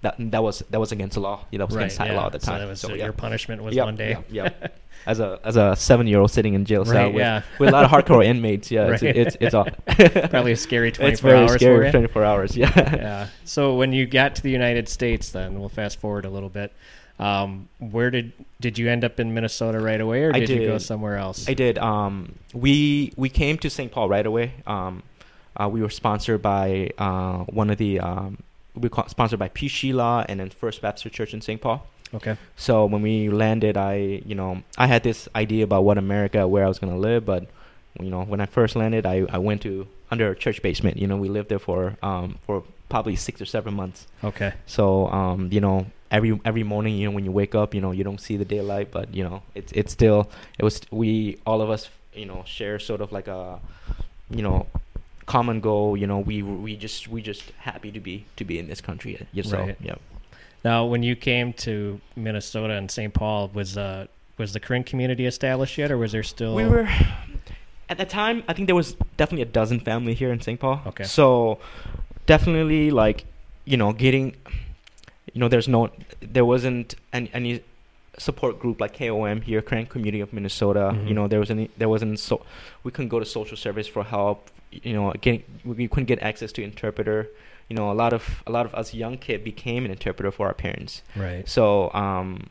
that 0.06 0.16
that 0.32 0.44
was 0.44 0.60
that 0.70 0.80
was 0.80 0.92
against 0.92 1.16
the 1.16 1.20
law. 1.22 1.46
You 1.52 1.58
know, 1.58 1.64
that 1.66 1.68
was 1.70 1.76
right. 1.76 1.82
against 1.84 1.98
the 1.98 2.06
yeah. 2.06 2.16
law 2.20 2.28
at 2.28 2.32
the 2.32 2.40
time. 2.40 2.62
So, 2.62 2.68
was, 2.68 2.80
So, 2.80 2.90
uh, 2.90 2.94
yeah. 2.94 3.04
your 3.06 3.14
punishment 3.14 3.64
was 3.64 3.76
Yep, 3.76 3.86
one 3.86 3.96
day. 3.96 4.10
yep, 4.10 4.26
yep. 4.30 4.80
as 5.08 5.20
a 5.20 5.40
as 5.44 5.56
a 5.56 5.76
seven 5.76 6.08
year 6.08 6.20
old 6.20 6.32
sitting 6.32 6.54
in 6.54 6.66
jail 6.66 6.86
cell 6.86 6.96
right. 6.96 7.14
with, 7.14 7.22
Yeah. 7.22 7.42
with 7.60 7.70
a 7.70 7.72
lot 7.72 7.86
of 7.86 7.92
hardcore 7.92 8.24
inmates. 8.34 8.70
Yeah, 8.72 8.92
it's 8.92 9.02
Right. 9.04 9.18
it's 9.18 9.38
it's, 9.40 9.54
all, 9.56 9.68
Probably 10.30 10.52
a 10.52 10.58
scary 10.58 10.90
it's 10.90 10.98
24 10.98 11.30
very 11.30 11.42
hours 11.42 11.52
for 11.52 11.58
scary. 11.58 11.92
Twenty 11.92 12.08
four 12.08 12.24
hours. 12.24 12.56
Yeah. 12.56 12.72
yeah. 12.76 13.28
So 13.44 13.76
when 13.76 13.92
you 13.94 14.06
got 14.06 14.36
to 14.36 14.42
the 14.44 14.52
United 14.52 14.88
States, 14.88 15.32
then 15.32 15.60
we'll 15.60 15.70
fast 15.70 16.00
forward 16.00 16.26
a 16.26 16.30
little 16.30 16.50
bit. 16.50 16.72
Um, 17.18 17.70
where 17.80 18.12
did 18.12 18.34
did 18.60 18.78
you 18.78 18.90
end 18.90 19.04
up 19.04 19.20
in 19.20 19.34
Minnesota 19.34 19.80
right 19.80 20.02
away, 20.02 20.24
or 20.24 20.32
I 20.36 20.40
did, 20.40 20.50
you 20.50 20.68
go 20.68 20.78
somewhere 20.78 21.18
else? 21.18 21.48
I 21.48 21.54
did. 21.54 21.78
Um, 21.78 22.36
we 22.54 23.14
we 23.16 23.30
came 23.30 23.58
to 23.60 23.70
St. 23.70 23.92
Paul 23.92 24.10
right 24.10 24.26
away. 24.26 24.54
Um, 24.68 25.02
uh, 25.58 25.70
we 25.70 25.82
were 25.82 25.90
sponsored 25.90 26.42
by 26.42 26.90
uh, 26.98 27.46
one 27.46 27.70
of 27.70 27.78
the 27.78 28.02
um, 28.02 28.38
we 28.76 28.90
were 28.90 29.04
sponsored 29.08 29.40
by 29.40 29.50
P. 29.50 29.68
Sheila 29.68 30.26
and 30.28 30.40
then 30.40 30.50
First 30.50 30.82
Baptist 30.82 31.14
Church 31.16 31.34
in 31.34 31.42
St. 31.42 31.62
Paul. 31.62 31.86
Okay. 32.14 32.38
So 32.56 32.86
when 32.86 33.02
we 33.02 33.30
landed, 33.30 33.78
I 33.78 34.22
you 34.26 34.36
know 34.36 34.64
I 34.78 34.88
had 34.88 35.04
this 35.04 35.28
idea 35.36 35.64
about 35.64 35.84
what 35.84 35.98
America, 35.98 36.48
where 36.48 36.64
I 36.66 36.68
was 36.68 36.80
gonna 36.80 36.98
live, 36.98 37.26
but 37.26 37.48
you 38.00 38.10
know 38.10 38.24
when 38.24 38.40
I 38.42 38.46
first 38.46 38.76
landed, 38.76 39.06
I, 39.06 39.26
I 39.30 39.38
went 39.38 39.62
to 39.64 39.88
under 40.12 40.30
a 40.30 40.36
church 40.36 40.62
basement. 40.62 40.98
You 40.98 41.08
know 41.08 41.18
we 41.18 41.30
lived 41.30 41.50
there 41.50 41.60
for 41.60 41.98
um 42.02 42.38
for 42.46 42.64
probably 42.90 43.16
six 43.16 43.42
or 43.42 43.46
seven 43.46 43.74
months. 43.74 44.08
Okay. 44.24 44.54
So 44.66 45.08
um 45.08 45.50
you 45.52 45.60
know 45.62 45.88
every 46.12 46.40
every 46.46 46.64
morning 46.64 46.96
you 46.96 47.08
know 47.08 47.16
when 47.16 47.26
you 47.26 47.32
wake 47.32 47.56
up 47.56 47.74
you 47.74 47.82
know 47.82 47.92
you 47.92 48.04
don't 48.04 48.22
see 48.22 48.38
the 48.38 48.46
daylight, 48.46 48.92
but 48.92 49.14
you 49.14 49.24
know 49.24 49.42
it's 49.56 49.72
it's 49.72 49.92
still 49.92 50.30
it 50.60 50.64
was 50.64 50.82
we 50.92 51.40
all 51.46 51.62
of 51.62 51.70
us 51.70 51.90
you 52.14 52.26
know 52.26 52.44
share 52.46 52.80
sort 52.80 53.02
of 53.02 53.12
like 53.12 53.28
a 53.28 53.60
you 54.30 54.42
know 54.42 54.68
common 55.26 55.60
goal. 55.62 55.98
You 55.98 56.08
know 56.08 56.20
we 56.20 56.42
we 56.44 56.76
just 56.76 57.08
we 57.08 57.22
just 57.22 57.52
happy 57.60 57.92
to 57.92 58.00
be 58.00 58.26
to 58.36 58.46
be 58.46 58.60
in 58.60 58.68
this 58.68 58.82
country. 58.82 59.26
Yeah, 59.32 59.44
so 59.44 59.60
Right. 59.60 59.78
yeah. 59.82 59.96
Now, 60.64 60.86
when 60.86 61.04
you 61.04 61.16
came 61.16 61.54
to 61.54 62.02
Minnesota 62.16 62.74
and 62.74 62.90
St. 62.90 63.14
Paul, 63.14 63.50
was 63.54 63.78
uh 63.78 64.08
was 64.38 64.54
the 64.54 64.60
Karen 64.60 64.84
community 64.84 65.26
established 65.26 65.78
yet, 65.78 65.92
or 65.92 65.98
was 65.98 66.12
there 66.12 66.24
still? 66.24 66.56
We 66.56 66.66
were 66.66 66.88
at 67.90 67.98
the 67.98 68.06
time. 68.06 68.44
I 68.48 68.54
think 68.54 68.68
there 68.68 68.76
was 68.76 68.96
definitely 69.18 69.44
a 69.44 69.52
dozen 69.52 69.80
family 69.80 70.14
here 70.14 70.32
in 70.32 70.42
St. 70.42 70.60
Paul. 70.60 70.82
Okay. 70.88 71.04
So 71.04 71.60
definitely, 72.26 72.92
like 72.92 73.26
you 73.66 73.78
know, 73.78 73.94
getting 73.94 74.36
you 75.34 75.40
know, 75.42 75.50
there's 75.50 75.68
no, 75.68 75.90
there 76.22 76.46
wasn't 76.46 76.96
any, 77.12 77.30
any 77.34 77.62
support 78.18 78.60
group 78.60 78.80
like 78.80 78.98
KOM 78.98 79.42
here, 79.42 79.62
Karen 79.62 79.86
Community 79.86 80.22
of 80.22 80.32
Minnesota. 80.34 80.92
Mhm. 80.94 81.08
You 81.08 81.14
know, 81.14 81.28
there 81.28 81.40
was 81.40 81.52
any, 81.52 81.70
there 81.78 81.90
wasn't 81.90 82.20
so 82.20 82.42
we 82.84 82.92
couldn't 82.92 83.10
go 83.10 83.20
to 83.20 83.26
social 83.26 83.58
service 83.58 83.88
for 83.88 84.04
help. 84.04 84.50
You 84.72 84.94
know, 84.94 85.14
getting 85.22 85.44
we 85.64 85.88
couldn't 85.88 86.06
get 86.06 86.20
access 86.22 86.52
to 86.54 86.64
interpreter. 86.64 87.30
You 87.70 87.76
know, 87.76 87.92
a 87.92 87.94
lot 87.94 88.14
of 88.14 88.44
a 88.46 88.52
lot 88.52 88.66
of 88.66 88.74
us 88.76 88.94
young 88.94 89.18
kid 89.18 89.44
became 89.44 89.86
an 89.86 89.92
interpreter 89.92 90.32
for 90.32 90.48
our 90.48 90.54
parents. 90.54 91.02
Right. 91.16 91.48
So, 91.48 91.92
um, 91.94 92.48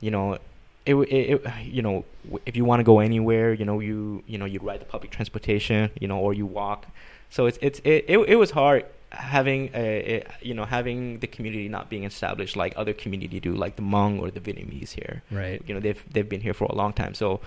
you 0.00 0.10
know, 0.10 0.38
it, 0.86 0.94
it, 0.94 1.30
it 1.32 1.44
you 1.64 1.82
know, 1.82 2.04
if 2.46 2.56
you 2.56 2.64
want 2.64 2.80
to 2.80 2.84
go 2.84 3.00
anywhere, 3.00 3.52
you 3.52 3.64
know, 3.64 3.80
you 3.80 4.22
you 4.26 4.38
know, 4.38 4.46
you 4.46 4.58
ride 4.60 4.80
the 4.80 4.86
public 4.86 5.10
transportation, 5.10 5.90
you 6.00 6.08
know, 6.08 6.18
or 6.18 6.34
you 6.34 6.46
walk. 6.46 6.86
So 7.30 7.46
it's 7.46 7.58
it's 7.62 7.80
it 7.84 8.06
it, 8.08 8.18
it 8.18 8.36
was 8.36 8.52
hard 8.52 8.86
having 9.12 9.70
a, 9.74 10.18
a 10.18 10.24
you 10.40 10.54
know 10.54 10.64
having 10.64 11.18
the 11.18 11.26
community 11.26 11.68
not 11.68 11.90
being 11.90 12.04
established 12.04 12.56
like 12.56 12.72
other 12.76 12.92
community 12.92 13.40
do, 13.40 13.54
like 13.54 13.76
the 13.76 13.82
Hmong 13.82 14.20
or 14.20 14.30
the 14.30 14.40
Vietnamese 14.40 14.92
here. 14.92 15.22
Right. 15.30 15.62
You 15.66 15.74
know, 15.74 15.80
they've 15.80 16.02
they've 16.10 16.28
been 16.28 16.40
here 16.40 16.54
for 16.54 16.64
a 16.64 16.74
long 16.74 16.92
time. 16.92 17.14
So, 17.14 17.40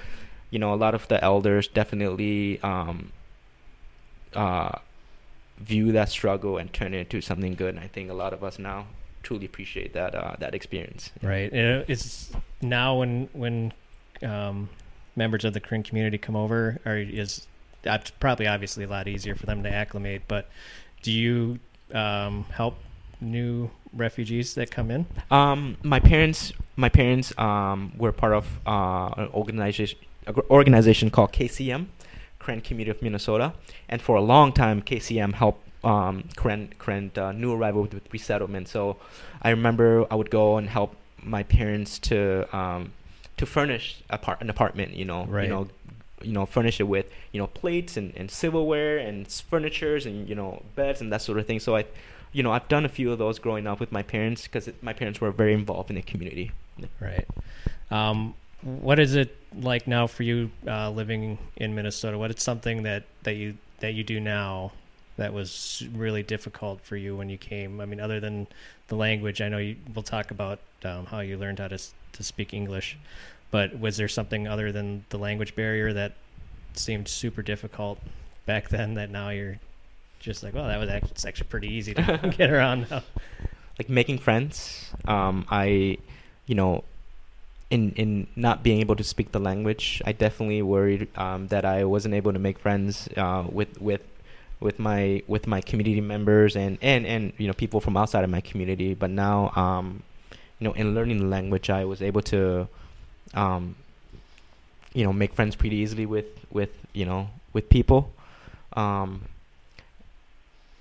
you 0.49 0.59
know, 0.59 0.73
a 0.73 0.75
lot 0.75 0.93
of 0.93 1.07
the 1.07 1.23
elders 1.23 1.67
definitely 1.67 2.61
um, 2.61 3.11
uh, 4.33 4.79
view 5.57 5.91
that 5.93 6.09
struggle 6.09 6.57
and 6.57 6.71
turn 6.73 6.93
it 6.93 6.99
into 6.99 7.21
something 7.21 7.55
good. 7.55 7.75
And 7.75 7.83
I 7.83 7.87
think 7.87 8.09
a 8.09 8.13
lot 8.13 8.33
of 8.33 8.43
us 8.43 8.59
now 8.59 8.87
truly 9.21 9.45
appreciate 9.45 9.93
that 9.93 10.13
uh, 10.15 10.35
that 10.39 10.53
experience. 10.53 11.11
Right. 11.21 11.51
And 11.51 11.85
It's 11.87 12.31
now 12.61 12.99
when 12.99 13.29
when 13.33 13.73
um, 14.21 14.69
members 15.15 15.45
of 15.45 15.53
the 15.53 15.59
Karen 15.59 15.83
community 15.83 16.17
come 16.17 16.35
over, 16.35 16.79
or 16.85 16.97
is 16.97 17.47
that's 17.83 18.11
probably 18.11 18.47
obviously 18.47 18.83
a 18.85 18.87
lot 18.87 19.07
easier 19.07 19.35
for 19.35 19.45
them 19.45 19.63
to 19.63 19.69
acclimate. 19.69 20.23
But 20.27 20.49
do 21.03 21.11
you 21.11 21.59
um, 21.93 22.45
help 22.45 22.75
new 23.21 23.69
refugees 23.93 24.55
that 24.55 24.71
come 24.71 24.89
in? 24.89 25.05
Um, 25.29 25.77
my 25.83 25.99
parents, 25.99 26.51
my 26.75 26.89
parents 26.89 27.31
um, 27.37 27.93
were 27.97 28.11
part 28.11 28.33
of 28.33 28.59
uh, 28.65 29.13
an 29.17 29.27
organization 29.33 29.99
organization 30.49 31.09
called 31.09 31.33
KCM, 31.33 31.87
Karen 32.39 32.61
Community 32.61 32.89
of 32.91 33.01
Minnesota, 33.01 33.53
and 33.89 34.01
for 34.01 34.15
a 34.15 34.21
long 34.21 34.53
time, 34.53 34.81
KCM 34.81 35.33
helped 35.33 35.67
um, 35.83 36.23
uh, 37.17 37.31
new 37.33 37.53
arrival 37.53 37.81
with, 37.81 37.93
with 37.93 38.13
resettlement. 38.13 38.69
So 38.69 38.97
I 39.41 39.49
remember 39.49 40.07
I 40.09 40.15
would 40.15 40.29
go 40.29 40.57
and 40.57 40.69
help 40.69 40.95
my 41.21 41.43
parents 41.43 41.99
to 41.99 42.47
um, 42.55 42.93
to 43.37 43.45
furnish 43.45 44.01
a 44.09 44.17
part, 44.17 44.41
an 44.41 44.49
apartment. 44.49 44.93
You 44.93 45.05
know, 45.05 45.25
Right. 45.25 45.43
you 45.43 45.49
know, 45.49 45.67
you 46.23 46.33
know, 46.33 46.45
furnish 46.45 46.79
it 46.79 46.83
with 46.83 47.11
you 47.31 47.39
know 47.39 47.47
plates 47.47 47.97
and, 47.97 48.13
and 48.15 48.29
silverware 48.29 48.97
and 48.97 49.27
furnitures 49.27 50.05
and 50.05 50.27
you 50.27 50.35
know 50.35 50.63
beds 50.75 51.01
and 51.01 51.11
that 51.11 51.21
sort 51.21 51.37
of 51.37 51.45
thing. 51.45 51.59
So 51.59 51.75
I, 51.75 51.85
you 52.31 52.43
know, 52.43 52.51
I've 52.51 52.67
done 52.67 52.85
a 52.85 52.89
few 52.89 53.11
of 53.11 53.19
those 53.19 53.39
growing 53.39 53.67
up 53.67 53.79
with 53.79 53.91
my 53.91 54.03
parents 54.03 54.43
because 54.43 54.69
my 54.81 54.93
parents 54.93 55.21
were 55.21 55.31
very 55.31 55.53
involved 55.53 55.89
in 55.89 55.95
the 55.95 56.01
community. 56.01 56.51
Right. 56.99 57.27
Um, 57.91 58.33
what 58.63 58.97
is 58.99 59.15
it 59.15 59.35
like 59.53 59.87
now 59.87 60.07
for 60.07 60.23
you 60.23 60.49
uh, 60.67 60.89
living 60.89 61.37
in 61.57 61.75
Minnesota? 61.75 62.17
What 62.17 62.31
is 62.31 62.41
something 62.41 62.83
that, 62.83 63.03
that 63.23 63.35
you 63.35 63.57
that 63.79 63.93
you 63.93 64.03
do 64.03 64.19
now 64.19 64.71
that 65.17 65.33
was 65.33 65.83
really 65.93 66.23
difficult 66.23 66.81
for 66.81 66.95
you 66.95 67.15
when 67.15 67.29
you 67.29 67.37
came? 67.37 67.81
I 67.81 67.85
mean, 67.85 67.99
other 67.99 68.19
than 68.19 68.47
the 68.87 68.95
language, 68.95 69.41
I 69.41 69.49
know 69.49 69.57
you, 69.57 69.75
we'll 69.93 70.03
talk 70.03 70.31
about 70.31 70.59
um, 70.85 71.05
how 71.05 71.19
you 71.19 71.37
learned 71.37 71.59
how 71.59 71.67
to 71.67 71.77
to 72.13 72.23
speak 72.23 72.53
English, 72.53 72.97
but 73.53 73.79
was 73.79 73.97
there 73.97 74.07
something 74.07 74.47
other 74.47 74.71
than 74.71 75.05
the 75.09 75.17
language 75.19 75.55
barrier 75.55 75.93
that 75.93 76.13
seemed 76.73 77.07
super 77.07 77.43
difficult 77.43 77.99
back 78.47 78.69
then 78.69 78.95
that 78.95 79.11
now 79.11 79.29
you're 79.29 79.59
just 80.19 80.41
like, 80.41 80.55
well, 80.55 80.65
that 80.65 80.79
was 80.79 80.89
actually, 80.89 81.11
it's 81.11 81.23
actually 81.23 81.47
pretty 81.49 81.67
easy 81.67 81.93
to 81.93 82.33
get 82.37 82.49
around 82.49 82.89
now. 82.89 83.03
like 83.77 83.89
making 83.89 84.17
friends. 84.17 84.89
Um, 85.05 85.45
I, 85.51 85.99
you 86.47 86.55
know, 86.55 86.83
in 87.69 87.91
in 87.91 88.25
not 88.35 88.63
being 88.63 88.79
able 88.79 88.95
to 88.95 89.03
speak 89.03 89.31
the 89.33 89.39
language, 89.39 90.01
I 90.03 90.13
definitely 90.13 90.63
worried 90.63 91.15
um, 91.15 91.49
that 91.49 91.63
I 91.63 91.83
wasn't 91.83 92.15
able 92.15 92.33
to 92.33 92.39
make 92.39 92.57
friends 92.57 93.07
uh, 93.15 93.45
with 93.47 93.79
with 93.79 94.01
with 94.59 94.79
my 94.79 95.21
with 95.27 95.45
my 95.45 95.61
community 95.61 96.01
members 96.01 96.55
and 96.55 96.79
and 96.81 97.05
and 97.05 97.33
you 97.37 97.45
know 97.45 97.53
people 97.53 97.79
from 97.79 97.97
outside 97.97 98.23
of 98.23 98.31
my 98.31 98.41
community. 98.41 98.95
But 98.95 99.11
now, 99.11 99.51
um, 99.55 100.01
you 100.57 100.67
know, 100.67 100.73
in 100.73 100.95
learning 100.95 101.19
the 101.19 101.27
language, 101.27 101.69
I 101.69 101.85
was 101.85 102.01
able 102.01 102.23
to, 102.33 102.67
um, 103.33 103.75
you 104.93 105.03
know, 105.03 105.13
make 105.13 105.33
friends 105.33 105.55
pretty 105.55 105.77
easily 105.77 106.05
with 106.05 106.25
with 106.51 106.69
you 106.93 107.05
know 107.05 107.29
with 107.53 107.69
people. 107.69 108.11
Um, 108.73 109.23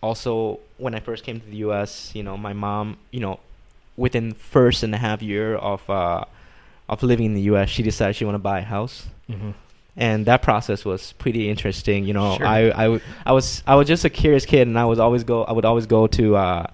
also 0.02 0.58
when 0.78 0.94
I 0.94 1.00
first 1.00 1.24
came 1.24 1.40
to 1.40 1.46
the 1.46 1.56
U.S., 1.58 2.12
you 2.14 2.22
know, 2.22 2.36
my 2.36 2.52
mom, 2.52 2.96
you 3.10 3.20
know, 3.20 3.38
within 3.96 4.32
first 4.34 4.82
and 4.82 4.94
a 4.94 4.98
half 4.98 5.22
year 5.22 5.54
of 5.56 5.88
uh, 5.88 6.24
of 6.88 7.02
living 7.02 7.26
in 7.26 7.34
the 7.34 7.42
U.S., 7.42 7.68
she 7.68 7.82
decided 7.82 8.16
she 8.16 8.24
wanted 8.24 8.38
to 8.38 8.42
buy 8.42 8.60
a 8.60 8.64
house, 8.64 9.06
Mm-hmm. 9.30 9.50
and 9.96 10.26
that 10.26 10.42
process 10.42 10.84
was 10.84 11.12
pretty 11.12 11.48
interesting. 11.48 12.04
You 12.04 12.12
know, 12.14 12.36
Sure. 12.36 12.46
I, 12.46 12.58
I 12.70 12.82
w- 12.84 13.00
I 13.24 13.32
was 13.32 13.62
I 13.66 13.76
was 13.76 13.86
just 13.86 14.04
a 14.04 14.10
curious 14.10 14.44
kid, 14.44 14.66
and 14.66 14.78
I 14.78 14.84
was 14.84 14.98
always 14.98 15.24
go 15.24 15.44
I 15.44 15.52
would 15.52 15.64
always 15.64 15.86
go 15.86 16.06
to 16.08 16.36
uh, 16.36 16.66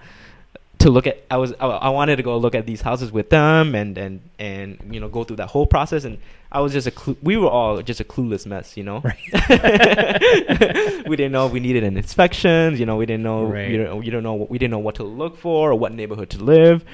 to 0.89 0.95
look 0.95 1.07
at. 1.07 1.23
I 1.31 1.37
was 1.37 1.53
I, 1.61 1.67
I 1.67 1.89
wanted 1.91 2.17
to 2.17 2.23
go 2.23 2.37
look 2.39 2.55
at 2.55 2.67
these 2.67 2.81
houses 2.81 3.13
with 3.13 3.31
them 3.31 3.75
and 3.75 3.97
and 3.99 4.21
and 4.39 4.79
you 4.91 5.01
know 5.01 5.09
go 5.09 5.25
through 5.25 5.37
that 5.37 5.49
whole 5.49 5.67
process. 5.67 6.05
And 6.05 6.19
I 6.51 6.61
was 6.61 6.73
just 6.73 6.87
a 6.87 6.91
clu- 6.91 7.17
we 7.23 7.37
were 7.37 7.49
all 7.49 7.83
just 7.83 8.01
a 8.01 8.05
clueless 8.05 8.47
mess, 8.47 8.77
you 8.77 8.85
know. 8.85 9.03
we 11.09 11.17
didn't 11.17 11.33
know 11.33 11.47
we 11.47 11.61
needed 11.61 11.85
an 11.85 11.97
inspection. 11.97 12.77
You 12.77 12.87
know, 12.87 12.97
we 12.97 13.07
didn't 13.07 13.23
know 13.23 13.45
Right. 13.45 13.71
you 13.71 13.85
know, 13.85 14.01
you 14.01 14.11
don't 14.11 14.23
know 14.23 14.35
what, 14.35 14.51
we 14.51 14.59
didn't 14.59 14.73
know 14.73 14.79
what 14.79 14.97
to 14.97 15.05
look 15.05 15.37
for 15.37 15.71
or 15.71 15.75
what 15.75 15.93
neighborhood 15.93 16.31
to 16.31 16.43
live. 16.43 16.85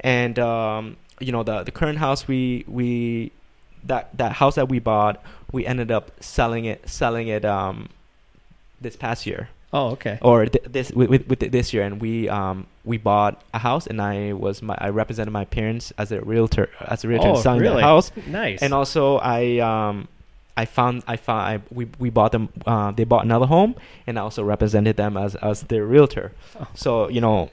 And 0.00 0.38
um, 0.38 0.96
you 1.20 1.32
know 1.32 1.42
the 1.42 1.62
the 1.62 1.70
current 1.70 1.98
house 1.98 2.26
we 2.28 2.64
we 2.66 3.32
that 3.84 4.16
that 4.18 4.32
house 4.32 4.56
that 4.56 4.68
we 4.68 4.80
bought 4.80 5.22
we 5.52 5.64
ended 5.64 5.90
up 5.90 6.10
selling 6.20 6.64
it 6.64 6.88
selling 6.88 7.28
it 7.28 7.44
um 7.44 7.88
this 8.80 8.96
past 8.96 9.24
year 9.26 9.48
Oh, 9.76 9.88
okay. 9.96 10.18
or 10.22 10.46
th- 10.46 10.64
this 10.76 10.92
with, 10.92 11.10
with, 11.10 11.26
with 11.28 11.40
this 11.40 11.72
year 11.74 11.82
and 11.82 12.00
we 12.00 12.28
um 12.28 12.66
we 12.84 12.96
bought 12.96 13.42
a 13.52 13.58
house 13.58 13.84
and 13.90 14.00
I 14.00 14.32
was 14.32 14.62
my 14.62 14.76
I 14.78 14.88
represented 14.90 15.32
my 15.32 15.44
parents 15.56 15.92
as 15.98 16.12
a 16.12 16.20
realtor 16.20 16.66
as 16.80 17.02
a 17.04 17.08
realtor 17.08 17.30
Oh, 17.30 17.40
selling 17.46 17.60
really? 17.60 17.82
the 17.82 17.88
house 17.92 18.12
Nice. 18.28 18.62
and 18.62 18.72
also 18.72 19.18
I 19.18 19.58
um 19.58 20.06
I 20.56 20.64
found 20.66 21.02
I 21.08 21.16
found 21.16 21.40
I, 21.52 21.54
we 21.78 21.84
we 21.98 22.08
bought 22.10 22.30
them 22.30 22.48
uh, 22.72 22.92
they 22.92 23.02
bought 23.02 23.24
another 23.24 23.46
home 23.46 23.74
and 24.06 24.16
I 24.18 24.22
also 24.22 24.44
represented 24.44 24.94
them 24.96 25.16
as 25.16 25.34
as 25.50 25.62
their 25.62 25.84
realtor 25.84 26.30
Oh. 26.60 26.68
so 26.74 27.08
you 27.08 27.20
know 27.20 27.50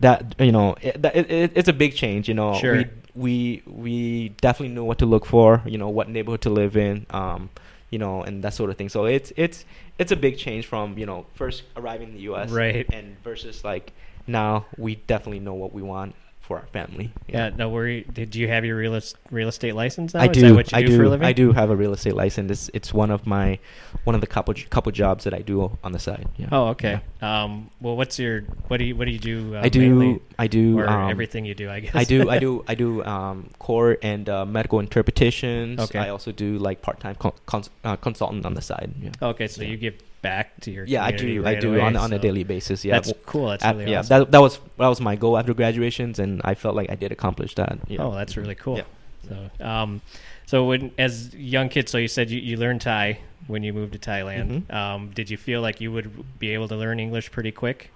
that 0.00 0.34
you 0.40 0.50
know 0.50 0.74
it, 0.82 1.00
that, 1.02 1.14
it, 1.14 1.30
it, 1.30 1.52
it's 1.54 1.68
a 1.68 1.72
big 1.84 1.94
change 1.94 2.26
you 2.28 2.34
know 2.34 2.54
Sure. 2.54 2.74
we 2.78 2.86
we 3.14 3.62
we 3.84 4.28
definitely 4.40 4.74
knew 4.74 4.82
what 4.90 4.98
to 4.98 5.06
look 5.06 5.24
for 5.24 5.62
you 5.72 5.78
know 5.78 5.88
what 5.88 6.08
neighborhood 6.08 6.40
to 6.42 6.50
live 6.50 6.76
in 6.76 7.06
um 7.10 7.48
you 7.90 7.98
know 7.98 8.22
and 8.22 8.42
that 8.44 8.54
sort 8.54 8.70
of 8.70 8.76
thing 8.76 8.88
so 8.88 9.04
it's 9.04 9.32
it's 9.36 9.64
it's 9.98 10.12
a 10.12 10.16
big 10.16 10.38
change 10.38 10.66
from 10.66 10.96
you 10.96 11.06
know 11.06 11.26
first 11.34 11.62
arriving 11.76 12.08
in 12.10 12.14
the 12.14 12.20
US 12.32 12.50
Right. 12.50 12.86
and 12.92 13.16
versus 13.22 13.64
like 13.64 13.92
now 14.26 14.66
we 14.78 14.94
definitely 14.94 15.40
know 15.40 15.54
what 15.54 15.72
we 15.72 15.82
want 15.82 16.14
for 16.50 16.58
our 16.58 16.66
family 16.72 17.12
yeah. 17.28 17.50
No 17.56 17.68
worry. 17.68 18.04
Did 18.12 18.34
you 18.34 18.48
have 18.48 18.64
your 18.64 18.76
real 18.76 18.98
real 19.30 19.46
estate 19.46 19.76
license 19.76 20.14
now? 20.14 20.22
I 20.22 20.26
Is 20.26 20.32
do. 20.32 20.40
that 20.48 20.54
what 20.56 20.72
you 20.72 20.78
I 20.78 20.82
do, 20.82 20.88
do. 20.88 20.96
for 20.96 21.04
a 21.04 21.08
living? 21.08 21.24
I 21.28 21.32
do 21.32 21.52
have 21.52 21.70
a 21.70 21.76
real 21.76 21.92
estate 21.92 22.16
license. 22.16 22.50
It's, 22.50 22.70
it's 22.74 22.92
one 22.92 23.12
of 23.12 23.24
my 23.24 23.60
one 24.02 24.16
of 24.16 24.20
the 24.20 24.26
couple 24.26 24.52
couple 24.68 24.90
jobs 24.90 25.22
that 25.24 25.32
I 25.32 25.42
do 25.42 25.78
on 25.84 25.92
the 25.92 26.00
side. 26.00 26.26
Yeah. 26.36 26.48
Oh, 26.50 26.68
okay. 26.74 27.02
Um, 27.22 27.70
well, 27.80 27.96
what's 27.96 28.18
your 28.18 28.40
what 28.66 28.78
do 28.78 28.84
you 28.84 28.96
what 28.96 29.04
do 29.04 29.12
you 29.12 29.20
do? 29.20 29.54
Uh, 29.54 29.60
I 29.62 29.68
do. 29.68 29.78
mainly? 29.78 30.20
I 30.40 30.48
do. 30.48 30.80
or 30.80 30.88
um, 30.88 31.08
everything 31.08 31.44
you 31.44 31.54
do, 31.54 31.70
I 31.70 31.78
guess. 31.80 31.94
I 31.94 32.02
do. 32.02 32.28
I 32.28 32.40
do. 32.40 32.64
I 32.72 32.74
do 32.74 33.04
um, 33.04 33.48
court 33.60 34.00
and 34.02 34.28
uh, 34.28 34.44
medical 34.44 34.80
interpretations. 34.80 35.78
Okay. 35.78 36.00
I 36.00 36.08
also 36.08 36.32
do 36.32 36.58
like 36.58 36.82
part 36.82 36.98
time 36.98 37.14
con- 37.14 37.38
cons- 37.46 37.70
uh, 37.84 37.94
consultant 37.94 38.44
on 38.44 38.54
the 38.54 38.62
side. 38.62 38.92
Yeah. 39.00 39.10
Okay, 39.22 39.46
so 39.46 39.62
Yeah. 39.62 39.68
you 39.68 39.76
give 39.76 39.94
back 40.22 40.60
to 40.60 40.70
your 40.70 40.84
Yeah, 40.84 41.04
I 41.04 41.12
do. 41.12 41.42
right 41.42 41.56
I 41.56 41.60
do 41.60 41.70
away, 41.74 41.80
on 41.80 41.96
on 41.96 42.12
a 42.12 42.18
daily 42.18 42.44
basis. 42.44 42.84
Yeah. 42.84 42.94
That's 43.00 43.12
cool. 43.26 43.48
That's 43.48 43.64
at- 43.64 43.76
really 43.76 43.92
yeah. 43.92 44.00
awesome. 44.00 44.20
That 44.20 44.30
that 44.32 44.40
was 44.40 44.58
that 44.78 44.88
was 44.88 45.00
my 45.00 45.16
goal 45.16 45.38
after 45.38 45.54
graduations, 45.54 46.18
and 46.18 46.40
I 46.44 46.54
felt 46.54 46.76
like 46.76 46.90
I 46.90 46.94
did 46.94 47.12
accomplish 47.12 47.54
that. 47.56 47.78
Yeah. 47.88 48.02
Oh, 48.02 48.14
that's 48.14 48.36
really 48.36 48.54
cool. 48.54 48.76
Yeah. 48.78 48.84
So, 49.28 49.64
um, 49.66 50.00
so 50.46 50.64
when 50.66 50.92
as 50.98 51.34
young 51.34 51.68
kids, 51.68 51.90
so 51.92 51.98
you 51.98 52.08
said 52.08 52.30
you, 52.30 52.40
you 52.40 52.56
learned 52.56 52.80
Thai 52.80 53.18
when 53.46 53.62
you 53.62 53.72
moved 53.72 53.92
to 53.92 53.98
Thailand. 53.98 54.64
Mhm. 54.66 54.74
Um, 54.74 55.10
did 55.14 55.30
you 55.30 55.36
feel 55.36 55.60
like 55.60 55.80
you 55.80 55.92
would 55.92 56.38
be 56.38 56.50
able 56.54 56.68
to 56.68 56.76
learn 56.76 56.98
English 57.00 57.30
pretty 57.30 57.52
quick? 57.52 57.90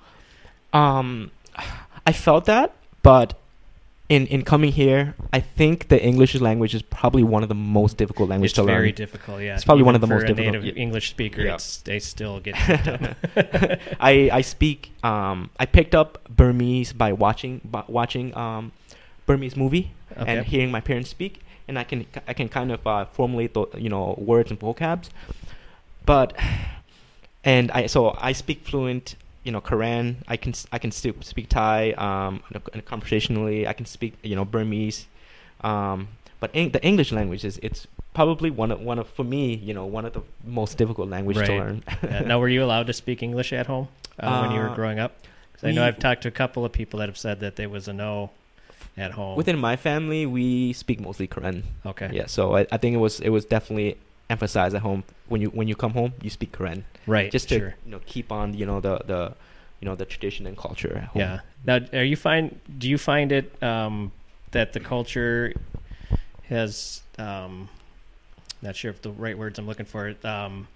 Um, 0.73 1.31
I 2.07 2.13
felt 2.13 2.47
that, 2.47 2.75
but 3.03 3.39
in 4.09 4.27
in 4.27 4.43
coming 4.43 4.71
here, 4.73 5.15
I 5.33 5.41
think 5.41 5.89
the 5.89 6.03
English 6.03 6.35
language 6.35 6.75
is 6.75 6.83
probably 6.83 7.23
one 7.25 7.43
of 7.43 7.49
the 7.49 7.55
most 7.55 7.97
difficult 7.97 8.29
language 8.29 8.53
to 8.55 8.63
learn. 8.63 8.71
it's 8.75 8.79
very 8.81 8.93
difficult. 8.93 9.41
Yeah, 9.43 9.55
It's 9.55 9.65
probably 9.65 9.85
one 9.85 9.95
of 9.95 10.01
the 10.03 10.07
for 10.07 10.15
most 10.15 10.25
a 10.25 10.27
difficult- 10.35 10.53
native 10.63 10.77
yeah. 10.77 10.83
English 10.83 11.09
speaker. 11.11 11.43
Yeah. 11.43 11.57
They 11.85 11.99
still 12.01 12.41
get. 12.41 12.55
I 14.01 14.29
I 14.33 14.41
speak 14.43 14.93
um 15.03 15.51
I 15.59 15.67
picked 15.67 15.95
up 15.95 16.19
Burmese 16.29 16.93
by 16.93 17.13
watching 17.13 17.61
by 17.65 17.85
watching 17.89 18.37
um 18.37 18.73
Burmese 19.27 19.57
movie 19.57 19.93
Okay. 20.21 20.37
and 20.37 20.47
hearing 20.47 20.71
my 20.71 20.81
parents 20.81 21.09
speak 21.11 21.41
and 21.67 21.79
I 21.79 21.85
can 21.85 22.05
I 22.29 22.35
can 22.35 22.49
kind 22.49 22.71
of 22.73 22.87
uh, 22.87 23.07
formulate 23.07 23.55
the 23.55 23.67
you 23.79 23.89
know 23.89 24.15
words 24.19 24.51
and 24.51 24.61
vocabs 24.61 25.09
but 26.05 26.37
and 27.43 27.71
I 27.73 27.87
so 27.87 28.15
I 28.21 28.33
speak 28.33 28.67
fluent 28.69 29.17
you 29.45 29.53
know 29.53 29.61
Karen 29.61 30.07
I 30.27 30.37
can 30.37 30.53
I 30.73 30.79
can 30.79 30.91
still 30.91 31.15
speak 31.21 31.49
Thai 31.49 31.93
um 31.93 32.43
conversationally 32.87 33.67
I 33.67 33.73
can 33.73 33.87
speak 33.87 34.15
you 34.23 34.37
know 34.37 34.45
Burmese 34.45 35.07
um 35.63 36.09
but 36.41 36.51
in, 36.53 36.73
the 36.73 36.83
English 36.85 37.13
language 37.13 37.45
is 37.45 37.59
it's 37.63 37.87
probably 38.15 38.51
one 38.51 38.71
of 38.71 38.81
one 38.81 38.99
of 38.99 39.09
for 39.09 39.25
me 39.25 39.55
you 39.55 39.75
know 39.75 39.87
one 39.87 40.05
of 40.05 40.13
the 40.13 40.23
most 40.45 40.77
difficult 40.79 41.09
language 41.09 41.37
to 41.37 41.53
learn 41.63 41.83
Yeah. 42.03 42.21
Now, 42.21 42.39
were 42.39 42.49
you 42.49 42.63
allowed 42.63 42.87
to 42.87 42.93
speak 42.93 43.23
English 43.23 43.53
at 43.53 43.67
home 43.67 43.89
uh, 44.19 44.39
when 44.41 44.51
you 44.53 44.61
were 44.61 44.71
Uh, 44.71 44.75
growing 44.81 44.99
up? 44.99 45.13
'Cause 45.53 45.65
I 45.69 45.73
know 45.73 45.85
I've 45.85 45.99
talked 45.99 46.23
to 46.23 46.29
a 46.29 46.37
couple 46.43 46.65
of 46.65 46.73
people 46.73 46.99
that 47.01 47.09
have 47.09 47.19
said 47.19 47.41
that 47.41 47.55
there 47.57 47.69
was 47.69 47.87
a 47.89 47.93
no 47.93 48.31
at 48.97 49.13
home. 49.13 49.37
Within 49.37 49.59
my 49.59 49.77
family, 49.77 50.27
we 50.27 50.73
speak 50.73 51.01
mostly 51.01 51.27
Karen. 51.27 51.63
okay, 51.87 52.09
Yeah, 52.13 52.27
so 52.27 52.57
I, 52.57 52.61
I 52.73 52.77
think 52.79 52.95
it 52.95 53.03
was 53.07 53.21
it 53.21 53.31
was 53.31 53.45
definitely 53.45 53.97
emphasized 54.35 54.75
at 54.79 54.83
home 54.83 55.01
when 55.31 55.41
you 55.43 55.49
when 55.59 55.67
you 55.71 55.77
come 55.85 55.93
home, 56.01 56.13
you 56.25 56.31
speak 56.39 56.51
Karen, 56.57 56.85
right, 57.07 57.31
just 57.37 57.49
to 57.51 57.59
sure. 57.59 57.75
you 57.85 57.91
know 57.93 58.01
keep 58.15 58.29
on 58.39 58.47
you 58.61 58.67
know 58.67 58.79
the 58.81 58.95
the 59.13 59.23
you 59.81 59.87
know 59.89 59.95
the 60.03 60.05
tradition 60.15 60.47
and 60.47 60.57
culture 60.67 60.93
at 61.03 61.05
home. 61.13 61.21
Yeah. 61.25 61.41
Now, 61.69 61.79
are 62.01 62.05
you 62.13 62.17
find? 62.17 62.45
Do 62.83 62.87
you 62.89 62.99
find 62.99 63.29
it 63.33 63.47
um, 63.63 64.13
that 64.51 64.73
the 64.77 64.81
culture 64.81 65.53
has? 66.49 67.03
Um, 67.19 67.69
not 68.63 68.77
sure 68.77 68.91
if 68.91 69.01
the 69.03 69.11
right 69.11 69.37
words 69.39 69.59
I'm 69.59 69.67
looking 69.67 69.87
for. 69.87 70.15
Um, 70.25 70.69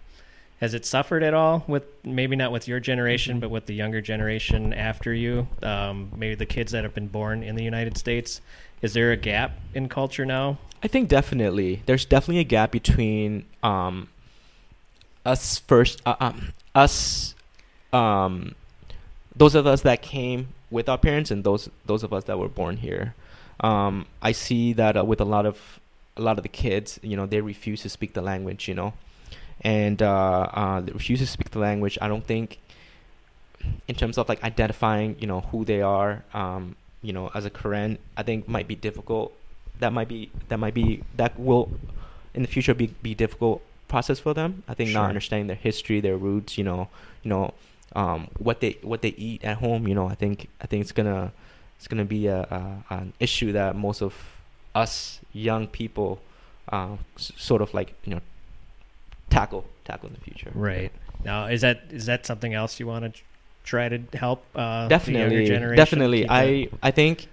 has 0.61 0.75
it 0.75 0.85
suffered 0.85 1.23
at 1.23 1.35
all 1.35 1.65
with 1.69 1.85
maybe 2.05 2.35
not 2.35 2.51
with 2.51 2.67
your 2.67 2.81
generation, 2.81 3.37
Mhm. 3.37 3.41
but 3.43 3.51
with 3.51 3.67
the 3.67 3.75
younger 3.75 4.01
generation 4.01 4.73
after 4.75 5.15
you? 5.15 5.47
Um, 5.63 6.11
maybe 6.17 6.35
the 6.35 6.47
kids 6.47 6.73
that 6.73 6.83
have 6.83 6.95
been 6.95 7.07
born 7.09 7.43
in 7.45 7.55
the 7.55 7.63
United 7.63 7.97
States. 7.97 8.41
Is 8.83 8.95
there 8.95 9.11
a 9.13 9.17
gap 9.17 9.53
in 9.75 9.89
culture 9.89 10.25
now? 10.25 10.59
I 10.83 10.89
think 10.89 11.09
definitely 11.09 11.83
there's 11.87 12.05
definitely 12.05 12.41
a 12.41 12.45
gap 12.45 12.71
between 12.71 13.45
um 13.63 14.09
us 15.27 15.59
first 15.59 16.01
uh, 16.07 16.15
um 16.21 16.53
us 16.75 17.35
um 17.93 18.55
those 19.35 19.55
of 19.55 19.67
us 19.67 19.83
that 19.83 20.03
came 20.03 20.49
with 20.71 20.89
our 20.89 20.99
parents 20.99 21.31
and 21.31 21.45
those 21.45 21.69
those 21.87 22.03
of 22.03 22.13
us 22.13 22.25
that 22.25 22.39
were 22.39 22.49
born 22.49 22.79
here. 22.79 23.15
Um, 23.61 24.07
I 24.23 24.33
see 24.33 24.73
that 24.75 24.97
uh, 24.97 25.05
with 25.05 25.21
a 25.21 25.25
lot 25.25 25.47
of 25.47 25.81
a 26.17 26.23
lot 26.23 26.37
of 26.37 26.43
the 26.43 26.49
kids, 26.49 26.99
you 27.03 27.17
know, 27.17 27.27
they 27.27 27.41
refuse 27.41 27.83
to 27.83 27.89
speak 27.89 28.13
the 28.13 28.23
language, 28.23 28.69
you 28.69 28.75
know, 28.75 28.93
and 29.61 30.03
uh, 30.03 30.49
uh, 30.53 30.81
they 30.81 30.93
refuse 30.93 31.21
to 31.21 31.27
speak 31.27 31.51
the 31.51 31.59
language. 31.59 31.99
I 32.01 32.09
don't 32.09 32.25
think, 32.25 32.59
in 33.87 33.95
terms 33.95 34.19
of 34.19 34.29
like 34.29 34.43
identifying, 34.43 35.17
you 35.21 35.27
know, 35.27 35.41
who 35.41 35.65
they 35.65 35.81
are, 35.81 36.25
um, 36.35 36.77
you 37.03 37.13
know, 37.13 37.31
as 37.35 37.45
a 37.45 37.51
Karen, 37.51 37.99
I 38.17 38.23
think 38.23 38.49
might 38.49 38.67
be 38.69 38.75
difficult. 38.75 39.33
That 39.81 39.93
might 39.93 40.09
be 40.09 40.31
that 40.49 40.59
might 40.59 40.75
be 40.75 41.03
that 41.17 41.39
will 41.39 41.71
in 42.35 42.43
the 42.43 42.49
future 42.49 42.75
be 42.75 42.89
be 43.03 43.15
difficult 43.15 43.63
process 43.89 44.19
for 44.19 44.35
them. 44.35 44.63
I 44.69 44.75
think 44.75 44.91
Sure. 44.91 45.01
not 45.03 45.09
understanding 45.09 45.47
their 45.47 45.57
history, 45.57 46.01
their 46.01 46.17
roots, 46.17 46.59
you 46.59 46.65
know, 46.65 46.89
you 47.23 47.29
know, 47.31 47.55
um, 47.95 48.29
what 48.39 48.61
they 48.61 48.79
what 48.83 49.03
they 49.03 49.11
eat 49.11 49.45
at 49.45 49.59
home. 49.59 49.87
You 49.89 49.95
know, 49.95 50.09
I 50.09 50.15
think 50.15 50.49
I 50.61 50.67
think 50.67 50.81
it's 50.83 50.93
gonna 50.93 51.33
it's 51.79 51.87
gonna 51.89 52.05
be 52.05 52.27
a, 52.27 52.41
a 52.43 52.95
an 52.95 53.13
issue 53.21 53.53
that 53.53 53.77
most 53.77 54.03
of 54.03 54.15
us 54.75 55.21
young 55.33 55.67
people 55.69 56.21
uh, 56.71 56.97
s- 57.17 57.33
sort 57.37 57.63
of 57.63 57.73
like 57.73 57.95
you 58.05 58.15
know 58.15 58.21
tackle 59.31 59.65
tackle 59.85 60.09
in 60.09 60.15
the 60.15 60.21
future. 60.21 60.51
Right. 60.55 60.93
Now, 61.25 61.47
is 61.47 61.61
that 61.63 61.83
is 61.91 62.07
that 62.07 62.27
something 62.27 62.55
else 62.55 62.79
you 62.81 62.87
want 62.87 63.15
to 63.15 63.23
try 63.65 63.89
to 63.89 64.01
help? 64.15 64.45
Uh, 64.55 64.89
definitely 64.89 65.29
the 65.29 65.43
younger 65.43 65.47
generation 65.47 65.77
definitely. 65.77 66.27
i 66.29 66.69
i 66.83 66.91
think 66.91 67.27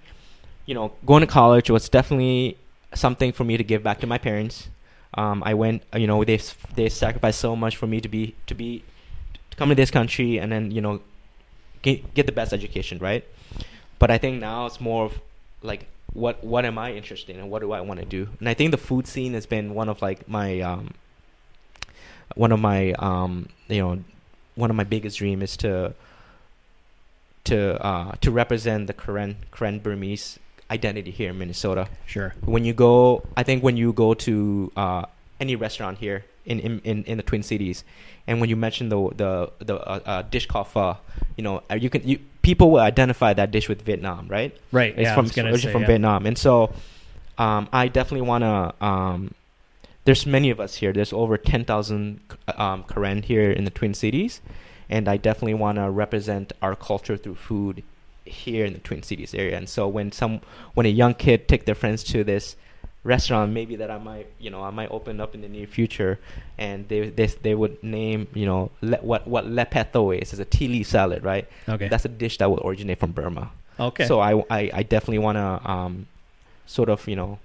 you 0.66 0.74
know 0.74 0.92
going 1.04 1.20
to 1.20 1.26
college 1.26 1.70
was 1.70 1.88
definitely 1.88 2.56
something 2.94 3.32
for 3.32 3.44
me 3.44 3.56
to 3.56 3.64
give 3.64 3.82
back 3.82 4.00
to 4.00 4.06
my 4.06 4.18
parents. 4.18 4.68
Um 5.14 5.42
i 5.44 5.54
went 5.54 5.82
uh, 5.94 5.98
you 5.98 6.06
know 6.06 6.24
they 6.24 6.38
they 6.74 6.88
sacrificed 6.88 7.40
so 7.40 7.56
much 7.56 7.76
for 7.76 7.86
me 7.86 8.00
to 8.00 8.08
be 8.08 8.34
to 8.46 8.54
be 8.54 8.82
to 9.50 9.56
come 9.56 9.68
to 9.68 9.74
this 9.74 9.90
country 9.90 10.38
and 10.38 10.52
then 10.52 10.70
you 10.70 10.80
know 10.80 11.00
get 11.82 12.14
get 12.14 12.26
the 12.26 12.32
best 12.32 12.52
education 12.52 12.98
right? 12.98 13.24
But 13.98 14.10
i 14.10 14.18
think 14.18 14.40
now 14.40 14.66
it's 14.66 14.80
more 14.80 15.06
of 15.06 15.20
like 15.62 15.86
what 16.12 16.42
what 16.44 16.64
am 16.64 16.78
i 16.78 16.92
interested 16.92 17.34
in 17.34 17.40
and 17.40 17.50
what 17.50 17.60
do 17.60 17.72
i 17.72 17.80
want 17.80 18.00
to 18.00 18.06
do? 18.06 18.28
And 18.40 18.48
i 18.48 18.54
think 18.54 18.70
the 18.70 18.82
food 18.88 19.06
scene 19.06 19.34
has 19.34 19.46
been 19.46 19.74
one 19.74 19.88
of 19.88 20.02
like 20.02 20.28
my 20.28 20.60
um 20.60 20.92
one 22.34 22.52
of 22.52 22.60
my 22.60 22.92
um 22.98 23.48
you 23.68 23.80
know 23.80 24.02
one 24.54 24.70
of 24.70 24.76
my 24.76 24.84
biggest 24.84 25.18
dream 25.18 25.42
is 25.42 25.56
to 25.58 25.94
to 27.46 27.84
uh, 27.84 28.12
to 28.20 28.30
represent 28.30 28.86
the 28.86 28.92
Karen 28.92 29.36
Karen 29.52 29.78
Burmese 29.78 30.38
identity 30.70 31.10
here 31.10 31.30
in 31.30 31.38
Minnesota. 31.38 31.88
Sure. 32.06 32.34
When 32.44 32.64
you 32.64 32.72
go, 32.72 33.24
I 33.36 33.42
think 33.42 33.62
when 33.62 33.76
you 33.76 33.92
go 33.92 34.14
to 34.14 34.72
uh, 34.76 35.04
any 35.40 35.56
restaurant 35.56 35.98
here 35.98 36.24
in, 36.44 36.60
in, 36.60 37.04
in, 37.04 37.16
the 37.16 37.22
Twin 37.22 37.42
Cities, 37.42 37.84
and 38.26 38.40
when 38.40 38.48
you 38.48 38.56
mention 38.56 38.88
the 38.88 39.10
the 39.16 39.50
the 39.64 39.76
uh, 39.76 40.00
uh, 40.04 40.22
dish 40.22 40.46
called 40.46 40.68
pho, 40.68 40.96
you 41.36 41.42
know 41.42 41.62
uh, 41.70 41.74
you 41.74 41.90
can 41.90 42.06
you 42.06 42.18
people 42.42 42.70
will 42.70 42.80
identify 42.80 43.32
that 43.32 43.50
dish 43.50 43.68
with 43.68 43.82
Vietnam, 43.82 44.28
right? 44.28 44.56
Right. 44.70 44.92
It's 44.92 45.02
yeah, 45.02 45.14
from 45.14 45.24
was 45.24 45.32
gonna 45.32 45.50
originally 45.50 45.68
say, 45.68 45.72
from 45.72 45.82
yeah. 45.82 45.88
Vietnam, 45.88 46.26
and 46.26 46.38
so 46.38 46.72
um, 47.38 47.68
I 47.72 47.88
definitely 47.88 48.26
want 48.26 48.42
to. 48.42 48.84
Um, 48.84 49.34
there's 50.04 50.24
many 50.24 50.50
of 50.50 50.60
us 50.60 50.76
here. 50.76 50.92
There's 50.92 51.12
over 51.12 51.36
ten 51.36 51.64
thousand 51.64 52.20
um, 52.56 52.84
Karen 52.84 53.22
here 53.22 53.50
in 53.50 53.64
the 53.64 53.70
Twin 53.72 53.94
Cities, 53.94 54.40
and 54.88 55.08
I 55.08 55.16
definitely 55.16 55.54
want 55.54 55.76
to 55.76 55.90
represent 55.90 56.52
our 56.62 56.74
culture 56.76 57.16
through 57.16 57.36
food 57.36 57.82
here 58.24 58.64
in 58.64 58.72
the 58.72 58.78
Twin 58.80 59.02
Cities 59.02 59.34
area. 59.34 59.56
And 59.56 59.68
so 59.68 59.86
when 59.88 60.12
some 60.12 60.40
when 60.74 60.86
a 60.86 60.90
young 60.90 61.14
kid 61.14 61.48
take 61.48 61.64
their 61.64 61.74
friends 61.74 62.02
to 62.04 62.24
this 62.24 62.56
restaurant 63.04 63.52
maybe 63.52 63.76
that 63.76 63.88
I 63.88 63.98
might 63.98 64.26
you 64.40 64.50
know 64.50 64.64
I 64.64 64.70
might 64.70 64.90
open 64.90 65.20
up 65.20 65.32
in 65.32 65.40
the 65.40 65.48
near 65.48 65.68
future 65.68 66.18
and 66.58 66.88
they 66.88 67.08
they, 67.08 67.26
they 67.26 67.54
would 67.54 67.80
name 67.80 68.26
you 68.34 68.46
know 68.46 68.72
le, 68.80 68.96
what 68.96 69.28
what 69.28 69.46
le 69.46 69.64
peto 69.64 70.10
is 70.10 70.32
is 70.32 70.40
a 70.40 70.44
tea 70.44 70.66
leaf 70.66 70.88
salad 70.88 71.22
right 71.22 71.46
Okay. 71.68 71.86
that's 71.86 72.04
a 72.04 72.08
dish 72.08 72.38
that 72.38 72.50
would 72.50 72.60
originate 72.64 72.98
from 72.98 73.12
Burma 73.12 73.52
okay. 73.78 74.06
so 74.08 74.18
I, 74.18 74.32
I, 74.50 74.70
I 74.74 74.82
definitely 74.82 75.18
want 75.18 75.36
to 75.36 75.70
um, 75.70 76.06
sort 76.66 76.88
of 76.88 77.06
you 77.06 77.14
know 77.14 77.38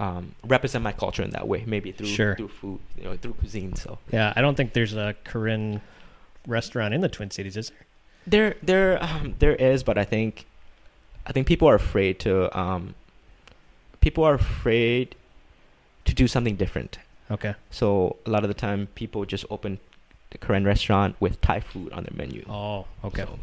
um, 0.00 0.34
represent 0.44 0.82
my 0.82 0.90
culture 0.90 1.22
in 1.22 1.30
that 1.30 1.46
way 1.46 1.62
maybe 1.64 1.92
through 1.92 2.08
Sure. 2.08 2.34
through 2.34 2.48
food 2.48 2.80
you 2.98 3.04
know 3.04 3.16
through 3.16 3.34
cuisine 3.34 3.76
so 3.76 3.98
yeah, 4.12 4.32
I 4.34 4.40
don't 4.40 4.56
think 4.56 4.72
there's 4.72 4.94
a 4.94 5.14
Karen 5.24 5.80
restaurant 6.46 6.94
in 6.94 7.00
the 7.00 7.08
Twin 7.08 7.30
Cities, 7.30 7.56
is 7.56 7.70
there? 7.70 7.86
There, 8.26 8.56
there, 8.62 9.02
um, 9.02 9.34
there 9.38 9.54
is, 9.54 9.82
but 9.82 9.98
I 9.98 10.04
think, 10.04 10.46
I 11.26 11.32
think 11.32 11.46
people 11.46 11.68
are 11.68 11.74
afraid 11.74 12.18
to, 12.20 12.56
um, 12.58 12.94
people 14.00 14.24
are 14.24 14.34
afraid 14.34 15.14
to 16.04 16.14
do 16.14 16.28
something 16.28 16.56
different. 16.56 16.98
Okay. 17.30 17.54
So 17.70 18.16
a 18.26 18.30
lot 18.30 18.44
of 18.44 18.48
the 18.48 18.54
time, 18.54 18.88
people 18.94 19.24
just 19.24 19.44
open 19.50 19.78
the 20.30 20.38
Karen 20.38 20.64
restaurant 20.64 21.16
with 21.20 21.40
Thai 21.40 21.60
food 21.60 21.92
on 21.92 22.04
their 22.04 22.16
menu. 22.16 22.44
Oh, 22.48 22.86
okay. 23.04 23.22
So, 23.22 23.38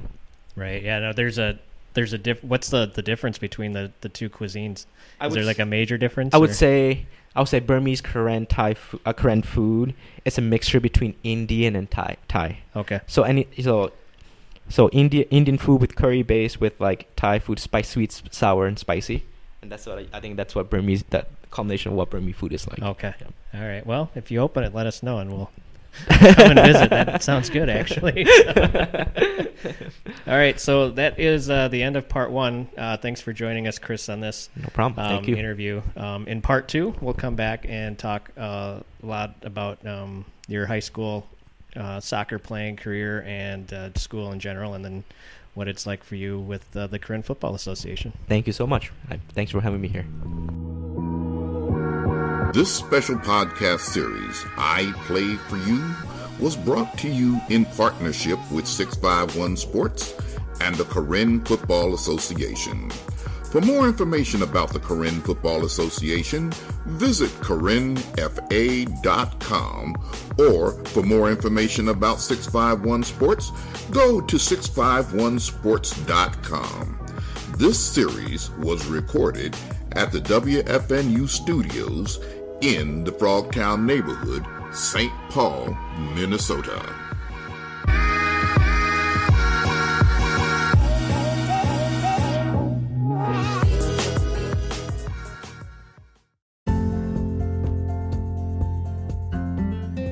Right. 0.55 0.83
Yeah. 0.83 0.99
No. 0.99 1.13
There's 1.13 1.37
a 1.37 1.57
there's 1.93 2.13
a 2.13 2.17
diff. 2.17 2.43
What's 2.43 2.69
the 2.69 2.85
the 2.85 3.01
difference 3.01 3.37
between 3.37 3.73
the 3.73 3.91
the 4.01 4.09
two 4.09 4.29
cuisines? 4.29 4.85
Is 5.23 5.33
there 5.33 5.43
like 5.43 5.59
a 5.59 5.65
major 5.65 5.97
difference? 5.97 6.33
I 6.33 6.37
would 6.37 6.53
say, 6.53 7.05
I 7.39 7.41
would 7.41 7.47
say 7.47 7.61
Burmese 7.61 8.01
Karen 8.01 8.45
Thai, 8.47 8.73
fo- 8.73 8.99
uh, 9.05 9.13
Karen 9.13 9.41
food. 9.43 9.93
It's 10.25 10.37
a 10.37 10.41
mixture 10.41 10.81
between 10.81 11.15
Indian 11.23 11.73
and 11.73 11.89
Thai. 11.89 12.17
Thai. 12.27 12.59
Okay. 12.75 12.99
So 13.07 13.23
any 13.23 13.47
so, 13.61 13.93
so 14.67 14.89
India 14.89 15.25
Indian 15.31 15.57
food 15.57 15.79
with 15.79 15.95
curry 15.95 16.21
base 16.21 16.59
with 16.59 16.77
like 16.81 17.07
Thai 17.15 17.39
food, 17.39 17.57
spice, 17.57 17.87
sweet, 17.87 18.21
sour, 18.29 18.67
and 18.67 18.77
spicy. 18.77 19.23
And 19.61 19.71
that's 19.71 19.85
what 19.85 19.99
I, 19.99 20.07
I 20.11 20.19
think. 20.19 20.35
That's 20.35 20.53
what 20.53 20.69
Burmese. 20.69 21.03
That 21.11 21.29
combination 21.49 21.93
of 21.93 21.97
what 21.97 22.09
Burmese 22.09 22.35
food 22.35 22.51
is 22.51 22.67
like. 22.67 22.81
Okay. 22.81 23.13
Yeah. 23.21 23.61
All 23.61 23.65
right. 23.65 23.85
Well, 23.85 24.11
if 24.15 24.31
you 24.31 24.41
open 24.41 24.65
it, 24.65 24.75
let 24.75 24.85
us 24.85 25.01
know, 25.01 25.19
and 25.19 25.31
we'll 25.31 25.49
come 26.07 26.57
and 26.57 26.59
visit. 26.59 26.89
That 26.89 27.23
sounds 27.23 27.49
good, 27.49 27.69
actually. 27.69 28.25
All 30.27 30.35
right. 30.37 30.59
So 30.59 30.91
that 30.91 31.19
is 31.19 31.49
uh, 31.49 31.67
the 31.67 31.83
end 31.83 31.95
of 31.95 32.07
part 32.07 32.31
one. 32.31 32.69
Uh, 32.77 32.97
thanks 32.97 33.21
for 33.21 33.33
joining 33.33 33.67
us, 33.67 33.79
Chris, 33.79 34.09
on 34.09 34.19
this 34.19 34.49
No 34.55 34.69
problem. 34.69 35.05
um, 35.05 35.15
Thank 35.15 35.27
you. 35.27 35.35
interview. 35.35 35.81
Um, 35.95 36.27
in 36.27 36.41
part 36.41 36.67
two, 36.67 36.95
we'll 37.01 37.13
come 37.13 37.35
back 37.35 37.65
and 37.67 37.97
talk 37.97 38.31
uh, 38.37 38.79
a 39.01 39.05
lot 39.05 39.35
about 39.43 39.85
um, 39.85 40.25
your 40.47 40.65
high 40.65 40.79
school 40.79 41.27
uh, 41.75 41.99
soccer 41.99 42.39
playing 42.39 42.77
career 42.77 43.23
and 43.27 43.71
uh, 43.73 43.89
school 43.95 44.31
in 44.31 44.39
general, 44.39 44.73
and 44.73 44.83
then 44.83 45.03
what 45.53 45.67
it's 45.67 45.85
like 45.85 46.03
for 46.03 46.15
you 46.15 46.39
with 46.39 46.75
uh, 46.75 46.87
the 46.87 46.99
Karen 46.99 47.21
Football 47.23 47.55
Association. 47.55 48.13
Thank 48.27 48.47
you 48.47 48.53
so 48.53 48.65
much. 48.65 48.91
I, 49.09 49.19
thanks 49.33 49.51
for 49.51 49.61
having 49.61 49.81
me 49.81 49.87
here. 49.89 50.05
This 52.53 52.73
special 52.73 53.15
podcast 53.15 53.81
series, 53.81 54.45
I 54.57 54.91
Play 55.05 55.35
For 55.35 55.57
You, 55.57 55.93
was 56.39 56.55
brought 56.55 56.97
to 56.97 57.07
you 57.07 57.39
in 57.49 57.65
partnership 57.65 58.39
with 58.51 58.67
651 58.67 59.55
Sports 59.55 60.15
and 60.59 60.73
the 60.73 60.85
Karen 60.85 61.45
Football 61.45 61.93
Association. 61.93 62.89
For 63.51 63.61
more 63.61 63.87
information 63.87 64.41
about 64.41 64.73
the 64.73 64.79
Karen 64.79 65.21
Football 65.21 65.65
Association, 65.65 66.51
visit 66.87 67.29
KarenFA.com 67.41 69.95
or 70.39 70.71
for 70.85 71.03
more 71.03 71.29
information 71.29 71.89
about 71.89 72.19
651 72.19 73.03
Sports, 73.03 73.51
go 73.91 74.21
to 74.21 74.37
651sports.com. 74.37 76.95
This 77.57 77.79
series 77.79 78.49
was 78.51 78.87
recorded 78.87 79.55
at 79.93 80.11
the 80.11 80.19
WFNU 80.19 81.27
studios 81.27 82.19
in 82.61 83.05
the 83.05 83.11
Frogtown 83.11 83.85
neighborhood, 83.85 84.45
St. 84.73 85.11
Paul, 85.29 85.77
Minnesota. 86.13 86.83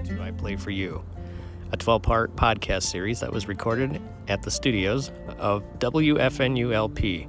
to 0.03 0.21
I 0.21 0.31
Play 0.37 0.55
For 0.55 0.71
You, 0.71 1.03
a 1.71 1.77
12 1.77 2.01
part 2.01 2.35
podcast 2.37 2.83
series 2.83 3.19
that 3.19 3.33
was 3.33 3.47
recorded 3.47 4.01
at 4.29 4.43
the 4.43 4.51
studios 4.51 5.11
of 5.37 5.63
WFNULP 5.79 7.27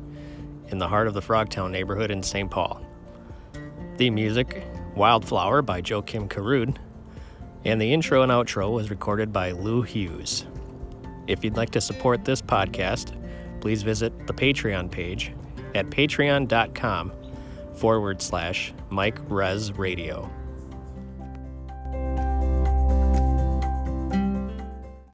in 0.69 0.79
the 0.79 0.87
heart 0.87 1.09
of 1.09 1.15
the 1.15 1.23
Frogtown 1.23 1.73
neighborhood 1.73 2.13
in 2.13 2.23
St. 2.23 2.49
Paul. 2.49 2.81
The 3.97 4.11
music, 4.11 4.63
Wildflower 4.99 5.63
by 5.63 5.81
Joakim 5.81 6.29
Karud, 6.29 6.77
and 7.65 7.81
the 7.81 7.93
intro 7.93 8.23
and 8.23 8.33
outro 8.33 8.75
was 8.75 8.91
recorded 8.91 9.33
by 9.33 9.53
Lou 9.53 9.83
Hughes. 9.83 10.45
If 11.29 11.45
you'd 11.45 11.57
like 11.57 11.71
to 11.71 11.81
support 11.81 12.25
this 12.25 12.43
podcast, 12.43 13.15
please 13.61 13.85
visit 13.85 14.27
the 14.27 14.35
Patreon 14.35 14.91
page 14.91 15.33
at 15.77 15.87
patreon.com 15.87 17.13
forward 17.77 18.21
slash 18.21 18.75
Mike 18.91 19.19
Res 19.29 19.71
Radio. 19.73 20.29